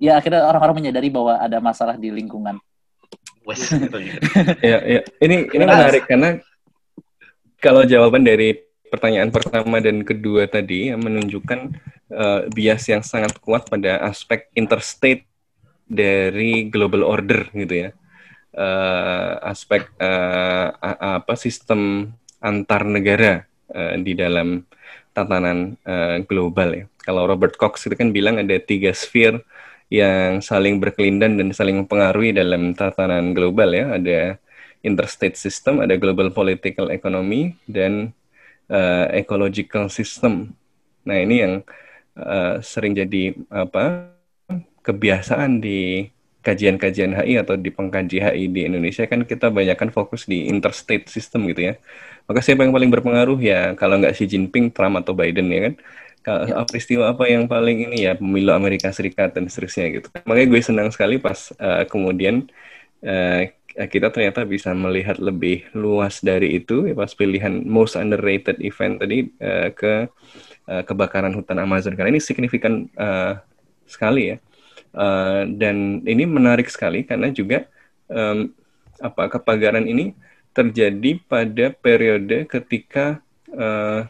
ya 0.00 0.18
akhirnya 0.20 0.44
orang-orang 0.48 0.84
menyadari 0.84 1.08
bahwa 1.12 1.40
ada 1.40 1.58
masalah 1.60 1.96
di 1.96 2.12
lingkungan. 2.12 2.58
Ya, 4.58 4.82
ya. 4.82 5.00
ini 5.22 5.46
ini 5.54 5.62
menarik 5.62 6.10
karena 6.10 6.42
kalau 7.62 7.86
jawaban 7.86 8.26
dari 8.26 8.58
pertanyaan 8.90 9.30
pertama 9.30 9.78
dan 9.78 10.02
kedua 10.02 10.50
tadi 10.50 10.90
yang 10.90 10.98
menunjukkan 10.98 11.78
uh, 12.10 12.40
bias 12.50 12.90
yang 12.90 13.06
sangat 13.06 13.38
kuat 13.38 13.70
pada 13.70 14.02
aspek 14.02 14.50
interstate 14.58 15.30
dari 15.86 16.66
global 16.66 17.06
order 17.06 17.46
gitu 17.54 17.86
ya 17.86 17.90
uh, 18.56 19.38
aspek 19.44 19.86
uh, 20.00 20.72
apa 21.20 21.36
sistem 21.36 22.10
antar 22.40 22.88
negara 22.88 23.44
uh, 23.70 23.94
di 24.00 24.16
dalam 24.16 24.64
tatanan 25.12 25.76
uh, 25.84 26.20
global 26.24 26.68
ya. 26.72 26.84
Kalau 27.04 27.24
Robert 27.24 27.54
Cox 27.54 27.86
itu 27.86 27.94
kan 27.94 28.10
bilang 28.10 28.40
ada 28.40 28.58
tiga 28.58 28.90
sphere 28.90 29.40
yang 29.86 30.42
saling 30.42 30.82
berkelindan 30.82 31.38
dan 31.38 31.54
saling 31.54 31.86
mempengaruhi 31.86 32.34
dalam 32.34 32.74
tatanan 32.74 33.32
global 33.32 33.70
ya. 33.70 33.94
Ada 33.94 34.18
interstate 34.82 35.38
system, 35.38 35.80
ada 35.80 35.94
global 35.96 36.34
political 36.34 36.90
economy 36.90 37.54
dan 37.70 38.12
uh, 38.68 39.06
ecological 39.14 39.88
system. 39.88 40.52
Nah 41.06 41.16
ini 41.22 41.36
yang 41.42 41.54
uh, 42.18 42.58
sering 42.60 42.98
jadi 42.98 43.34
apa 43.48 44.10
kebiasaan 44.82 45.58
di 45.58 46.06
kajian-kajian 46.46 47.18
HI 47.18 47.42
atau 47.42 47.58
di 47.58 47.74
pengkaji 47.74 48.22
HI 48.22 48.44
di 48.54 48.70
Indonesia 48.70 49.02
kan 49.10 49.26
kita 49.26 49.50
banyakkan 49.50 49.90
fokus 49.90 50.30
di 50.30 50.46
interstate 50.46 51.10
system 51.10 51.50
gitu 51.50 51.74
ya. 51.74 51.74
Maka 52.30 52.38
siapa 52.38 52.62
yang 52.62 52.70
paling 52.70 52.90
berpengaruh 52.94 53.38
ya 53.42 53.74
kalau 53.74 53.98
nggak 53.98 54.14
Xi 54.14 54.30
Jinping, 54.30 54.70
Trump 54.70 55.02
atau 55.02 55.10
Biden 55.10 55.50
ya 55.50 55.70
kan. 55.70 55.74
Kalau 56.22 56.42
ya. 56.46 56.62
peristiwa 56.66 57.10
apa 57.10 57.26
yang 57.26 57.50
paling 57.50 57.90
ini 57.90 58.06
ya 58.06 58.14
pemilu 58.14 58.54
Amerika 58.54 58.90
Serikat 58.94 59.34
dan 59.34 59.50
seterusnya 59.50 59.86
gitu. 59.98 60.08
Makanya 60.26 60.48
gue 60.54 60.60
senang 60.62 60.88
sekali 60.94 61.18
pas 61.18 61.50
uh, 61.58 61.82
kemudian 61.86 62.46
uh, 63.02 63.46
kita 63.76 64.08
ternyata 64.08 64.46
bisa 64.48 64.72
melihat 64.72 65.20
lebih 65.20 65.68
luas 65.76 66.24
dari 66.24 66.56
itu 66.56 66.88
ya 66.88 66.94
pas 66.96 67.12
pilihan 67.12 67.62
most 67.68 67.98
underrated 67.98 68.56
event 68.64 69.02
tadi 69.02 69.28
uh, 69.42 69.68
ke 69.74 70.08
uh, 70.70 70.82
kebakaran 70.82 71.36
hutan 71.36 71.60
Amazon 71.60 71.92
karena 71.92 72.16
ini 72.16 72.22
signifikan 72.24 72.88
uh, 72.96 73.36
sekali 73.84 74.34
ya 74.34 74.36
Uh, 74.96 75.44
dan 75.60 76.00
ini 76.08 76.24
menarik 76.24 76.72
sekali 76.72 77.04
karena 77.04 77.28
juga 77.28 77.68
um, 78.08 78.48
apa 78.96 79.28
kepagaran 79.28 79.84
ini 79.84 80.16
terjadi 80.56 81.20
pada 81.28 81.68
periode 81.76 82.48
ketika 82.48 83.20
uh, 83.52 84.08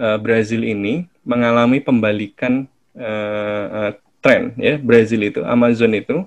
uh, 0.00 0.18
Brazil 0.18 0.64
ini 0.64 1.04
mengalami 1.28 1.84
pembalikan 1.84 2.64
uh, 2.96 3.64
uh, 3.68 3.90
tren 4.24 4.56
ya. 4.56 4.80
Brazil 4.80 5.28
itu 5.28 5.44
Amazon 5.44 5.92
itu 5.92 6.24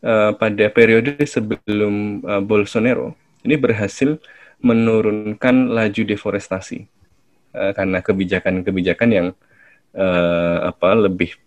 uh, 0.00 0.32
pada 0.32 0.72
periode 0.72 1.20
sebelum 1.28 2.24
uh, 2.24 2.40
Bolsonaro 2.40 3.12
ini 3.44 3.60
berhasil 3.60 4.16
menurunkan 4.58 5.70
laju 5.70 6.02
deforestasi 6.02 6.86
eh, 7.54 7.72
karena 7.74 8.02
kebijakan-kebijakan 8.02 9.08
yang 9.10 9.28
eh, 9.94 10.58
apa 10.66 10.98
lebih 10.98 11.38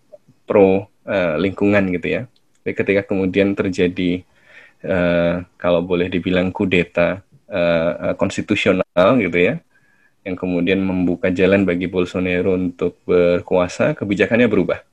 pro 0.47 0.87
eh, 1.07 1.35
lingkungan 1.41 1.83
gitu 1.95 2.07
ya. 2.07 2.21
Jadi 2.61 2.73
ketika 2.77 3.01
kemudian 3.09 3.57
terjadi 3.57 4.21
eh, 4.85 5.33
kalau 5.57 5.81
boleh 5.81 6.07
dibilang 6.09 6.53
kudeta 6.53 7.21
eh, 7.49 8.13
konstitusional 8.17 9.09
gitu 9.21 9.37
ya, 9.37 9.55
yang 10.21 10.37
kemudian 10.37 10.79
membuka 10.81 11.33
jalan 11.33 11.65
bagi 11.65 11.89
Bolsonaro 11.89 12.53
untuk 12.53 12.97
berkuasa, 13.09 13.97
kebijakannya 13.97 14.45
berubah. 14.45 14.85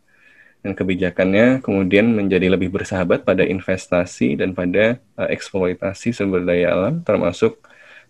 Dan 0.65 0.75
kebijakannya 0.75 1.63
kemudian 1.63 2.11
menjadi 2.11 2.51
lebih 2.51 2.73
bersahabat 2.75 3.23
pada 3.23 3.47
investasi 3.47 4.35
dan 4.35 4.59
pada 4.59 4.99
uh, 5.15 5.29
eksploitasi 5.31 6.11
sumber 6.11 6.43
daya 6.43 6.75
alam, 6.75 6.99
termasuk 7.07 7.63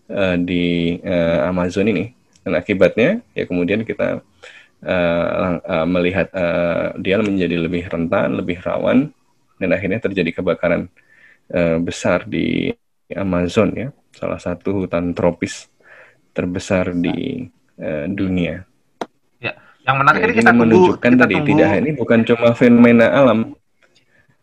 uh, 0.09 0.33
di 0.33 0.97
uh, 1.05 1.45
Amazon 1.45 1.85
ini. 1.85 2.17
Dan 2.41 2.57
akibatnya 2.57 3.21
ya 3.37 3.45
kemudian 3.45 3.85
kita 3.85 4.25
uh, 4.83 5.59
uh, 5.59 5.87
melihat 5.87 6.27
uh, 6.31 6.95
dia 6.99 7.19
menjadi 7.19 7.55
lebih 7.59 7.87
rentan, 7.87 8.35
lebih 8.39 8.59
rawan, 8.63 9.11
dan 9.59 9.69
akhirnya 9.75 9.99
terjadi 9.99 10.41
kebakaran 10.41 10.87
uh, 11.51 11.77
besar 11.79 12.23
di 12.27 12.71
Amazon 13.11 13.73
ya, 13.75 13.89
salah 14.13 14.39
satu 14.39 14.85
hutan 14.85 15.11
tropis 15.17 15.67
terbesar 16.31 16.93
di 16.93 17.47
uh, 17.81 18.05
dunia. 18.07 18.63
Ya, 19.41 19.57
yang 19.83 19.97
menarik 19.99 20.19
Ya, 20.21 20.27
ini 20.29 20.35
kita 20.39 20.51
tunggu, 20.51 20.61
menunjukkan 20.67 21.11
kita 21.15 21.21
tadi 21.25 21.35
tunggu. 21.35 21.49
tidak 21.49 21.69
ini 21.79 21.89
bukan 21.97 22.19
cuma 22.27 22.49
fenomena 22.53 23.07
alam. 23.09 23.39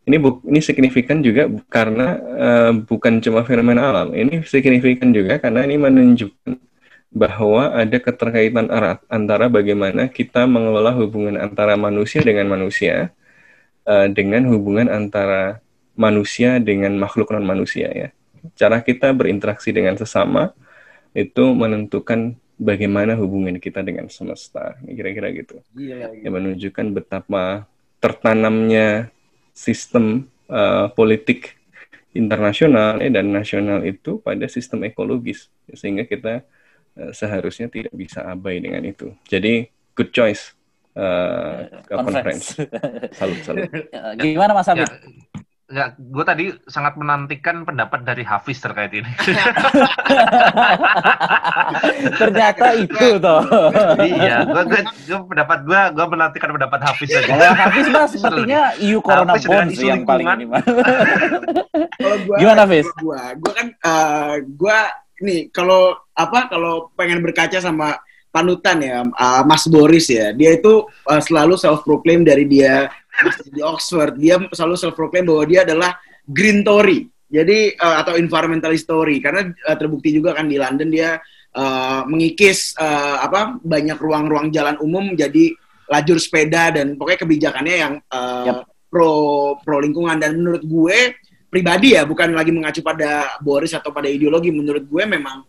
Ini 0.07 0.23
bu, 0.23 0.39
ini 0.47 0.63
signifikan 0.63 1.19
juga 1.19 1.51
karena 1.67 2.15
eh, 2.15 2.73
bukan 2.79 3.19
cuma 3.19 3.43
fenomena 3.43 3.91
alam. 3.91 4.15
Ini 4.15 4.47
signifikan 4.47 5.11
juga 5.11 5.43
karena 5.43 5.67
ini 5.67 5.75
menunjukkan 5.83 6.55
bahwa 7.17 7.73
ada 7.73 7.97
keterkaitan 7.97 8.69
erat 8.69 9.01
antara 9.09 9.49
bagaimana 9.49 10.05
kita 10.05 10.45
mengelola 10.45 10.93
hubungan 10.93 11.41
antara 11.41 11.73
manusia 11.73 12.21
dengan 12.21 12.53
manusia 12.53 13.09
eh, 13.89 14.09
dengan 14.13 14.45
hubungan 14.53 14.93
antara 14.93 15.65
manusia 15.97 16.61
dengan 16.61 16.93
makhluk 17.01 17.33
non 17.33 17.49
manusia 17.49 17.89
ya. 17.89 18.09
Cara 18.53 18.85
kita 18.85 19.17
berinteraksi 19.17 19.73
dengan 19.73 19.97
sesama 19.97 20.53
itu 21.17 21.57
menentukan 21.57 22.37
bagaimana 22.61 23.17
hubungan 23.17 23.57
kita 23.57 23.81
dengan 23.81 24.13
semesta. 24.13 24.77
Kira-kira 24.85 25.33
gitu 25.33 25.65
Gila, 25.73 26.13
yang 26.21 26.37
menunjukkan 26.37 27.01
betapa 27.01 27.65
tertanamnya 27.97 29.09
sistem 29.57 30.29
uh, 30.53 30.93
politik 30.93 31.57
internasional 32.13 33.01
eh, 33.01 33.09
dan 33.09 33.33
nasional 33.33 33.89
itu 33.89 34.21
pada 34.21 34.45
sistem 34.53 34.85
ekologis 34.85 35.49
sehingga 35.73 36.05
kita 36.05 36.45
uh, 36.45 36.55
seharusnya 37.13 37.69
tidak 37.69 37.93
bisa 37.93 38.25
abai 38.25 38.61
dengan 38.61 38.83
itu. 38.85 39.13
Jadi 39.29 39.69
good 39.93 40.11
choice 40.13 40.57
uh, 40.97 41.69
conference. 41.89 42.57
Salut 43.13 43.41
salut. 43.45 43.69
Ya, 43.95 44.17
Gimana 44.17 44.57
Mas 44.57 44.67
Ya, 44.69 44.73
Habib? 44.73 44.89
ya 45.67 45.91
gue 45.99 46.23
tadi 46.23 46.55
sangat 46.71 46.95
menantikan 46.95 47.67
pendapat 47.67 48.07
dari 48.07 48.23
Hafiz 48.23 48.63
terkait 48.63 48.95
ini. 48.95 49.11
Ternyata 52.23 52.67
itu 52.79 53.19
toh. 53.19 53.43
iya, 53.99 54.47
gue 54.47 54.63
gue 54.63 54.81
gue 54.87 55.19
pendapat 55.27 55.59
gue 55.67 55.81
gue 55.91 56.07
menantikan 56.07 56.51
pendapat 56.55 56.81
Hafiz 56.87 57.11
aja. 57.11 57.27
Kalau 57.35 57.51
Hafiz 57.59 57.87
mas 57.91 58.11
sepertinya 58.15 58.61
EU 58.79 58.99
Corona 59.03 59.35
Hafiz 59.35 59.51
Bonds 59.51 59.79
yang 59.83 60.07
paling 60.07 60.27
ini 60.39 60.45
mas. 60.47 60.63
Kalau 62.01 62.17
gua 62.25 62.37
Gimana? 62.39 62.63
Gua, 63.03 63.21
gua 63.35 63.53
kan 63.53 63.67
eh, 63.75 64.35
gua 64.55 64.79
nih 65.21 65.49
kalau 65.53 65.97
apa 66.13 66.49
kalau 66.49 66.93
pengen 66.97 67.21
berkaca 67.25 67.61
sama 67.61 67.97
panutan 68.37 68.77
ya 68.85 69.01
eh, 69.01 69.43
Mas 69.49 69.65
Boris 69.65 70.13
ya. 70.13 70.37
Dia 70.37 70.61
itu 70.61 70.85
eh, 71.09 71.23
selalu 71.25 71.57
self 71.57 71.81
proclaim 71.89 72.21
dari 72.21 72.45
dia 72.45 72.93
di 73.49 73.65
Oxford. 73.65 74.21
Dia 74.21 74.37
selalu 74.53 74.77
self 74.77 74.93
proclaim 74.93 75.25
bahwa 75.25 75.45
dia 75.49 75.65
adalah 75.65 75.97
green 76.29 76.61
Tory. 76.61 77.09
Jadi 77.27 77.73
eh, 77.73 77.97
atau 78.05 78.21
environmentalist 78.21 78.85
Tory 78.85 79.25
karena 79.25 79.49
eh, 79.49 79.77
terbukti 79.81 80.13
juga 80.13 80.37
kan 80.37 80.45
di 80.45 80.61
London 80.61 80.89
dia 80.93 81.17
eh, 81.57 82.01
mengikis 82.05 82.77
eh, 82.77 83.17
apa 83.25 83.57
banyak 83.57 83.97
ruang-ruang 83.97 84.53
jalan 84.53 84.77
umum 84.85 85.17
jadi 85.17 85.57
lajur 85.87 86.19
sepeda 86.19 86.75
dan 86.75 86.99
pokoknya 86.99 87.21
kebijakannya 87.25 87.77
yang 87.79 87.95
eh, 88.03 88.47
Yap. 88.53 88.69
pro 88.93 89.15
pro 89.65 89.79
lingkungan 89.81 90.19
dan 90.21 90.37
menurut 90.37 90.63
gue 90.67 90.99
pribadi 91.47 91.95
ya 91.95 92.03
bukan 92.05 92.35
lagi 92.35 92.51
mengacu 92.51 92.83
pada 92.83 93.39
Boris 93.41 93.73
atau 93.73 93.95
pada 93.95 94.11
ideologi. 94.11 94.51
Menurut 94.51 94.85
gue 94.85 95.05
memang 95.07 95.43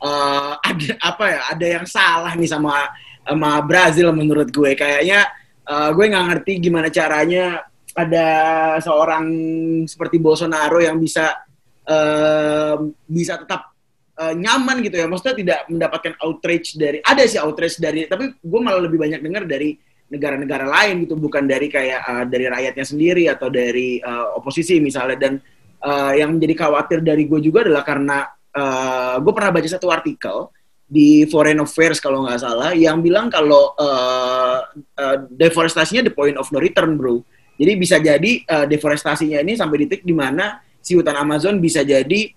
eh, 0.00 0.52
ada 0.70 0.90
apa 1.02 1.24
ya 1.28 1.40
ada 1.52 1.66
yang 1.66 1.86
salah 1.88 2.32
nih 2.36 2.48
sama 2.48 2.88
sama 3.24 3.60
Brazil 3.64 4.12
menurut 4.14 4.48
gue. 4.52 4.76
Kayaknya 4.76 5.28
eh, 5.66 5.88
gue 5.92 6.04
nggak 6.04 6.26
ngerti 6.34 6.52
gimana 6.62 6.88
caranya 6.92 7.64
ada 7.98 8.28
seorang 8.78 9.26
seperti 9.88 10.22
Bolsonaro 10.22 10.78
yang 10.78 11.00
bisa 11.00 11.34
eh, 11.88 12.76
bisa 13.08 13.40
tetap 13.42 13.74
eh, 14.20 14.34
nyaman 14.36 14.84
gitu 14.84 14.96
ya. 15.00 15.06
Maksudnya 15.10 15.36
tidak 15.36 15.60
mendapatkan 15.66 16.14
outrage 16.22 16.78
dari 16.78 17.02
ada 17.02 17.22
sih 17.26 17.40
outrage 17.40 17.80
dari 17.80 18.06
tapi 18.06 18.36
gue 18.38 18.60
malah 18.60 18.84
lebih 18.84 19.00
banyak 19.00 19.20
dengar 19.24 19.48
dari 19.48 19.87
negara-negara 20.08 20.64
lain 20.64 21.04
gitu 21.04 21.14
bukan 21.20 21.44
dari 21.44 21.68
kayak 21.68 22.00
eh, 22.00 22.24
dari 22.28 22.46
rakyatnya 22.48 22.84
sendiri 22.84 23.24
atau 23.28 23.52
dari 23.52 24.00
eh, 24.00 24.26
oposisi 24.36 24.80
misalnya. 24.80 25.16
Dan 25.20 25.32
eh, 25.84 26.12
yang 26.20 26.36
menjadi 26.36 26.66
khawatir 26.66 27.04
dari 27.04 27.28
gue 27.28 27.40
juga 27.44 27.64
adalah 27.68 27.84
karena 27.84 28.24
eh, 28.32 29.16
gue 29.20 29.32
pernah 29.32 29.52
baca 29.52 29.68
satu 29.68 29.88
artikel 29.92 30.48
di 30.88 31.28
Foreign 31.28 31.60
Affairs 31.60 32.00
kalau 32.00 32.24
nggak 32.24 32.40
salah 32.40 32.72
yang 32.72 33.04
bilang 33.04 33.28
kalau 33.28 33.76
eh, 33.76 34.58
eh, 34.96 35.16
deforestasinya 35.28 36.08
the 36.08 36.14
point 36.16 36.40
of 36.40 36.48
no 36.48 36.58
return 36.58 36.96
bro. 36.96 37.20
Jadi 37.60 37.72
bisa 37.76 38.00
jadi 38.00 38.32
eh, 38.40 38.64
deforestasinya 38.64 39.44
ini 39.44 39.52
sampai 39.52 39.84
titik 39.84 40.00
di 40.00 40.16
mana 40.16 40.64
si 40.80 40.96
hutan 40.96 41.20
Amazon 41.20 41.60
bisa 41.60 41.84
jadi 41.84 42.32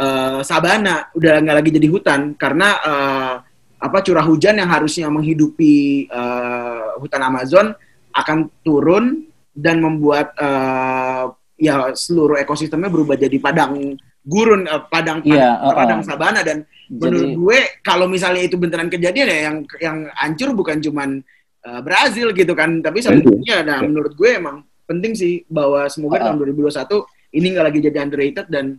eh, 0.00 0.40
sabana 0.40 1.12
udah 1.12 1.32
nggak 1.44 1.56
lagi 1.60 1.70
jadi 1.76 1.88
hutan. 1.92 2.20
Karena 2.40 2.68
eh, 2.80 3.34
apa 3.80 3.98
curah 4.04 4.24
hujan 4.24 4.60
yang 4.60 4.68
harusnya 4.68 5.08
menghidupi 5.08 6.04
hutan 7.00 7.22
Amazon 7.24 7.72
akan 8.12 8.52
turun 8.60 9.24
dan 9.56 9.80
membuat 9.80 10.36
eh, 10.36 11.24
ya 11.60 11.92
seluruh 11.92 12.38
ekosistemnya 12.40 12.88
berubah 12.92 13.16
jadi 13.16 13.36
padang 13.40 13.96
gurun 14.20 14.68
eh, 14.68 14.82
padang 14.88 15.24
Iya, 15.24 15.32
padang, 15.32 15.54
uh-uh. 15.64 15.76
padang 15.76 16.00
sabana 16.04 16.40
dan 16.44 16.64
menurut 16.90 17.22
Jadi 17.32 17.38
gue 17.38 17.58
kalau 17.80 18.06
misalnya 18.10 18.42
itu 18.44 18.58
beneran 18.58 18.90
kejadian 18.90 19.28
ya 19.30 19.38
yang 19.50 19.56
yang 19.78 19.98
hancur 20.14 20.52
bukan 20.52 20.78
cuman 20.82 21.22
eh, 21.64 21.80
Brazil 21.80 22.30
gitu 22.36 22.52
kan 22.52 22.82
tapi 22.84 23.00
sebenarnya 23.00 23.64
nah 23.64 23.78
menurut 23.80 24.12
gue 24.14 24.30
emang 24.36 24.62
penting 24.90 25.14
sih 25.14 25.46
bahwa 25.46 25.86
semoga 25.88 26.18
Uh-uh. 26.18 26.34
tahun 26.34 26.54
2021 26.68 27.38
ini 27.38 27.46
nggak 27.54 27.66
lagi 27.70 27.78
jadi 27.78 27.98
underrated 28.02 28.46
dan 28.50 28.76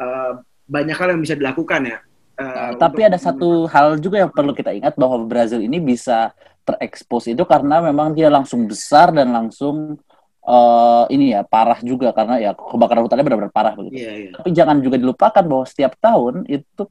eh, 0.00 0.32
banyak 0.64 0.96
hal 0.96 1.08
yang 1.12 1.20
bisa 1.20 1.36
dilakukan 1.36 1.84
ya. 1.84 1.98
Untuk- 2.42 2.80
tapi 2.80 3.00
ada 3.04 3.20
satu 3.20 3.68
hal 3.68 4.00
juga 4.00 4.24
yang 4.24 4.32
perlu 4.32 4.56
kita 4.56 4.72
ingat 4.72 4.96
bahwa 4.96 5.20
Brazil 5.28 5.60
ini 5.62 5.78
bisa 5.78 6.32
terekspos 6.62 7.30
itu 7.30 7.42
karena 7.44 7.82
memang 7.82 8.14
dia 8.14 8.30
langsung 8.30 8.64
besar 8.66 9.10
dan 9.10 9.34
langsung 9.34 9.98
eh, 10.42 11.04
ini 11.14 11.34
ya 11.34 11.42
parah 11.46 11.78
juga 11.82 12.10
karena 12.10 12.38
ya 12.38 12.50
kebakaran 12.54 13.02
hutannya 13.06 13.24
benar-benar 13.26 13.54
parah 13.54 13.74
begitu. 13.78 14.02
Iya, 14.02 14.12
iya. 14.14 14.30
Tapi 14.38 14.48
jangan 14.54 14.76
juga 14.82 14.96
dilupakan 14.98 15.44
bahwa 15.46 15.64
setiap 15.66 15.92
tahun 15.98 16.46
itu 16.46 16.82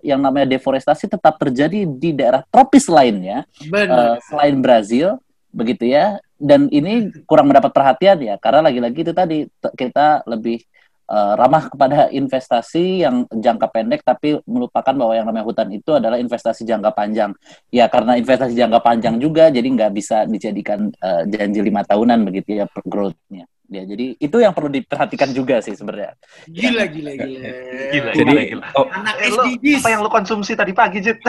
yang 0.00 0.20
namanya 0.22 0.56
deforestasi 0.56 1.10
tetap 1.10 1.36
terjadi 1.36 1.84
di 1.84 2.10
daerah 2.16 2.42
tropis 2.48 2.88
lainnya 2.88 3.44
Benar. 3.66 4.16
eh, 4.16 4.16
selain 4.26 4.56
Brazil 4.58 5.18
begitu 5.50 5.90
ya. 5.90 6.18
Dan 6.40 6.72
ini 6.72 7.12
kurang 7.28 7.52
mendapat 7.52 7.68
perhatian 7.68 8.16
ya 8.24 8.40
karena 8.40 8.64
lagi-lagi 8.72 9.04
itu 9.04 9.12
tadi 9.12 9.44
kita 9.76 10.24
lebih 10.24 10.64
eh, 11.10 11.32
ramah 11.34 11.66
kepada 11.66 12.06
investasi 12.08 13.02
yang 13.02 13.26
jangka 13.26 13.66
pendek 13.68 14.00
tapi 14.00 14.38
melupakan 14.46 14.94
bahwa 14.94 15.12
yang 15.12 15.26
namanya 15.26 15.42
hutan 15.44 15.68
itu 15.68 15.90
adalah 15.90 16.16
investasi 16.16 16.62
jangka 16.62 16.94
panjang. 16.94 17.34
Ya 17.68 17.90
karena 17.90 18.14
investasi 18.14 18.54
jangka 18.54 18.78
panjang 18.78 19.18
juga 19.18 19.50
jadi 19.50 19.66
nggak 19.66 19.90
bisa 19.90 20.22
dijadikan 20.24 20.88
eh, 20.94 21.22
janji 21.26 21.60
lima 21.60 21.82
tahunan 21.82 22.22
begitu 22.22 22.56
ya 22.56 22.64
per 22.64 22.86
growth-nya. 22.86 23.44
Ya, 23.70 23.86
jadi 23.86 24.18
itu 24.18 24.34
yang 24.34 24.50
perlu 24.50 24.66
diperhatikan 24.66 25.30
juga 25.30 25.62
sih 25.62 25.78
sebenarnya. 25.78 26.18
Gila, 26.42 26.90
gila, 26.90 27.12
gila. 27.14 27.48
Gila, 27.94 28.10
Jadi 28.10 28.32
gila, 28.34 28.42
gila. 28.50 28.66
oh, 28.74 28.86
Anak 28.90 29.14
Eh, 29.22 29.30
lu, 29.30 29.42
SDGs. 29.46 29.78
apa 29.78 29.88
yang 29.94 30.00
lu 30.02 30.10
konsumsi 30.10 30.58
tadi 30.58 30.74
pagi, 30.74 30.98
Jit? 30.98 31.22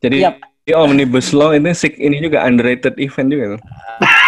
jadi 0.00 0.16
Yap. 0.24 0.34
di 0.60 0.72
Omnibus 0.72 1.36
Law 1.36 1.52
ini 1.52 1.72
sik- 1.72 1.96
ini 1.96 2.24
juga 2.24 2.40
underrated 2.40 2.96
event 2.96 3.28
juga 3.28 3.44
tuh. 3.52 3.60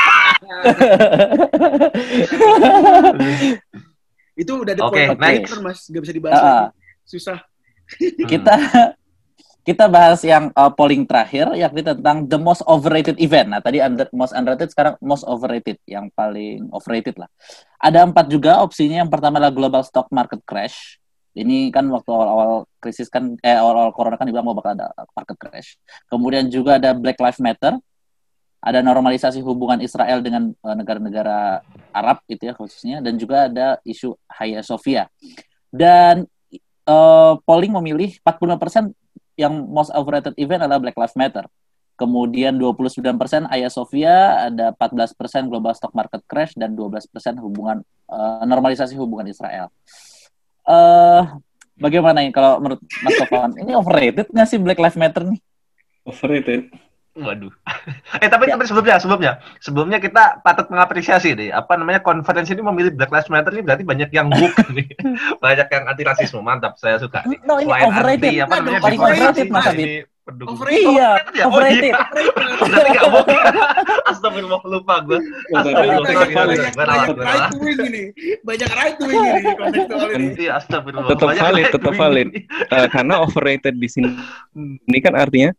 itu 4.43 4.53
udah 4.53 4.74
next. 4.74 4.82
no 4.82 4.90
return, 5.20 5.61
Mas. 5.62 5.80
Gak 5.88 6.03
bisa 6.03 6.12
dibahas 6.14 6.38
Ah. 6.38 6.45
lagi. 6.45 6.70
Susah. 7.05 7.38
kita 8.30 8.55
kita 9.62 9.86
bahas 9.86 10.18
yang 10.26 10.51
uh, 10.59 10.72
polling 10.74 11.07
terakhir 11.07 11.55
yakni 11.55 11.86
tentang 11.86 12.26
the 12.26 12.38
most 12.40 12.66
overrated 12.66 13.14
event. 13.22 13.55
Nah, 13.55 13.62
tadi 13.62 13.78
under, 13.78 14.11
most 14.11 14.34
underrated 14.34 14.74
sekarang 14.74 14.99
most 14.99 15.22
overrated, 15.22 15.78
yang 15.86 16.11
paling 16.18 16.66
overrated 16.74 17.14
lah. 17.14 17.30
Ada 17.78 18.03
empat 18.03 18.26
juga 18.26 18.59
opsinya. 18.59 19.07
Yang 19.07 19.11
pertama 19.14 19.38
adalah 19.38 19.55
global 19.55 19.82
stock 19.86 20.11
market 20.11 20.43
crash. 20.43 20.99
Ini 21.32 21.72
kan 21.72 21.88
waktu 21.88 22.11
awal-awal 22.12 22.68
krisis 22.76 23.09
kan, 23.09 23.38
eh 23.40 23.57
awal-awal 23.57 23.95
corona 23.97 24.20
kan 24.20 24.28
dibilang 24.28 24.45
mau 24.45 24.59
bakal 24.59 24.76
ada 24.76 24.90
market 25.14 25.38
crash. 25.38 25.78
Kemudian 26.11 26.51
juga 26.53 26.76
ada 26.76 26.93
Black 26.93 27.16
Lives 27.22 27.40
Matter, 27.40 27.78
ada 28.62 28.78
normalisasi 28.78 29.42
hubungan 29.42 29.82
Israel 29.82 30.22
dengan 30.22 30.54
eh, 30.54 30.76
negara-negara 30.78 31.66
Arab 31.90 32.22
gitu 32.30 32.46
ya 32.46 32.54
khususnya, 32.54 33.02
dan 33.02 33.18
juga 33.18 33.50
ada 33.50 33.82
isu 33.82 34.14
Hagia 34.30 34.62
Sophia. 34.62 35.10
Dan 35.68 36.30
eh, 36.86 37.34
polling 37.42 37.74
memilih 37.74 38.14
45% 38.22 38.94
yang 39.34 39.52
most 39.66 39.90
overrated 39.90 40.38
event 40.38 40.62
adalah 40.62 40.78
Black 40.78 40.94
Lives 40.94 41.18
Matter. 41.18 41.50
Kemudian 41.98 42.54
29% 42.56 43.50
Hagia 43.50 43.70
Sophia, 43.70 44.46
ada 44.48 44.70
14% 44.78 45.50
global 45.50 45.74
stock 45.74 45.92
market 45.92 46.22
crash 46.30 46.54
dan 46.54 46.78
12% 46.78 47.10
hubungan 47.42 47.82
eh, 48.08 48.44
normalisasi 48.46 48.94
hubungan 48.94 49.26
Israel. 49.26 49.68
eh 50.62 51.22
bagaimana 51.82 52.22
ini 52.22 52.30
kalau 52.30 52.62
menurut 52.62 52.78
Mas 53.02 53.18
Sofan? 53.18 53.50
Ini 53.58 53.74
overrated 53.74 54.30
nggak 54.30 54.46
sih 54.46 54.62
Black 54.62 54.78
Lives 54.78 54.94
Matter 54.94 55.26
nih? 55.26 55.40
Overrated. 56.06 56.70
Waduh. 57.12 57.52
eh 58.24 58.28
tapi 58.28 58.48
tapi 58.48 58.64
sebelumnya 58.64 58.96
sebelumnya 58.96 59.32
sebelumnya 59.60 59.98
kita 60.00 60.40
patut 60.40 60.64
mengapresiasi 60.72 61.36
deh 61.36 61.52
apa 61.52 61.76
namanya 61.76 62.00
konferensi 62.00 62.56
ini 62.56 62.64
memilih 62.64 62.96
Black 62.96 63.12
Lives 63.12 63.28
Matter 63.28 63.52
ini 63.52 63.60
berarti 63.60 63.84
banyak 63.84 64.08
yang 64.08 64.32
woke 64.32 64.64
nih. 64.76 64.88
banyak 65.36 65.68
yang 65.68 65.84
anti 65.86 66.02
rasisme. 66.02 66.40
Mantap, 66.40 66.80
saya 66.80 66.96
suka 66.96 67.20
nih. 67.28 67.36
No, 67.44 67.60
ini 67.60 67.68
Selain 67.68 67.84
overrated. 67.84 68.28
anti, 68.32 68.40
apa 68.40 68.54
namanya 68.58 68.80
paling 68.80 68.98
overrated, 68.98 69.46
Mas 69.52 69.66
Abid. 69.68 69.76
ini 69.76 69.94
pendukung. 70.22 70.54
Overrated. 70.56 70.88
Iya, 70.88 71.10
ya? 71.36 71.44
Oh, 71.44 71.50
overrated. 71.52 71.84
iya. 71.84 71.98
Berarti 72.62 72.88
nggak 72.96 73.08
woke. 73.12 73.36
Astagfirullah 74.08 74.60
lupa 74.64 74.94
gue. 75.04 75.18
Astagfirullah. 75.52 76.08
Right 77.12 77.52
wing 77.60 77.78
ini 77.82 78.02
banyak 78.40 78.70
right 78.72 78.98
wing 79.04 79.20
ini 79.20 79.40
kontekstual 79.52 80.08
ini 80.16 80.26
Iya, 80.40 80.52
astagfirullah. 80.58 81.10
Tetap 81.12 81.28
valid, 81.36 81.66
tetap 81.68 81.92
valid. 81.92 82.28
Eh, 82.48 82.86
karena 82.88 83.14
overrated 83.20 83.76
di 83.76 83.88
sini 83.90 84.08
ini 84.56 84.98
kan 84.98 85.12
artinya 85.12 85.52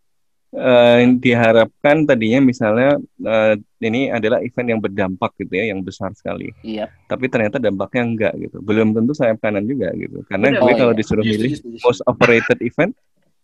eh, 0.54 1.00
diharapkan 1.18 2.06
tadinya 2.06 2.40
misalnya 2.40 2.96
eh, 3.26 3.54
ini 3.82 4.08
adalah 4.08 4.40
event 4.40 4.78
yang 4.78 4.82
berdampak 4.82 5.34
gitu 5.36 5.54
ya, 5.54 5.74
yang 5.74 5.82
besar 5.82 6.14
sekali. 6.14 6.54
Iya. 6.62 6.88
Tapi 7.10 7.26
ternyata 7.28 7.58
dampaknya 7.58 8.02
enggak 8.06 8.34
gitu. 8.40 8.58
Belum 8.62 8.94
tentu 8.94 9.12
sayap 9.12 9.42
kanan 9.42 9.66
juga 9.66 9.92
gitu. 9.98 10.24
Karena 10.30 10.54
Benar. 10.54 10.62
gue 10.62 10.72
Oh, 10.74 10.78
kalau 10.78 10.94
iya. 10.94 11.00
disuruh 11.02 11.26
milih 11.26 11.52
setuju, 11.58 11.78
setuju. 11.82 11.86
most 11.86 12.02
overrated 12.06 12.60
event, 12.62 12.94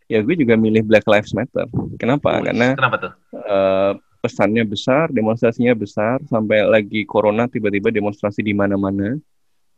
ya 0.08 0.20
gue 0.22 0.36
juga 0.38 0.54
milih 0.56 0.86
Black 0.86 1.06
Lives 1.06 1.34
Matter. 1.34 1.66
Kenapa? 1.98 2.40
Wih, 2.40 2.54
Karena 2.54 2.68
Kenapa 2.78 2.96
tuh? 2.98 3.12
eh, 3.36 3.94
pesannya 4.20 4.64
besar, 4.68 5.10
demonstrasinya 5.10 5.72
besar, 5.74 6.20
sampai 6.28 6.68
lagi 6.68 7.08
corona 7.08 7.48
tiba-tiba 7.48 7.88
demonstrasi 7.88 8.44
di 8.44 8.52
mana-mana 8.52 9.16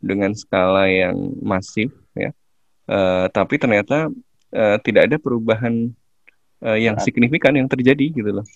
dengan 0.02 0.34
skala 0.34 0.90
yang 0.90 1.14
masif 1.38 1.94
ya. 2.12 2.34
Eh, 2.90 3.26
tapi 3.30 3.54
ternyata 3.56 4.10
eh, 4.50 4.76
tidak 4.82 5.06
ada 5.08 5.16
perubahan 5.22 5.94
eh, 6.66 6.78
yang 6.86 6.96
Berat. 6.96 7.06
signifikan 7.06 7.54
yang 7.58 7.68
terjadi 7.72 8.06
gitu 8.18 8.30
loh. 8.42 8.46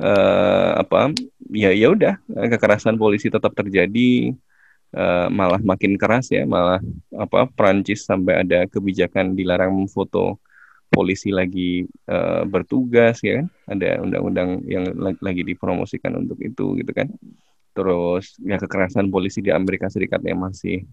Eh, 0.00 0.72
apa? 0.82 1.12
Ya 1.52 1.70
ya 1.74 1.86
udah 1.96 2.14
eh, 2.38 2.48
kekerasan 2.54 2.96
polisi 3.02 3.28
tetap 3.34 3.52
terjadi, 3.60 4.32
eh, 4.96 5.26
malah 5.38 5.60
makin 5.62 5.92
keras 6.00 6.26
ya, 6.36 6.42
malah 6.48 6.80
apa? 7.14 7.38
Prancis 7.56 8.00
sampai 8.10 8.42
ada 8.42 8.58
kebijakan 8.70 9.34
dilarang 9.38 9.72
memfoto 9.74 10.38
polisi 10.92 11.30
lagi 11.34 11.86
eh, 12.10 12.42
bertugas 12.52 13.22
ya 13.26 13.42
kan 13.42 13.46
ada 13.72 13.88
undang-undang 14.04 14.50
yang 14.66 14.84
la- 14.98 15.20
lagi 15.22 15.42
dipromosikan 15.46 16.12
untuk 16.22 16.38
itu 16.42 16.78
gitu 16.80 16.92
kan 16.98 17.08
terus 17.76 18.36
ya 18.42 18.56
kekerasan 18.62 19.08
polisi 19.14 19.40
di 19.46 19.50
Amerika 19.54 19.86
Serikat 19.92 20.20
yang 20.26 20.40
masih 20.46 20.84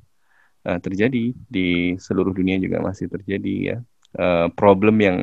terjadi 0.68 1.32
di 1.47 1.95
seluruh 1.95 2.36
dunia 2.36 2.60
juga 2.60 2.84
masih 2.84 3.08
terjadi 3.12 3.55
ya 3.76 3.78
Eh, 4.18 4.47
problem 4.55 4.95
yang 5.03 5.18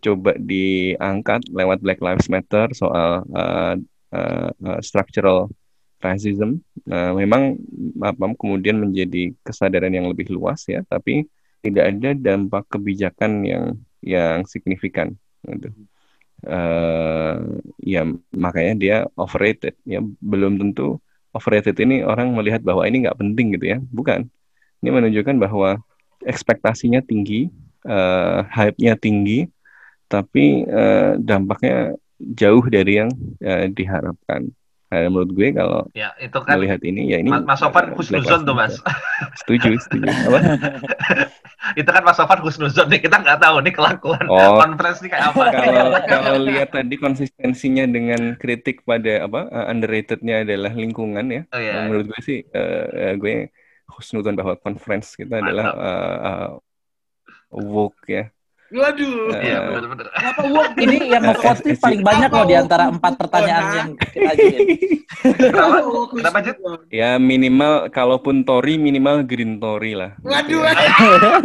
coba 0.00 0.34
diangkat 0.38 1.46
lewat 1.50 1.78
Black 1.84 2.00
Lives 2.02 2.26
Matter 2.32 2.70
soal 2.74 3.24
eh, 3.34 3.74
eh, 4.14 4.80
structural 4.82 5.50
racism. 5.98 6.62
Nah, 6.86 7.10
memang 7.14 7.58
apa 7.98 8.24
kemudian 8.38 8.78
menjadi 8.78 9.34
kesadaran 9.42 9.90
yang 9.90 10.06
lebih 10.06 10.30
luas 10.30 10.62
ya 10.70 10.86
tapi 10.86 11.26
tidak 11.62 11.84
ada 11.90 12.10
dampak 12.14 12.64
kebijakan 12.70 13.42
yang 13.42 13.64
yang 14.02 14.46
signifikan. 14.46 15.18
Gitu. 15.42 15.74
Eh, 16.46 17.36
ya 17.82 18.06
makanya 18.30 18.74
dia 18.78 18.96
overrated. 19.18 19.74
Ya 19.82 19.98
belum 20.22 20.58
tentu 20.62 21.02
overrated 21.34 21.74
ini 21.82 22.06
orang 22.06 22.30
melihat 22.34 22.62
bahwa 22.62 22.86
ini 22.86 23.06
nggak 23.06 23.18
penting 23.18 23.58
gitu 23.58 23.66
ya. 23.74 23.78
Bukan. 23.90 24.30
Ini 24.78 24.90
menunjukkan 24.94 25.36
bahwa 25.42 25.82
ekspektasinya 26.22 27.02
tinggi 27.02 27.50
eh, 27.86 28.40
hype-nya 28.54 28.94
tinggi 28.94 29.50
tapi 30.08 30.64
eh, 30.64 31.20
dampaknya 31.20 31.94
jauh 32.18 32.64
dari 32.66 32.98
yang 32.98 33.10
eh, 33.38 33.70
diharapkan 33.70 34.48
nah, 34.88 35.04
menurut 35.06 35.30
gue 35.36 35.48
kalau 35.52 35.84
Ya, 35.92 36.16
itu 36.16 36.34
kan 36.40 36.56
melihat 36.56 36.80
ini 36.82 37.12
ya 37.12 37.20
ini 37.20 37.28
Mas, 37.28 37.60
Sofan 37.60 37.92
eh, 37.92 37.94
husnuzon 37.94 38.42
Black 38.42 38.48
tuh, 38.48 38.54
Mas. 38.56 38.74
Setuju 39.44 39.76
setuju 39.84 40.08
apa 40.08 40.38
itu 41.80 41.90
kan 41.90 42.02
Mas 42.02 42.16
Sofan 42.16 42.40
husnuzon 42.40 42.88
nih. 42.88 43.00
Kita 43.04 43.20
nggak 43.20 43.38
tahu 43.38 43.60
nih 43.60 43.74
kelakuan 43.76 44.24
Oh. 44.32 44.56
conference 44.56 45.04
nih 45.04 45.10
kayak 45.12 45.26
apa. 45.36 45.44
kalau 45.52 45.84
kalau 46.12 46.34
lihat 46.48 46.68
tadi 46.72 46.94
konsistensinya 46.96 47.84
dengan 47.84 48.34
kritik 48.40 48.82
pada 48.88 49.28
apa 49.28 49.46
uh, 49.52 49.66
underrated-nya 49.68 50.48
adalah 50.48 50.72
lingkungan 50.72 51.26
ya. 51.28 51.42
Oh, 51.52 51.60
iya. 51.60 51.84
Menurut 51.84 52.08
gue 52.08 52.20
sih 52.24 52.38
uh, 52.56 52.86
uh, 52.88 53.14
gue 53.20 53.52
husnuzon 53.92 54.36
bahwa 54.36 54.56
conference 54.56 55.16
kita 55.16 55.40
adalah 55.44 55.66
uh, 55.76 56.16
uh, 56.24 56.48
woke 57.52 58.08
ya. 58.08 58.32
Waduh 58.68 59.32
Iya, 59.38 59.58
Uh, 59.58 59.68
benar-benar. 59.80 60.06
kenapa 60.12 60.40
Ini 60.84 60.96
yang 61.08 61.22
nge-vote 61.24 61.60
nih 61.64 61.76
paling 61.80 62.00
banyak 62.04 62.30
loh 62.30 62.46
di 62.46 62.56
antara 62.56 62.84
empat 62.92 63.12
pertanyaan 63.16 63.64
nah. 63.64 63.74
yang 63.76 63.88
kita 63.96 64.30
ajuin. 64.36 64.58
Kenapa? 65.18 65.76
Kenapa, 66.14 66.38
Jit? 66.44 66.56
ya 66.92 67.10
minimal 67.18 67.88
kalaupun 67.90 68.46
Tory 68.46 68.76
minimal 68.78 69.24
Green 69.24 69.58
Tory 69.58 69.96
lah. 69.96 70.14
gitu 70.20 70.60
waduh 70.62 71.40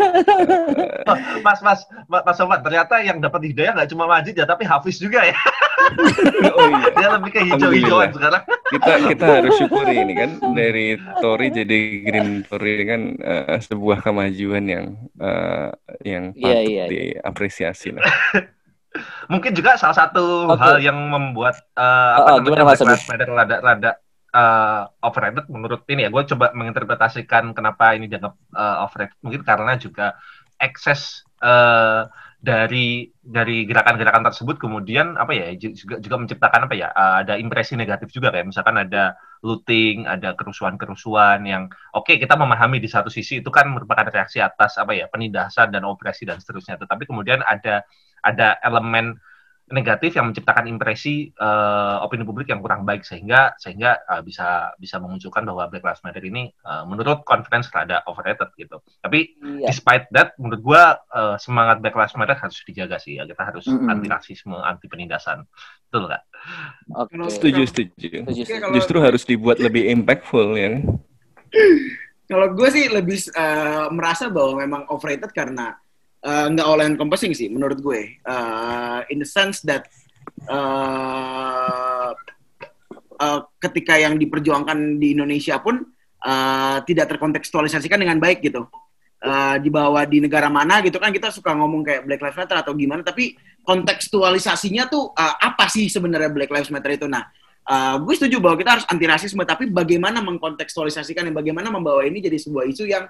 Mas, 1.46 1.60
Mas, 1.64 1.80
Mas, 2.08 2.22
Mas 2.24 2.36
Sofan, 2.38 2.60
ternyata 2.62 3.00
yang 3.02 3.18
dapat 3.20 3.50
hidayah 3.50 3.74
nggak 3.76 3.90
cuma 3.92 4.06
Majid 4.06 4.36
ya, 4.38 4.46
tapi 4.46 4.64
Hafiz 4.64 5.00
juga 5.00 5.24
ya. 5.26 5.36
oh 6.58 6.68
iya. 6.68 6.88
Dia 6.94 7.10
lebih 7.20 7.32
ke 7.32 7.40
hijau-hijauan 7.48 8.10
sekarang. 8.14 8.44
kita 8.74 8.94
kita 9.06 9.26
harus 9.38 9.54
syukuri 9.62 9.96
ini 10.02 10.14
kan 10.18 10.32
dari 10.58 10.98
Tory 11.22 11.54
jadi 11.54 11.80
Green 12.02 12.42
Tory 12.42 12.74
kan 12.90 13.02
eh, 13.22 13.58
sebuah 13.62 14.02
kemajuan 14.02 14.66
yang 14.66 14.86
eh, 15.22 15.70
yang 16.02 16.24
Iya, 16.34 16.42
patut 16.42 16.66
iya, 16.66 16.84
iya. 16.84 16.86
diapresiasi 17.22 17.94
lah. 17.94 18.04
Mungkin 19.32 19.52
juga 19.58 19.74
salah 19.78 19.98
satu 19.98 20.54
Oke. 20.54 20.62
hal 20.62 20.76
yang 20.82 20.98
membuat 21.10 21.58
eh, 21.78 22.14
Oh, 22.18 22.26
apa 22.26 22.30
oh, 22.30 22.38
namanya 22.42 22.50
gimana, 22.50 22.64
Mas 22.66 22.82
Black 22.82 22.90
Lives 22.90 23.08
Matter 23.10 23.30
rada 23.30 23.58
rada 23.62 23.92
eh, 24.34 24.82
overrated 25.06 25.46
menurut 25.50 25.82
ini 25.90 26.06
ya. 26.06 26.10
Gue 26.10 26.24
coba 26.26 26.50
menginterpretasikan 26.58 27.54
kenapa 27.54 27.94
ini 27.94 28.10
dianggap 28.10 28.34
eh, 28.58 28.78
overrated. 28.86 29.18
Mungkin 29.22 29.42
karena 29.46 29.74
juga 29.78 30.18
ekses 30.58 31.22
eh, 31.42 32.02
dari 32.44 33.08
dari 33.24 33.64
gerakan-gerakan 33.64 34.28
tersebut 34.28 34.60
kemudian 34.60 35.16
apa 35.16 35.32
ya 35.32 35.56
ju- 35.56 35.72
juga 35.72 35.96
juga 36.04 36.16
menciptakan 36.20 36.68
apa 36.68 36.76
ya 36.76 36.88
eh, 36.92 37.16
ada 37.24 37.34
impresi 37.40 37.80
negatif 37.80 38.12
juga 38.12 38.36
kayak 38.36 38.52
misalkan 38.52 38.76
ada 38.84 39.16
looting, 39.48 40.04
ada 40.08 40.36
kerusuhan-kerusuhan 40.36 41.40
yang 41.48 41.72
oke 41.96 42.12
kita 42.20 42.36
memahami 42.36 42.84
di 42.84 42.92
satu 42.92 43.08
sisi 43.08 43.40
itu 43.40 43.48
kan 43.48 43.72
merupakan 43.72 44.08
reaksi 44.12 44.44
atas 44.44 44.76
apa 44.76 44.92
ya 44.92 45.08
penindasan 45.08 45.72
dan 45.72 45.88
operasi 45.88 46.28
dan 46.28 46.40
seterusnya. 46.44 46.76
Tetapi 46.84 47.08
kemudian 47.08 47.40
ada 47.48 47.88
ada 48.24 48.60
elemen 48.64 49.16
negatif 49.64 50.20
yang 50.20 50.28
menciptakan 50.28 50.68
impresi 50.68 51.32
eh, 51.32 51.96
opini 52.04 52.22
publik 52.22 52.52
yang 52.52 52.60
kurang 52.60 52.84
baik 52.84 53.02
sehingga 53.02 53.56
sehingga 53.56 53.96
eh, 54.04 54.22
bisa 54.22 54.76
bisa 54.76 55.00
memunculkan 55.00 55.48
bahwa 55.48 55.72
Black 55.72 55.82
Lives 55.82 56.04
Matter 56.04 56.20
ini 56.20 56.52
eh, 56.52 56.84
menurut 56.84 57.24
conference 57.24 57.72
rada 57.72 58.04
overrated 58.06 58.52
gitu. 58.56 58.84
Tapi 59.00 59.40
Iya. 59.40 59.72
despite 59.72 60.12
that 60.12 60.36
menurut 60.36 60.60
gua 60.60 60.84
eh, 61.08 61.36
semangat 61.40 61.80
Black 61.80 61.96
Lives 61.96 62.16
Matter 62.16 62.36
harus 62.36 62.60
dijaga 62.62 63.00
sih 63.00 63.18
ya. 63.18 63.24
Kita 63.24 63.44
harus 63.44 63.64
Mm-mm. 63.66 63.88
anti 63.88 64.08
rasisme, 64.12 64.58
anti 64.58 64.86
penindasan. 64.88 65.48
Betul 65.88 66.12
nggak? 66.12 66.24
Oke. 67.00 67.14
Setuju, 67.32 67.62
setuju. 67.64 67.90
Setuju, 67.96 68.42
setuju. 68.44 68.54
kalau- 68.60 68.76
Justru 68.76 68.98
harus 69.00 69.24
dibuat 69.24 69.58
lebih 69.58 69.88
impactful 69.90 70.60
ya. 70.60 70.82
Kalau 72.24 72.50
gue 72.56 72.70
sih 72.72 72.88
lebih 72.90 73.20
eh, 73.30 73.88
merasa 73.92 74.32
bahwa 74.32 74.60
memang 74.60 74.82
overrated 74.90 75.30
karena 75.32 75.76
eh, 76.24 76.46
nggak 76.50 76.68
all 76.68 76.82
encompassing 76.88 77.36
sih 77.36 77.52
menurut 77.52 77.80
gue. 77.84 78.18
Eh, 78.18 79.00
in 79.12 79.20
the 79.22 79.28
sense 79.28 79.62
that 79.68 79.86
eh, 80.48 82.12
eh, 83.20 83.40
ketika 83.60 84.00
yang 84.00 84.16
diperjuangkan 84.16 84.98
di 84.98 85.14
Indonesia 85.14 85.60
pun 85.60 85.84
eh, 86.24 86.78
tidak 86.88 87.12
terkontekstualisasikan 87.14 88.00
dengan 88.00 88.18
baik 88.18 88.42
gitu. 88.42 88.66
Eh, 89.24 89.56
dibawa 89.64 90.04
di 90.04 90.20
negara 90.20 90.52
mana 90.52 90.84
gitu 90.84 91.00
kan 91.00 91.08
kita 91.08 91.32
suka 91.32 91.56
ngomong 91.56 91.80
kayak 91.80 92.04
Black 92.04 92.20
Lives 92.20 92.36
Matter 92.44 92.60
atau 92.60 92.76
gimana 92.76 93.08
tapi 93.08 93.40
kontekstualisasinya 93.64 94.92
tuh 94.92 95.16
eh, 95.16 95.36
apa 95.48 95.72
sih 95.72 95.88
sebenarnya 95.88 96.28
Black 96.28 96.52
Lives 96.52 96.68
Matter 96.68 97.00
itu 97.00 97.08
nah 97.08 97.32
eh, 97.64 97.96
gue 98.04 98.14
setuju 98.20 98.44
bahwa 98.44 98.60
kita 98.60 98.76
harus 98.76 98.86
anti 98.92 99.08
rasisme 99.08 99.40
tapi 99.48 99.72
bagaimana 99.72 100.20
mengkontekstualisasikan 100.20 101.32
dan 101.32 101.32
bagaimana 101.40 101.72
membawa 101.72 102.04
ini 102.04 102.20
jadi 102.20 102.36
sebuah 102.36 102.68
isu 102.68 102.84
yang 102.84 103.08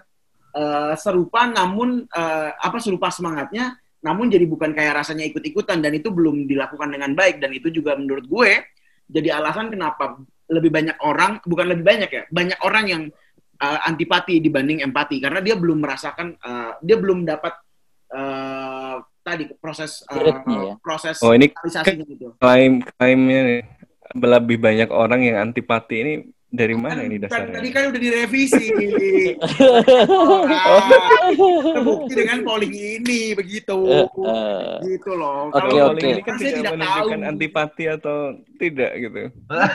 eh, 0.53 0.93
serupa 0.95 1.49
namun 1.49 2.05
eh, 2.07 2.49
apa 2.53 2.77
serupa 2.79 3.09
semangatnya 3.09 3.77
namun 4.03 4.27
jadi 4.27 4.43
bukan 4.43 4.75
kayak 4.75 4.99
rasanya 4.99 5.23
ikut-ikutan 5.31 5.79
dan 5.79 5.95
itu 5.95 6.11
belum 6.11 6.43
dilakukan 6.43 6.91
dengan 6.91 7.15
baik 7.15 7.39
dan 7.39 7.55
itu 7.55 7.71
juga 7.71 7.95
menurut 7.95 8.27
gue 8.27 8.51
jadi 9.07 9.39
alasan 9.39 9.71
kenapa 9.71 10.19
lebih 10.51 10.69
banyak 10.69 10.97
orang 11.01 11.39
bukan 11.47 11.71
lebih 11.71 11.85
banyak 11.87 12.09
ya 12.11 12.23
banyak 12.27 12.59
orang 12.61 12.85
yang 12.85 13.03
eh, 13.57 13.79
antipati 13.87 14.43
dibanding 14.43 14.83
empati 14.83 15.23
karena 15.23 15.39
dia 15.39 15.55
belum 15.55 15.79
merasakan 15.79 16.35
eh, 16.35 16.71
dia 16.83 16.97
belum 16.99 17.23
dapat 17.23 17.53
eh, 18.11 18.97
tadi 19.23 19.43
proses 19.55 20.03
ya. 20.03 20.75
proses 20.83 21.15
Oh, 21.23 21.31
ini 21.31 21.47
realisasinya 21.47 22.03
gitu. 22.03 22.27
Klaim 22.37 22.83
klaimnya 22.83 23.39
nih 23.47 23.61
lebih 24.13 24.57
banyak 24.59 24.89
orang 24.91 25.23
yang 25.25 25.37
antipati 25.49 25.95
ini 26.03 26.13
dari 26.53 26.77
mana 26.77 27.01
Kan- 27.01 27.09
ini 27.09 27.17
kan 27.17 27.23
dasarnya? 27.25 27.53
tadi 27.57 27.69
kan 27.73 27.83
udah 27.89 28.01
direvisi. 28.01 28.65
Oh. 31.33 31.73
Terbukti 31.73 32.13
dengan 32.13 32.45
polling 32.45 32.73
ini 32.73 33.33
begitu. 33.33 33.73
Eh, 33.89 34.05
eh. 34.05 34.73
gitu 34.95 35.17
loh. 35.17 35.49
Oke, 35.49 35.57
Kalau 35.57 35.73
oke. 35.73 35.97
Polling 35.97 36.13
ini 36.13 36.21
kan 36.21 36.35
saya 36.37 36.45
tidak 36.45 36.53
tidak 36.53 36.73
menunjukkan 36.77 37.19
tahu. 37.19 37.29
antipati 37.33 37.83
atau 37.89 38.17
tidak 38.61 38.91
gitu. 39.01 39.17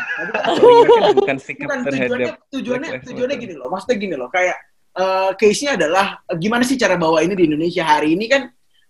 Kan 0.89 1.12
bukan 1.18 1.37
sikap 1.43 1.66
bukan 1.66 1.79
tujuannya 1.83 2.07
terhadap 2.07 2.35
tujuannya 2.55 2.91
tujuannya 3.05 3.37
Matter. 3.37 3.43
gini 3.43 3.55
loh. 3.59 3.68
Maksudnya 3.74 3.97
gini 3.99 4.14
loh, 4.14 4.29
kayak 4.31 4.57
eh, 4.95 5.31
case-nya 5.35 5.70
adalah 5.74 6.07
gimana 6.39 6.62
sih 6.62 6.76
cara 6.79 6.95
bawa 6.95 7.18
ini 7.26 7.35
di 7.35 7.45
Indonesia 7.51 7.83
hari 7.85 8.14
ini 8.14 8.24
kan 8.31 8.43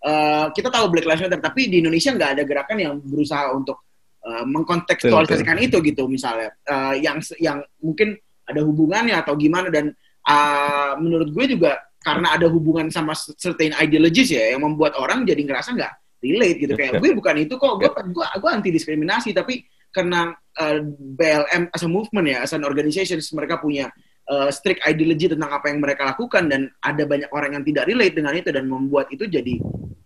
eh, 0.05 0.45
kita 0.53 0.69
tahu 0.69 0.85
Black 0.93 1.09
Lives 1.09 1.23
Matter, 1.25 1.41
tapi 1.41 1.67
di 1.67 1.81
Indonesia 1.81 2.13
nggak 2.13 2.29
ada 2.37 2.43
gerakan 2.45 2.77
yang 2.77 2.93
berusaha 3.01 3.49
untuk 3.51 3.81
eh, 4.25 4.45
mengkontekstualisasikan 4.45 5.57
itu 5.63 5.79
gitu 5.83 6.07
misalnya, 6.09 6.51
Eh, 6.65 6.95
yang 7.03 7.17
yang 7.39 7.57
mungkin 7.79 8.15
ada 8.49 8.61
hubungannya 8.65 9.15
atau 9.17 9.37
gimana 9.37 9.69
dan 9.69 9.93
ah, 10.25 10.97
menurut 10.97 11.29
gue 11.29 11.45
juga 11.57 11.77
karena 11.99 12.33
ada 12.33 12.47
hubungan 12.47 12.87
sama 12.89 13.13
certain 13.15 13.75
ideologies 13.77 14.31
ya 14.31 14.55
yang 14.55 14.63
membuat 14.63 14.95
orang 14.97 15.27
jadi 15.27 15.43
ngerasa 15.43 15.75
nggak 15.75 15.93
relate 16.23 16.57
gitu. 16.57 16.73
Kayak 16.75 17.03
gue 17.03 17.11
bukan 17.13 17.35
itu 17.43 17.53
kok 17.59 17.73
gue 17.79 17.89
gue 17.89 18.25
gue 18.25 18.49
anti 18.49 18.69
diskriminasi 18.71 19.35
tapi 19.35 19.63
karena 19.89 20.31
eh, 20.57 20.79
BLM 20.85 21.73
as 21.73 21.83
a 21.83 21.89
movement 21.89 22.27
ya 22.29 22.37
as 22.45 22.53
an 22.53 22.63
organization 22.63 23.19
mereka 23.33 23.57
punya 23.57 23.89
eh, 24.29 24.49
strict 24.53 24.85
ideology 24.85 25.27
tentang 25.29 25.51
apa 25.51 25.69
yang 25.69 25.79
mereka 25.81 26.05
lakukan 26.05 26.47
dan 26.47 26.69
ada 26.79 27.03
banyak 27.03 27.29
orang 27.33 27.59
yang 27.59 27.63
tidak 27.65 27.89
relate 27.89 28.15
dengan 28.15 28.33
itu 28.37 28.49
dan 28.53 28.65
membuat 28.69 29.09
itu 29.11 29.25
jadi 29.25 29.57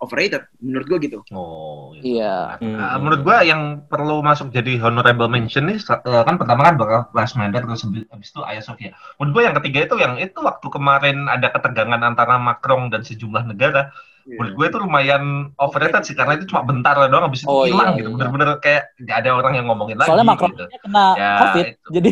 overrated 0.04 0.44
menurut 0.60 0.86
gue 0.92 1.00
gitu 1.08 1.20
Oh, 1.32 1.96
gitu. 1.96 2.20
Iya. 2.20 2.60
Hmm. 2.60 2.76
Uh, 2.76 2.98
menurut 3.00 3.22
gua 3.24 3.42
yang 3.48 3.88
perlu 3.88 4.20
masuk 4.20 4.52
jadi 4.52 4.76
honorable 4.84 5.32
mention 5.32 5.72
nih 5.72 5.80
uh, 5.88 6.24
kan 6.28 6.36
pertama 6.36 6.68
kan 6.68 6.76
bakal 6.76 7.00
Last 7.16 7.40
Matter 7.40 7.64
terus 7.64 7.88
habis 7.88 8.28
itu 8.30 8.42
Ayah 8.44 8.64
Sofia. 8.64 8.92
Menurut 9.18 9.32
gua 9.40 9.44
yang 9.48 9.56
ketiga 9.64 9.80
itu 9.88 9.96
yang 9.98 10.14
itu 10.20 10.40
waktu 10.44 10.68
kemarin 10.68 11.32
ada 11.32 11.48
ketegangan 11.50 12.02
antara 12.04 12.36
Macron 12.38 12.92
dan 12.92 13.02
sejumlah 13.08 13.48
negara. 13.48 13.96
Menurut 14.24 14.54
gue 14.56 14.66
itu 14.66 14.78
lumayan 14.80 15.24
overrated 15.56 16.04
sih 16.04 16.16
karena 16.16 16.36
itu 16.36 16.48
cuma 16.48 16.64
bentar 16.64 16.96
doang 16.96 17.28
habis 17.28 17.44
itu 17.44 17.48
Oh, 17.48 17.68
hilang 17.68 17.92
iya, 17.94 18.00
gitu. 18.00 18.10
iya. 18.10 18.16
Bener-bener 18.16 18.50
kayak 18.58 18.84
nggak 18.98 19.18
ada 19.20 19.30
orang 19.36 19.54
yang 19.54 19.66
ngomongin 19.68 19.98
lagi. 20.00 20.08
Soalnya 20.08 20.26
Macron 20.26 20.52
gitu. 20.52 20.66
kena 20.80 21.06
Ya, 21.14 21.32
COVID, 21.38 21.66
itu. 21.68 21.88
jadi 21.92 22.12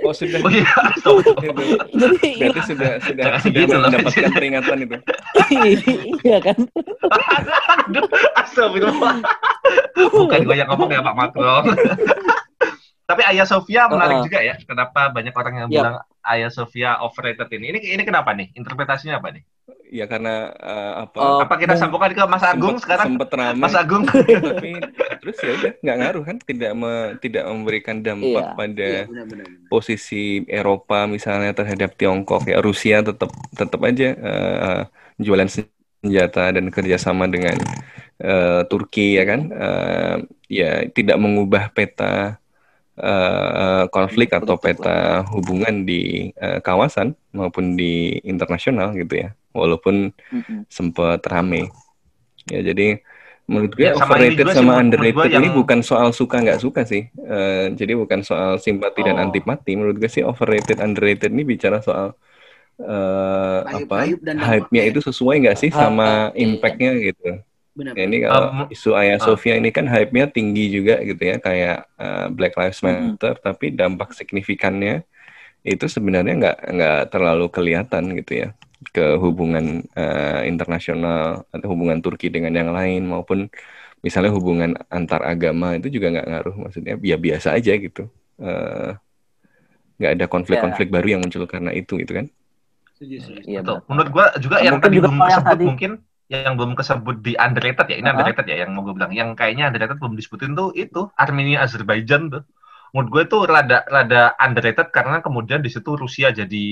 Oh 0.00 0.14
sudah. 0.14 0.38
Oh 0.40 0.50
iya, 0.50 0.64
jadi 2.00 2.28
Berarti 2.40 2.60
sudah 2.64 2.90
sudah 2.98 3.24
Jangan 3.28 3.40
sudah 3.42 3.60
gitu 3.60 3.74
loh. 3.74 3.88
mendapatkan 3.88 4.30
peringatan 4.32 4.76
itu. 4.80 4.96
iya 6.22 6.38
kan? 6.40 6.56
Aduh, 7.86 8.06
astagfirullah. 8.34 9.14
Bukan 9.94 10.40
gue 10.42 10.56
yang 10.56 10.68
ngomong 10.70 10.90
ya 10.90 11.00
Pak 11.00 11.14
Macron. 11.14 11.64
Tapi 13.10 13.22
Ayah 13.22 13.46
Sofia 13.46 13.86
menarik 13.86 14.18
Uh-uh. 14.18 14.26
juga 14.26 14.38
ya. 14.42 14.54
Kenapa 14.58 15.14
banyak 15.14 15.30
orang 15.30 15.54
yang 15.56 15.68
Yap. 15.68 15.74
bilang 15.78 15.96
Ayah 16.26 16.50
Sofia 16.50 16.98
overrated 16.98 17.46
ini? 17.52 17.70
Ini 17.70 17.78
ini 17.94 18.02
kenapa 18.02 18.34
nih? 18.34 18.50
Interpretasinya 18.52 19.22
apa 19.22 19.30
nih? 19.30 19.42
Ya 19.86 20.04
karena 20.04 20.50
eh, 20.52 20.92
apa? 21.06 21.18
Oh, 21.18 21.38
apa 21.40 21.54
kita 21.56 21.78
sambungkan 21.78 22.10
ke 22.10 22.22
Mas 22.24 22.42
Agung 22.42 22.74
sempet- 22.74 22.82
sekarang? 22.82 23.06
sempet 23.14 23.28
ramai. 23.30 23.62
Mas 23.62 23.74
Agung. 23.74 24.02
tapi 24.50 24.70
terus 25.22 25.36
ya 25.38 25.50
udah 25.52 25.72
nggak 25.78 25.96
ngaruh 26.02 26.24
kan 26.24 26.36
tidak 26.42 26.72
me- 26.74 27.12
tidak 27.18 27.44
memberikan 27.46 27.96
dampak 28.02 28.44
Iya. 28.46 28.54
pada 28.54 28.88
Iya, 28.88 29.02
benar-benar. 29.06 29.46
posisi 29.66 30.22
Eropa 30.46 31.06
misalnya 31.06 31.50
terhadap 31.52 31.94
Tiongkok 31.94 32.42
ya 32.44 32.58
Rusia 32.58 32.98
tetap 33.00 33.30
tetap 33.52 33.80
aja 33.82 34.08
eh, 34.12 34.80
jualan 35.16 35.46
senjata 35.46 36.50
dan 36.50 36.66
kerjasama 36.68 37.26
dengan 37.26 37.54
eh, 38.18 38.62
Turki 38.66 39.14
ya 39.14 39.24
kan 39.24 39.40
Eh, 39.50 40.16
ya 40.48 40.70
tidak 40.90 41.18
mengubah 41.18 41.70
peta 41.70 42.38
eh, 42.96 43.84
konflik 43.90 44.32
atau 44.32 44.56
peta 44.56 45.22
hubungan 45.30 45.84
di 45.84 46.30
eh, 46.32 46.58
kawasan 46.58 47.14
maupun 47.30 47.76
di 47.76 48.18
internasional 48.22 48.94
gitu 48.94 49.22
ya 49.22 49.30
walaupun 49.56 50.12
Mm-mm. 50.12 50.68
sempat 50.68 51.24
rame 51.24 51.72
ya 52.46 52.60
jadi 52.62 53.00
menurut 53.46 53.72
gue 53.72 53.86
Ya, 53.86 53.94
sama 53.94 54.18
overrated 54.18 54.42
sih, 54.44 54.54
sama 54.54 54.66
menurut 54.66 54.82
underrated 54.82 55.30
ini 55.32 55.46
yang- 55.48 55.56
bukan 55.56 55.78
soal 55.80 56.08
suka 56.10 56.36
nggak 56.38 56.60
suka 56.60 56.82
sih 56.82 57.08
Eh, 57.14 57.66
jadi 57.72 57.94
bukan 57.94 58.20
soal 58.20 58.58
simpati 58.58 59.00
dan 59.00 59.16
Oh. 59.16 59.24
antipati 59.24 59.72
menurut 59.72 59.96
gue 59.96 60.06
sih 60.06 60.20
overrated 60.20 60.78
underrated 60.78 61.30
ini 61.30 61.42
bicara 61.42 61.78
soal 61.80 62.12
eh, 62.76 63.60
Ayub- 63.64 63.88
apa 63.88 63.94
ayub 64.04 64.20
dan 64.20 64.36
hype-nya 64.36 64.82
itu 64.84 65.00
sesuai 65.00 65.36
nggak 65.42 65.56
sih 65.56 65.70
Ah, 65.72 65.88
sama 65.88 66.08
iya. 66.30 66.44
impact-nya 66.44 66.92
gitu 67.00 67.40
Benar. 67.72 67.92
Ya, 67.92 68.02
ini 68.04 68.24
kalau 68.24 68.48
Um, 68.50 68.64
isu 68.68 68.90
Ayah 68.92 69.16
ah. 69.16 69.22
Sofia 69.22 69.52
ini 69.54 69.68
kan 69.68 69.84
hype-nya 69.84 70.28
tinggi 70.28 70.72
juga 70.72 70.96
gitu 70.98 71.20
ya 71.20 71.36
kayak 71.36 71.78
eh, 71.96 72.26
Black 72.32 72.56
Lives. 72.56 72.80
Matter 72.80 73.36
tapi 73.38 73.68
dampak 73.70 74.12
signifikannya 74.12 75.04
itu 75.60 75.84
sebenarnya 75.84 76.34
nggak 76.36 76.58
nggak 76.72 77.00
terlalu 77.10 77.46
kelihatan 77.48 78.16
gitu 78.16 78.32
ya 78.42 78.48
ke 78.96 79.20
hubungan 79.20 79.84
eh, 79.92 80.42
internasional 80.48 81.44
atau 81.52 81.68
hubungan 81.72 82.00
Turki 82.00 82.32
dengan 82.32 82.52
yang 82.56 82.70
lain 82.72 83.04
maupun 83.12 83.52
misalnya 84.00 84.32
hubungan 84.32 84.72
antar 84.88 85.20
agama 85.24 85.76
itu 85.76 85.88
juga 85.92 86.16
nggak 86.16 86.26
ngaruh 86.30 86.56
maksudnya 86.64 86.94
ya 87.04 87.16
biasa 87.20 87.48
aja 87.58 87.72
gitu 87.76 88.08
Eh, 88.36 88.90
nggak 89.96 90.12
ada 90.20 90.26
konflik-konflik 90.28 90.92
baru 90.92 91.16
yang 91.16 91.20
muncul 91.24 91.48
karena 91.48 91.72
itu 91.72 91.96
gitu 91.96 92.12
kan. 92.20 92.26
Iya, 93.00 93.60
Betul. 93.64 93.80
Menurut 93.88 94.08
gua 94.12 94.26
juga 94.36 94.56
yang 94.60 94.76
Mungkin 94.76 94.84
tadi 94.88 94.96
juga 95.00 95.08
belum 95.08 95.18
kesebut 95.24 95.48
tadi- 95.56 95.68
mungkin 95.68 95.92
yang 96.28 96.52
belum 96.60 96.72
kesebut 96.76 97.16
di 97.24 97.32
underrated 97.36 97.86
ya. 97.88 97.96
Ini 97.96 98.04
Uh-huh. 98.04 98.12
underrated 98.12 98.46
ya 98.52 98.56
yang 98.64 98.70
mau 98.76 98.82
gue 98.84 98.92
bilang. 98.92 99.12
Yang 99.16 99.28
kayaknya 99.40 99.64
underrated 99.72 99.96
belum 99.96 100.14
disebutin 100.20 100.52
tuh 100.52 100.68
itu 100.76 101.00
Armenia 101.16 101.58
Azerbaijan 101.64 102.22
tuh. 102.28 102.42
Menurut 102.92 103.08
gue 103.08 103.22
itu 103.28 103.38
rada 103.48 103.78
rada 103.88 104.22
underrated 104.36 104.88
karena 104.92 105.24
kemudian 105.24 105.60
di 105.64 105.70
situ 105.72 105.96
Rusia 105.96 106.28
jadi 106.32 106.64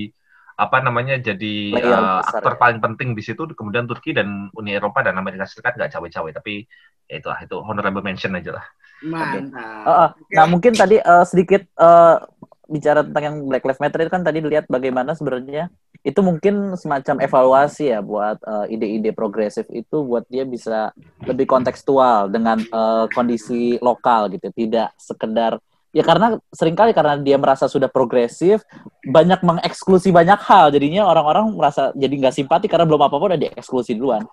apa 0.55 0.79
namanya 0.79 1.19
jadi 1.19 1.55
besar 1.75 2.41
aktor 2.41 2.55
ya. 2.55 2.61
paling 2.63 2.79
penting 2.79 3.09
di 3.19 3.23
situ 3.27 3.43
kemudian 3.59 3.91
Turki 3.91 4.15
dan 4.15 4.51
Uni 4.55 4.79
Eropa 4.79 5.03
dan 5.03 5.19
Amerika 5.19 5.47
Serikat 5.51 5.75
nggak 5.75 5.99
cawe-cawe 5.99 6.31
tapi 6.31 6.63
ya 7.11 7.19
itulah 7.19 7.39
itu 7.43 7.57
honorable 7.59 8.07
mention 8.07 8.39
aja 8.39 8.63
lah 8.63 8.67
Mantap. 9.05 9.85
Uh, 9.85 9.91
uh. 9.91 10.11
Oke. 10.17 10.33
Nah 10.33 10.47
mungkin 10.49 10.73
tadi 10.73 10.97
uh, 10.97 11.25
sedikit 11.29 11.67
uh, 11.77 12.25
bicara 12.65 13.05
tentang 13.05 13.25
yang 13.25 13.37
Black 13.45 13.65
Lives 13.67 13.83
Matter 13.83 14.01
itu 14.01 14.13
kan 14.13 14.25
tadi 14.25 14.41
dilihat 14.41 14.65
bagaimana 14.73 15.13
sebenarnya 15.13 15.69
itu 16.05 16.21
mungkin 16.21 16.77
semacam 16.77 17.21
evaluasi 17.21 17.93
ya 17.93 18.01
buat 18.01 18.41
uh, 18.45 18.65
ide-ide 18.69 19.13
progresif 19.13 19.69
itu 19.73 20.05
buat 20.05 20.25
dia 20.29 20.45
bisa 20.49 20.93
lebih 21.25 21.49
kontekstual 21.49 22.29
dengan 22.33 22.61
uh, 22.73 23.09
kondisi 23.13 23.77
lokal 23.81 24.33
gitu 24.33 24.49
tidak 24.53 24.93
sekedar 24.97 25.61
ya 25.95 26.03
karena 26.03 26.34
sering 26.51 26.74
kali 26.74 26.90
karena 26.90 27.14
dia 27.22 27.38
merasa 27.38 27.70
sudah 27.70 27.86
progresif 27.86 28.66
banyak 29.07 29.38
mengeksklusi 29.47 30.11
banyak 30.11 30.42
hal 30.42 30.74
jadinya 30.74 31.07
orang-orang 31.07 31.55
merasa 31.55 31.95
jadi 31.95 32.11
nggak 32.11 32.34
simpati 32.34 32.66
karena 32.66 32.82
belum 32.82 33.07
apa-apa 33.07 33.30
udah 33.30 33.38
dieksklusi 33.38 33.95
duluan 33.95 34.26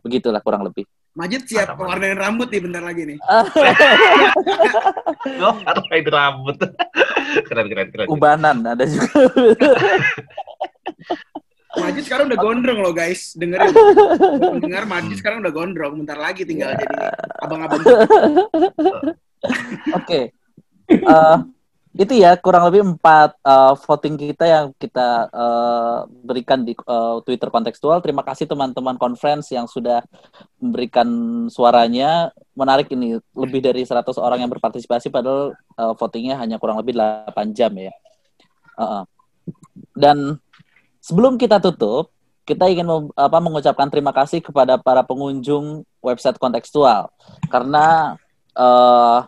begitulah 0.00 0.40
kurang 0.40 0.64
lebih 0.64 0.88
Majid 1.14 1.46
siap 1.46 1.78
Mantap, 1.78 1.86
warnain 1.86 2.18
rambut 2.18 2.50
nih 2.50 2.58
bentar 2.58 2.82
lagi 2.82 3.06
nih. 3.06 3.14
oh 5.46 5.54
ngapain 5.62 6.02
rambut 6.10 6.58
keren 7.46 7.66
keren 7.70 7.88
keren 7.94 8.06
ubanan 8.10 8.66
ada 8.66 8.82
juga 8.82 9.14
Majid 11.74 12.06
sekarang 12.06 12.30
udah 12.30 12.38
gondrong 12.38 12.78
loh 12.86 12.94
guys, 12.94 13.34
dengerin. 13.34 13.74
Dengar 14.62 14.86
Majid 14.86 15.18
sekarang 15.18 15.42
udah 15.42 15.50
gondrong, 15.50 15.98
bentar 15.98 16.14
lagi 16.14 16.46
tinggal 16.46 16.70
Ya. 16.70 16.86
jadi 16.86 16.96
abang-abang. 17.42 17.82
Oke. 19.98 20.30
Eh, 20.88 21.38
itu 21.94 22.18
ya 22.18 22.34
kurang 22.34 22.66
lebih 22.66 22.82
empat 22.82 23.38
eh, 23.38 23.74
voting 23.86 24.18
kita 24.18 24.44
yang 24.44 24.66
kita 24.74 25.30
eh, 25.30 25.98
berikan 26.26 26.66
di 26.66 26.74
eh, 26.74 27.16
Twitter 27.22 27.48
kontekstual. 27.54 28.02
Terima 28.02 28.26
kasih 28.26 28.50
teman-teman 28.50 28.98
conference 28.98 29.54
yang 29.54 29.70
sudah 29.70 30.02
memberikan 30.58 31.06
suaranya. 31.46 32.34
Menarik 32.58 32.90
ini 32.90 33.18
lebih 33.38 33.62
dari 33.62 33.86
100 33.86 34.10
orang 34.18 34.42
yang 34.42 34.50
berpartisipasi 34.50 35.14
padahal 35.14 35.54
eh, 35.54 35.94
votingnya 35.94 36.34
hanya 36.42 36.58
kurang 36.58 36.82
lebih 36.82 36.98
8 36.98 37.54
jam 37.54 37.70
ya. 37.78 37.94
Heeh. 38.74 39.02
Dan 39.94 40.42
sebelum 40.98 41.38
kita 41.38 41.62
tutup, 41.62 42.10
kita 42.42 42.66
ingin 42.68 42.90
apa, 43.14 43.38
mengucapkan 43.38 43.86
terima 43.86 44.10
kasih 44.10 44.42
kepada 44.42 44.76
para 44.82 45.06
pengunjung 45.06 45.86
website 46.02 46.42
kontekstual 46.42 47.08
karena 47.54 48.18
eh, 48.58 49.18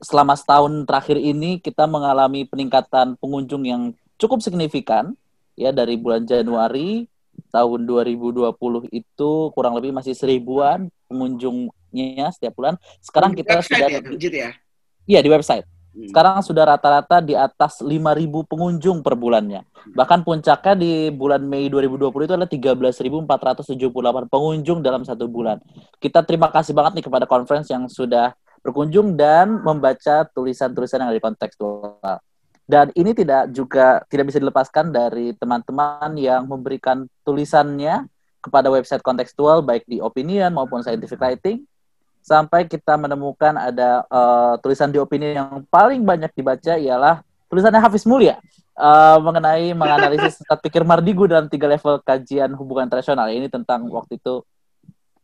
selama 0.00 0.32
setahun 0.34 0.88
terakhir 0.88 1.20
ini 1.20 1.60
kita 1.60 1.84
mengalami 1.84 2.48
peningkatan 2.48 3.20
pengunjung 3.20 3.68
yang 3.68 3.82
cukup 4.16 4.40
signifikan 4.40 5.12
ya 5.54 5.70
dari 5.70 6.00
bulan 6.00 6.24
Januari 6.24 7.04
tahun 7.52 7.84
2020 7.84 8.48
itu 8.92 9.30
kurang 9.52 9.76
lebih 9.76 9.92
masih 9.92 10.16
seribuan 10.16 10.88
pengunjungnya 11.08 12.32
setiap 12.32 12.56
bulan. 12.56 12.74
Sekarang 13.04 13.36
Di 13.36 13.44
kita 13.44 13.60
sudah 13.60 13.88
ya, 13.88 14.00
Jit 14.16 14.34
ya. 14.34 14.50
Iya 15.04 15.20
di 15.20 15.30
website. 15.32 15.66
Hmm. 15.90 16.06
Sekarang 16.06 16.38
sudah 16.46 16.70
rata-rata 16.70 17.18
di 17.18 17.34
atas 17.34 17.82
5.000 17.82 17.90
pengunjung 18.46 19.02
per 19.02 19.18
bulannya. 19.18 19.66
Bahkan 19.90 20.22
puncaknya 20.22 20.74
di 20.78 21.10
bulan 21.10 21.42
Mei 21.42 21.66
2020 21.66 22.30
itu 22.30 22.34
adalah 22.38 22.50
13.478 22.86 24.30
pengunjung 24.30 24.86
dalam 24.86 25.02
satu 25.02 25.26
bulan. 25.26 25.58
Kita 25.98 26.22
terima 26.22 26.46
kasih 26.54 26.78
banget 26.78 27.02
nih 27.02 27.04
kepada 27.10 27.26
conference 27.26 27.74
yang 27.74 27.90
sudah 27.90 28.30
berkunjung 28.60 29.16
dan 29.16 29.60
membaca 29.60 30.28
tulisan-tulisan 30.30 31.00
yang 31.00 31.08
ada 31.12 31.18
di 31.18 31.24
kontekstual. 31.24 32.20
Dan 32.70 32.94
ini 32.94 33.10
tidak 33.16 33.50
juga 33.50 34.04
tidak 34.06 34.30
bisa 34.30 34.38
dilepaskan 34.38 34.94
dari 34.94 35.34
teman-teman 35.34 36.14
yang 36.14 36.46
memberikan 36.46 37.08
tulisannya 37.26 38.06
kepada 38.40 38.70
website 38.72 39.02
kontekstual 39.02 39.60
baik 39.60 39.84
di 39.84 39.98
opinion 39.98 40.54
maupun 40.54 40.80
scientific 40.80 41.18
writing 41.18 41.66
sampai 42.20 42.68
kita 42.68 42.96
menemukan 42.96 43.56
ada 43.56 44.04
eh, 44.06 44.54
tulisan 44.64 44.92
di 44.92 45.00
opini 45.00 45.36
yang 45.36 45.64
paling 45.68 46.04
banyak 46.04 46.32
dibaca 46.32 46.76
ialah 46.76 47.24
tulisannya 47.48 47.80
Hafiz 47.80 48.04
Mulia 48.08 48.40
eh, 48.76 49.18
mengenai 49.20 49.72
menganalisis 49.76 50.36
sesat 50.40 50.60
pikir 50.60 50.84
Mardigu 50.84 51.28
dalam 51.28 51.48
tiga 51.48 51.68
level 51.68 52.00
kajian 52.00 52.52
hubungan 52.56 52.88
internasional 52.88 53.28
ini 53.32 53.48
tentang 53.48 53.88
waktu 53.88 54.20
itu 54.20 54.44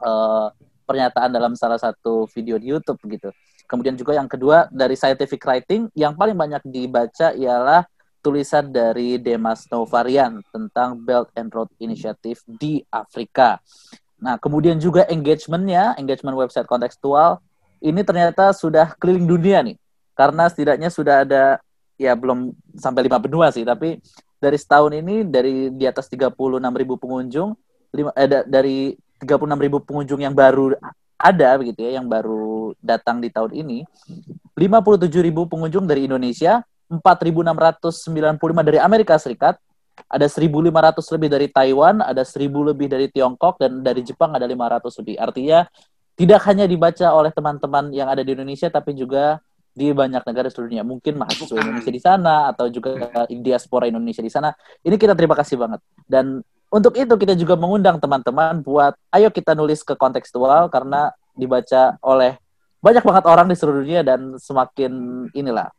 eh, 0.02 0.46
pernyataan 0.86 1.34
dalam 1.34 1.58
salah 1.58 1.76
satu 1.76 2.30
video 2.30 2.56
di 2.56 2.70
YouTube 2.70 3.02
gitu. 3.10 3.34
Kemudian 3.66 3.98
juga 3.98 4.14
yang 4.14 4.30
kedua 4.30 4.70
dari 4.70 4.94
scientific 4.94 5.42
writing 5.42 5.90
yang 5.98 6.14
paling 6.14 6.38
banyak 6.38 6.62
dibaca 6.62 7.34
ialah 7.34 7.82
tulisan 8.22 8.70
dari 8.70 9.18
Demas 9.22 9.66
Novarian 9.70 10.42
tentang 10.50 10.98
Belt 10.98 11.30
and 11.34 11.50
Road 11.50 11.70
Initiative 11.78 12.42
di 12.46 12.82
Afrika. 12.90 13.58
Nah, 14.18 14.34
kemudian 14.40 14.80
juga 14.82 15.06
engagementnya, 15.06 15.94
engagement 15.94 16.34
website 16.34 16.66
kontekstual, 16.66 17.38
ini 17.78 18.02
ternyata 18.02 18.50
sudah 18.50 18.98
keliling 18.98 19.28
dunia 19.28 19.62
nih. 19.62 19.76
Karena 20.16 20.48
setidaknya 20.48 20.88
sudah 20.88 21.22
ada, 21.22 21.62
ya 22.00 22.16
belum 22.16 22.50
sampai 22.74 23.06
lima 23.06 23.20
benua 23.20 23.52
sih, 23.52 23.62
tapi 23.62 24.00
dari 24.40 24.58
setahun 24.58 24.90
ini, 24.96 25.22
dari 25.22 25.70
di 25.70 25.84
atas 25.86 26.10
36 26.10 26.72
ribu 26.74 26.98
pengunjung, 26.98 27.54
lima, 27.94 28.10
eh, 28.16 28.26
da- 28.26 28.46
dari 28.48 28.96
36 29.22 29.64
ribu 29.64 29.78
pengunjung 29.80 30.20
yang 30.20 30.34
baru 30.36 30.76
ada 31.16 31.56
begitu 31.56 31.80
ya, 31.80 31.96
yang 32.00 32.06
baru 32.06 32.76
datang 32.78 33.24
di 33.24 33.32
tahun 33.32 33.56
ini, 33.56 33.88
57 34.52 35.08
ribu 35.24 35.48
pengunjung 35.48 35.88
dari 35.88 36.04
Indonesia, 36.04 36.60
4.695 36.92 38.36
dari 38.60 38.78
Amerika 38.78 39.16
Serikat, 39.16 39.56
ada 40.12 40.28
1.500 40.28 41.14
lebih 41.16 41.28
dari 41.32 41.48
Taiwan, 41.48 42.04
ada 42.04 42.20
1.000 42.20 42.52
lebih 42.52 42.86
dari 42.92 43.08
Tiongkok, 43.08 43.56
dan 43.56 43.80
dari 43.80 44.04
Jepang 44.04 44.36
ada 44.36 44.44
500 44.44 44.92
lebih. 45.00 45.16
Artinya 45.16 45.64
tidak 46.16 46.40
hanya 46.48 46.68
dibaca 46.68 47.06
oleh 47.16 47.32
teman-teman 47.32 47.92
yang 47.96 48.12
ada 48.12 48.20
di 48.20 48.36
Indonesia, 48.36 48.68
tapi 48.68 48.92
juga 48.92 49.40
di 49.76 49.92
banyak 49.92 50.24
negara 50.24 50.48
seluruh 50.48 50.68
dunia. 50.72 50.84
Mungkin 50.84 51.16
mahasiswa 51.16 51.56
Indonesia 51.60 51.92
di 51.92 52.00
sana, 52.00 52.52
atau 52.52 52.68
juga 52.68 52.92
diaspora 53.28 53.88
Indonesia 53.88 54.20
di 54.20 54.32
sana. 54.32 54.52
Ini 54.84 54.96
kita 55.00 55.16
terima 55.16 55.36
kasih 55.36 55.56
banget. 55.56 55.80
Dan 56.04 56.44
untuk 56.72 56.94
itu 56.98 57.14
kita 57.14 57.34
juga 57.38 57.54
mengundang 57.54 58.00
teman-teman 58.00 58.60
buat, 58.60 58.94
ayo 59.14 59.30
kita 59.30 59.54
nulis 59.54 59.82
ke 59.86 59.94
kontekstual, 59.94 60.68
karena 60.70 61.14
dibaca 61.36 61.96
oleh 62.02 62.38
banyak 62.80 63.02
banget 63.02 63.24
orang 63.26 63.46
di 63.50 63.56
seluruh 63.58 63.82
dunia, 63.82 64.02
dan 64.06 64.38
semakin 64.38 65.26
inilah, 65.34 65.70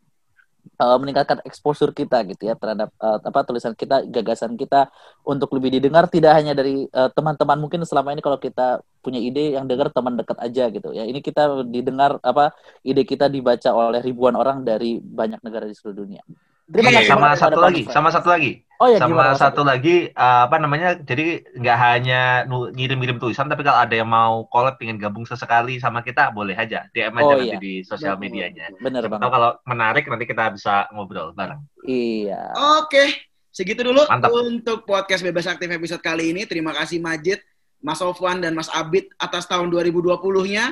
uh, 0.80 0.98
meningkatkan 1.00 1.40
exposure 1.48 1.96
kita 1.96 2.22
gitu 2.28 2.52
ya 2.52 2.56
terhadap 2.60 2.92
uh, 3.00 3.20
apa 3.24 3.40
tulisan 3.48 3.72
kita, 3.72 4.04
gagasan 4.12 4.60
kita 4.60 4.92
untuk 5.24 5.52
lebih 5.56 5.80
didengar 5.80 6.12
tidak 6.12 6.36
hanya 6.36 6.52
dari 6.52 6.86
uh, 6.92 7.10
teman-teman 7.14 7.58
mungkin 7.58 7.82
selama 7.88 8.12
ini 8.12 8.20
kalau 8.20 8.36
kita 8.36 8.84
punya 9.00 9.24
ide 9.24 9.56
yang 9.56 9.66
dengar 9.66 9.88
teman 9.94 10.20
dekat 10.20 10.36
aja 10.44 10.68
gitu 10.68 10.92
ya. 10.92 11.08
Ini 11.08 11.20
kita 11.24 11.64
didengar 11.72 12.20
apa 12.20 12.52
ide 12.84 13.08
kita 13.08 13.32
dibaca 13.32 13.72
oleh 13.72 14.04
ribuan 14.04 14.36
orang 14.36 14.68
dari 14.68 15.00
banyak 15.00 15.40
negara 15.42 15.64
di 15.64 15.76
seluruh 15.78 16.04
dunia. 16.04 16.22
Terima 16.68 16.92
Iya, 16.92 17.08
kasih 17.08 17.12
sama 17.16 17.28
satu 17.40 17.60
lagi, 17.64 17.84
sama 17.88 18.10
satu 18.12 18.28
lagi. 18.28 18.67
Oh 18.78 18.88
ya 18.94 19.02
sama 19.02 19.10
gimana 19.10 19.34
satu 19.34 19.66
lagi 19.66 20.14
uh, 20.14 20.46
apa 20.46 20.62
namanya? 20.62 20.94
Jadi 21.02 21.42
nggak 21.58 21.78
hanya 21.82 22.22
ngirim-ngirim 22.48 23.18
tulisan, 23.18 23.50
tapi 23.50 23.66
kalau 23.66 23.82
ada 23.82 23.96
yang 23.98 24.06
mau 24.06 24.46
collab 24.54 24.78
pengen 24.78 25.02
gabung 25.02 25.26
sesekali 25.26 25.82
sama 25.82 26.06
kita, 26.06 26.30
boleh 26.30 26.54
aja 26.54 26.86
DM 26.94 27.18
aja 27.18 27.26
Oh 27.26 27.38
nanti 27.42 27.58
iya. 27.58 27.58
di 27.58 27.74
sosial 27.82 28.22
medianya. 28.22 28.70
Bener 28.78 29.02
Siapa 29.02 29.18
banget. 29.18 29.24
tahu 29.26 29.32
kalau 29.34 29.52
menarik 29.66 30.04
nanti 30.06 30.26
kita 30.30 30.54
bisa 30.54 30.86
ngobrol 30.94 31.34
bareng. 31.34 31.58
Iya. 31.90 32.54
Oke, 32.86 33.18
segitu 33.50 33.82
dulu 33.82 34.06
Mantap. 34.06 34.30
untuk 34.30 34.86
podcast 34.86 35.26
Bebas 35.26 35.50
Aktif 35.50 35.74
episode 35.74 36.06
kali 36.06 36.30
ini. 36.30 36.46
Terima 36.46 36.70
kasih 36.70 37.02
Majid, 37.02 37.42
Mas 37.82 37.98
Sofwan, 37.98 38.46
dan 38.46 38.54
Mas 38.54 38.70
Abid 38.70 39.10
atas 39.18 39.50
tahun 39.50 39.74
2020-nya. 39.74 40.66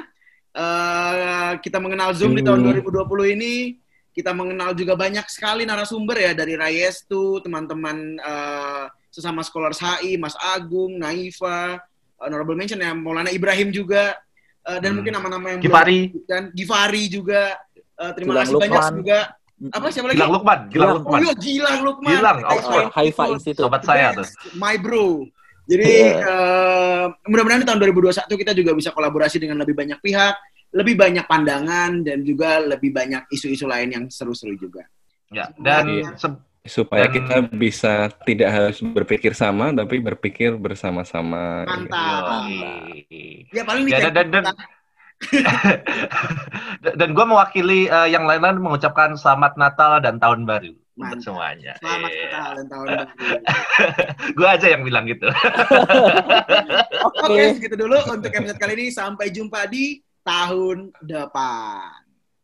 Eh, 0.56 1.52
kita 1.60 1.84
mengenal 1.84 2.14
Zoom 2.16 2.38
di 2.38 2.46
tahun 2.46 2.64
2020 2.64 3.34
ini. 3.34 3.82
Kita 4.16 4.32
mengenal 4.32 4.72
juga 4.72 4.96
banyak 4.96 5.28
sekali 5.28 5.68
narasumber 5.68 6.16
ya 6.16 6.32
dari 6.32 6.56
Rayestu, 6.56 7.44
teman-teman 7.44 8.16
eh, 8.16 8.86
sesama 9.12 9.44
scholars 9.44 9.78
HI, 9.78 10.16
Mas 10.16 10.40
Agung, 10.40 10.96
Naifa, 10.96 11.84
honorable 12.16 12.56
mention 12.56 12.80
ya 12.80 12.96
Maulana 12.96 13.28
Ibrahim 13.28 13.70
juga, 13.70 14.16
eh, 14.64 14.80
dan 14.80 14.96
Hmm. 14.96 15.04
mungkin 15.04 15.14
nama-nama 15.14 15.46
yang 15.52 15.60
Givari. 15.60 16.16
dan 16.24 16.48
Givari 16.56 17.12
juga. 17.12 17.60
Eh, 17.76 18.12
terima 18.16 18.32
Gilang 18.34 18.44
kasih 18.48 18.56
banyak 18.56 18.72
Lukman. 18.82 18.96
juga. 19.04 19.20
Apa 19.72 19.86
siapa 19.88 20.08
lagi? 20.08 20.18
Gilang 20.20 20.32
Lukman, 20.32 20.60
Gilang 20.60 20.72
Gilang. 20.72 20.92
Oh 20.92 20.96
Lukman. 21.00 21.20
iya, 21.22 21.34
Gilang 21.36 21.80
Lukman. 21.82 22.12
Gilang, 22.12 22.38
Haifa 22.40 22.56
Oxford. 22.56 22.84
Oh, 22.84 22.92
Haifa 22.94 23.24
Institute. 23.30 23.64
Sobat 23.68 23.82
saya 23.84 24.06
tuh. 24.12 24.28
My 24.56 24.76
bro. 24.76 25.28
Jadi 25.66 25.82
Iya. 25.84 26.16
eh, 26.22 27.06
mudah-mudahan 27.26 27.62
di 27.64 27.68
tahun 27.68 27.80
2021 27.82 28.36
kita 28.38 28.52
juga 28.52 28.72
bisa 28.72 28.92
kolaborasi 28.92 29.40
dengan 29.40 29.58
lebih 29.58 29.74
banyak 29.74 29.98
pihak, 29.98 30.36
lebih 30.76 31.00
banyak 31.00 31.24
pandangan 31.24 32.04
dan 32.04 32.20
juga 32.22 32.60
lebih 32.60 32.92
banyak 32.92 33.32
isu-isu 33.32 33.64
lain 33.64 33.90
yang 33.90 34.06
seru-seru 34.08 34.60
juga. 34.60 34.84
Ya, 35.32 35.50
dan 35.58 35.88
Iya. 35.88 36.12
supaya 36.66 37.08
Dan- 37.08 37.16
kita 37.16 37.36
bisa 37.50 37.94
tidak 38.28 38.50
harus 38.52 38.78
berpikir 38.82 39.32
sama 39.32 39.72
tapi 39.72 39.98
berpikir 39.98 40.54
bersama-sama. 40.56 41.64
Mantap. 41.64 42.46
Ya 43.50 43.64
paling 43.64 43.88
Ya, 43.88 44.12
dan, 44.12 44.28
dan, 44.30 44.44
dan, 44.44 44.56
dan 47.00 47.10
gue 47.12 47.26
mewakili 47.26 47.88
eh, 47.88 48.08
yang 48.10 48.28
lain-lain 48.28 48.60
mengucapkan 48.60 49.16
selamat 49.16 49.56
Natal 49.56 50.04
dan 50.04 50.20
Tahun 50.20 50.44
Baru 50.44 50.76
untuk 50.96 51.20
Mantap. 51.20 51.24
semuanya. 51.24 51.74
Selamat 51.80 52.12
Iya. 52.12 52.26
Natal 52.26 52.52
dan 52.52 52.66
tahun 52.68 52.86
baru. 52.90 53.08
gue 54.38 54.48
aja 54.48 54.68
yang 54.70 54.84
bilang 54.84 55.06
gitu. 55.06 55.28
Oke, 57.06 57.42
segitu 57.56 57.76
dulu 57.76 57.98
untuk 58.08 58.32
episode 58.32 58.60
kali 58.60 58.74
ini. 58.76 58.88
Sampai 58.90 59.30
jumpa 59.30 59.68
di 59.68 60.00
tahun 60.26 60.92
depan. 61.06 62.05